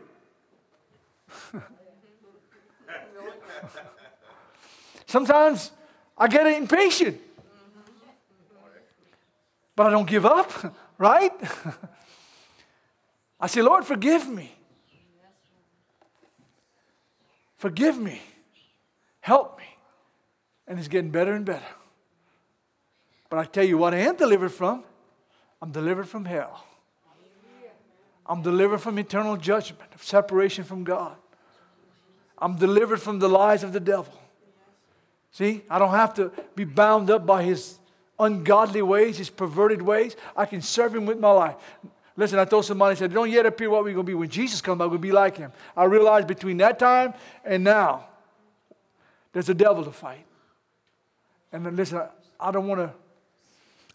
Sometimes 5.06 5.72
I 6.18 6.28
get 6.28 6.48
impatient. 6.48 7.20
But 9.76 9.88
I 9.88 9.90
don't 9.92 10.08
give 10.08 10.26
up, 10.26 10.76
right? 10.98 11.32
I 13.40 13.48
say, 13.48 13.62
Lord, 13.62 13.86
forgive 13.86 14.28
me. 14.30 14.52
Forgive 17.58 17.98
me. 17.98 18.22
Help 19.20 19.58
me. 19.58 19.66
And 20.68 20.80
it's 20.80 20.88
getting 20.88 21.12
better 21.12 21.34
and 21.34 21.46
better. 21.46 21.66
But 23.32 23.40
I 23.40 23.46
tell 23.46 23.64
you 23.64 23.78
what 23.78 23.94
I 23.94 24.00
am 24.00 24.18
delivered 24.18 24.50
from. 24.50 24.84
I'm 25.62 25.72
delivered 25.72 26.10
from 26.10 26.26
hell. 26.26 26.66
I'm 28.26 28.42
delivered 28.42 28.80
from 28.80 29.00
eternal 29.00 29.38
judgment, 29.38 29.82
of 29.96 30.04
separation 30.04 30.66
from 30.66 30.84
God. 30.84 31.16
I'm 32.38 32.58
delivered 32.58 33.02
from 33.02 33.20
the 33.20 33.30
lies 33.30 33.64
of 33.64 33.72
the 33.72 33.80
devil. 33.80 34.14
See, 35.32 35.64
I 35.70 35.80
don't 35.80 35.92
have 35.92 36.14
to 36.16 36.32
be 36.56 36.66
bound 36.66 37.10
up 37.10 37.26
by 37.26 37.44
his 37.44 37.80
ungodly 38.20 38.82
ways, 38.82 39.18
his 39.18 39.30
perverted 39.30 39.82
ways. 39.82 40.18
I 40.36 40.46
can 40.46 40.62
serve 40.62 40.94
him 40.94 41.06
with 41.06 41.18
my 41.18 41.32
life. 41.32 41.56
Listen, 42.18 42.38
I 42.38 42.44
told 42.44 42.66
somebody, 42.66 42.92
I 42.92 42.96
said, 42.96 43.14
don't 43.14 43.32
yet 43.32 43.46
appear 43.46 43.70
what 43.70 43.86
we're 43.86 43.94
going 43.94 44.06
to 44.06 44.12
be. 44.12 44.14
When 44.14 44.30
Jesus 44.30 44.60
comes, 44.60 44.82
I'm 44.82 44.90
going 44.90 45.00
to 45.00 45.08
be 45.08 45.14
like 45.14 45.38
him. 45.38 45.54
I 45.78 45.86
realized 45.86 46.28
between 46.28 46.58
that 46.58 46.80
time 46.80 47.14
and 47.46 47.64
now, 47.64 48.08
there's 49.32 49.48
a 49.48 49.54
devil 49.54 49.86
to 49.86 49.92
fight. 49.92 50.26
And 51.54 51.66
then 51.66 51.78
listen, 51.78 52.00
I, 52.00 52.10
I 52.38 52.52
don't 52.52 52.68
want 52.68 52.82
to, 52.82 52.92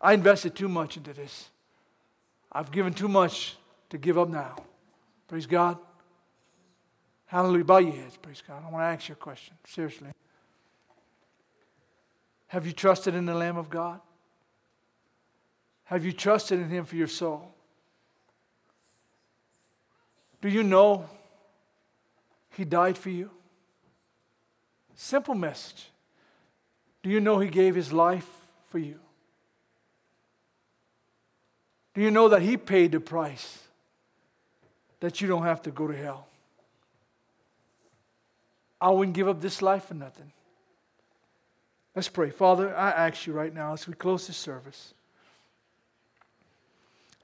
I 0.01 0.12
invested 0.12 0.55
too 0.55 0.68
much 0.68 0.97
into 0.97 1.12
this. 1.12 1.51
I've 2.53 2.70
given 2.70 2.94
too 2.94 3.09
much 3.09 3.57
to 3.90 3.99
give 3.99 4.18
up 4.18 4.28
now. 4.28 4.57
Praise 5.28 5.47
God. 5.47 5.78
Hallelujah. 7.26 7.64
Bow 7.64 7.78
your 7.78 7.92
heads, 7.92 8.16
praise 8.16 8.42
God. 8.47 8.62
I 8.66 8.70
want 8.70 8.82
to 8.82 8.86
ask 8.86 9.09
you 9.09 9.14
a 9.14 9.16
question, 9.16 9.55
seriously. 9.66 10.11
Have 12.49 12.66
you 12.66 12.72
trusted 12.72 13.14
in 13.14 13.26
the 13.26 13.34
Lamb 13.34 13.57
of 13.57 13.68
God? 13.68 14.01
Have 15.84 16.05
you 16.05 16.12
trusted 16.12 16.61
in 16.61 16.68
Him 16.68 16.84
for 16.84 16.97
your 16.97 17.09
soul? 17.09 17.53
Do 20.40 20.49
you 20.49 20.62
know 20.62 21.09
He 22.51 22.64
died 22.64 22.97
for 22.97 23.11
you? 23.11 23.30
Simple 24.94 25.34
message. 25.34 25.90
Do 27.03 27.11
you 27.11 27.20
know 27.20 27.38
He 27.38 27.49
gave 27.49 27.74
His 27.74 27.92
life 27.92 28.28
for 28.68 28.78
you? 28.78 29.01
Do 31.97 32.03
you 32.03 32.11
know 32.11 32.28
that 32.28 32.42
He 32.42 32.59
paid 32.59 32.92
the 32.92 33.01
price 33.01 33.59
that 35.01 35.22
you 35.22 35.28
don't 35.28 35.44
have 35.44 35.62
to 35.62 35.70
go 35.70 35.86
to 35.86 35.97
hell? 35.97 36.26
I 38.78 38.90
wouldn't 38.90 39.16
give 39.16 39.28
up 39.28 39.40
this 39.40 39.62
life 39.62 39.86
for 39.86 39.94
nothing. 39.94 40.30
Let's 41.94 42.11
pray. 42.11 42.28
Father, 42.28 42.76
I 42.76 42.90
ask 42.90 43.26
you 43.26 43.32
right 43.32 43.53
now 43.53 43.72
as 43.72 43.88
we 43.88 43.94
close 43.94 44.26
this 44.26 44.36
service, 44.36 44.92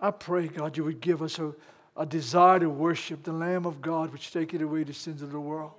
I 0.00 0.10
pray, 0.10 0.48
God, 0.48 0.78
you 0.78 0.84
would 0.84 1.02
give 1.02 1.20
us 1.20 1.38
a, 1.38 1.52
a 1.94 2.06
desire 2.06 2.58
to 2.60 2.70
worship 2.70 3.24
the 3.24 3.32
Lamb 3.32 3.66
of 3.66 3.82
God, 3.82 4.10
which 4.10 4.32
taketh 4.32 4.62
away 4.62 4.84
the 4.84 4.94
sins 4.94 5.20
of 5.20 5.32
the 5.32 5.38
world, 5.38 5.72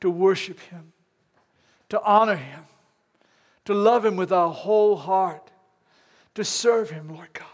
to 0.00 0.10
worship 0.10 0.58
Him, 0.58 0.92
to 1.90 2.02
honor 2.02 2.34
Him, 2.34 2.64
to 3.66 3.72
love 3.72 4.04
Him 4.04 4.16
with 4.16 4.32
our 4.32 4.52
whole 4.52 4.96
heart, 4.96 5.52
to 6.34 6.44
serve 6.44 6.90
Him, 6.90 7.14
Lord 7.14 7.32
God. 7.32 7.46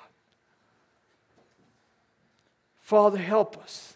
Father, 2.87 3.19
help 3.19 3.59
us 3.59 3.95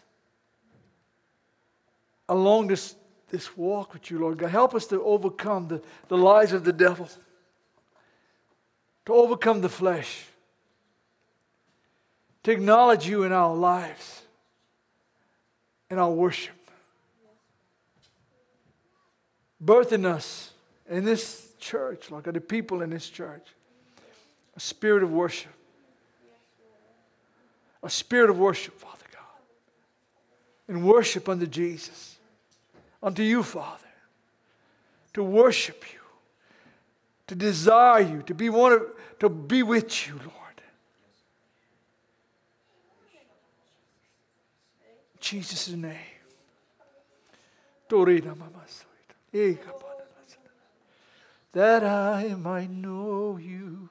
along 2.27 2.67
this 2.67 2.93
this 3.29 3.55
walk 3.55 3.93
with 3.93 4.11
you, 4.11 4.19
Lord 4.19 4.37
God. 4.37 4.49
Help 4.49 4.75
us 4.75 4.85
to 4.87 5.01
overcome 5.01 5.69
the, 5.69 5.81
the 6.09 6.17
lies 6.17 6.51
of 6.51 6.65
the 6.65 6.73
devil, 6.73 7.07
to 9.05 9.13
overcome 9.13 9.61
the 9.61 9.69
flesh, 9.69 10.25
to 12.43 12.51
acknowledge 12.51 13.07
you 13.07 13.23
in 13.23 13.31
our 13.31 13.55
lives, 13.55 14.23
in 15.89 15.97
our 15.97 16.11
worship. 16.11 16.69
Birth 19.61 19.93
in 19.93 20.05
us, 20.05 20.51
in 20.89 21.05
this 21.05 21.53
church, 21.59 22.11
Lord 22.11 22.25
God, 22.25 22.33
the 22.33 22.41
people 22.41 22.81
in 22.81 22.89
this 22.89 23.07
church, 23.07 23.47
a 24.53 24.59
spirit 24.59 25.01
of 25.01 25.13
worship, 25.13 25.53
a 27.83 27.89
spirit 27.89 28.29
of 28.29 28.37
worship, 28.37 28.79
Father 28.79 29.05
God, 29.11 29.21
and 30.67 30.85
worship 30.85 31.27
unto 31.27 31.47
Jesus, 31.47 32.17
unto 33.01 33.23
you, 33.23 33.43
Father, 33.43 33.87
to 35.13 35.23
worship 35.23 35.83
you, 35.91 35.99
to 37.27 37.35
desire 37.35 38.01
you, 38.01 38.21
to 38.23 38.33
be 38.33 38.49
one 38.49 38.73
of, 38.73 38.83
to 39.19 39.29
be 39.29 39.63
with 39.63 40.07
you, 40.07 40.13
Lord. 40.15 40.35
Jesus' 45.19 45.69
name. 45.69 45.95
That 51.53 51.83
I 51.83 52.35
might 52.35 52.69
know 52.69 53.37
you 53.37 53.89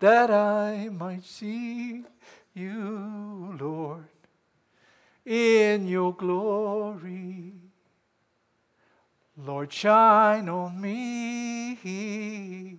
that 0.00 0.30
I 0.30 0.88
might 0.88 1.24
see 1.24 2.04
you, 2.54 3.56
Lord, 3.58 4.08
in 5.24 5.86
your 5.88 6.14
glory. 6.14 7.52
Lord, 9.36 9.72
shine 9.72 10.48
on 10.48 10.80
me. 10.80 12.78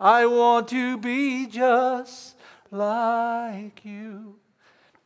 I 0.00 0.26
want 0.26 0.68
to 0.68 0.98
be 0.98 1.46
just 1.46 2.36
like 2.70 3.84
you. 3.84 4.36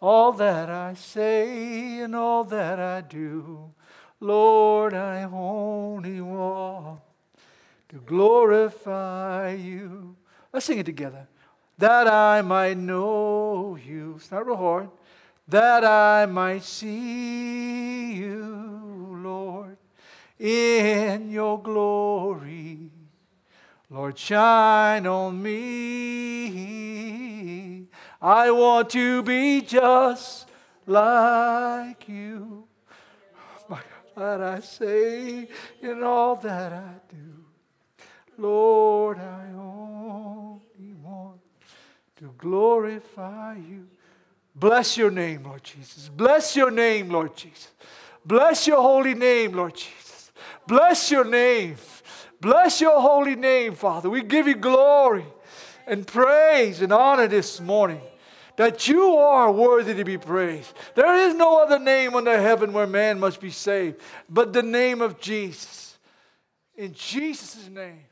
All 0.00 0.32
that 0.32 0.70
I 0.70 0.94
say 0.94 2.00
and 2.00 2.14
all 2.14 2.44
that 2.44 2.78
I 2.78 3.00
do, 3.02 3.72
Lord, 4.20 4.94
I 4.94 5.24
only 5.24 6.20
want 6.20 7.00
to 7.88 7.96
glorify 7.96 9.52
you. 9.52 10.16
Let's 10.52 10.66
sing 10.66 10.78
it 10.78 10.86
together 10.86 11.28
that 11.78 12.08
I 12.08 12.42
might 12.42 12.76
know 12.78 13.76
you. 13.76 14.14
It's 14.16 14.30
not 14.30 14.46
real 14.46 14.56
hard. 14.56 14.88
That 15.48 15.84
I 15.84 16.26
might 16.26 16.64
see 16.64 18.14
you, 18.14 19.20
Lord, 19.22 19.76
in 20.38 21.30
your 21.30 21.62
glory. 21.62 22.90
Lord, 23.88 24.18
shine 24.18 25.06
on 25.06 25.40
me. 25.40 26.76
I 28.20 28.50
want 28.50 28.90
to 28.90 29.22
be 29.22 29.60
just 29.60 30.48
like 30.86 32.08
you. 32.08 32.66
Oh, 33.70 33.80
that 34.16 34.40
I 34.40 34.58
say 34.60 35.46
in 35.80 36.02
all 36.02 36.34
that 36.36 36.72
I 36.72 36.94
do, 37.08 37.44
Lord, 38.38 39.18
I 39.18 39.52
want 39.52 40.45
to 42.16 42.32
glorify 42.38 43.56
you. 43.56 43.86
Bless 44.54 44.96
your 44.96 45.10
name, 45.10 45.44
Lord 45.44 45.62
Jesus. 45.62 46.08
Bless 46.08 46.56
your 46.56 46.70
name, 46.70 47.10
Lord 47.10 47.36
Jesus. 47.36 47.72
Bless 48.24 48.66
your 48.66 48.80
holy 48.80 49.14
name, 49.14 49.52
Lord 49.52 49.74
Jesus. 49.74 50.32
Bless 50.66 51.10
your 51.10 51.24
name. 51.24 51.76
Bless 52.40 52.80
your 52.80 53.00
holy 53.00 53.36
name, 53.36 53.74
Father. 53.74 54.08
We 54.08 54.22
give 54.22 54.48
you 54.48 54.56
glory 54.56 55.26
and 55.86 56.06
praise 56.06 56.80
and 56.80 56.92
honor 56.92 57.28
this 57.28 57.60
morning 57.60 58.00
that 58.56 58.88
you 58.88 59.16
are 59.16 59.52
worthy 59.52 59.94
to 59.94 60.04
be 60.04 60.16
praised. 60.16 60.72
There 60.94 61.14
is 61.28 61.34
no 61.34 61.62
other 61.62 61.78
name 61.78 62.14
under 62.14 62.40
heaven 62.40 62.72
where 62.72 62.86
man 62.86 63.20
must 63.20 63.40
be 63.40 63.50
saved 63.50 64.00
but 64.28 64.52
the 64.52 64.62
name 64.62 65.02
of 65.02 65.20
Jesus. 65.20 65.98
In 66.74 66.94
Jesus' 66.94 67.68
name. 67.68 68.04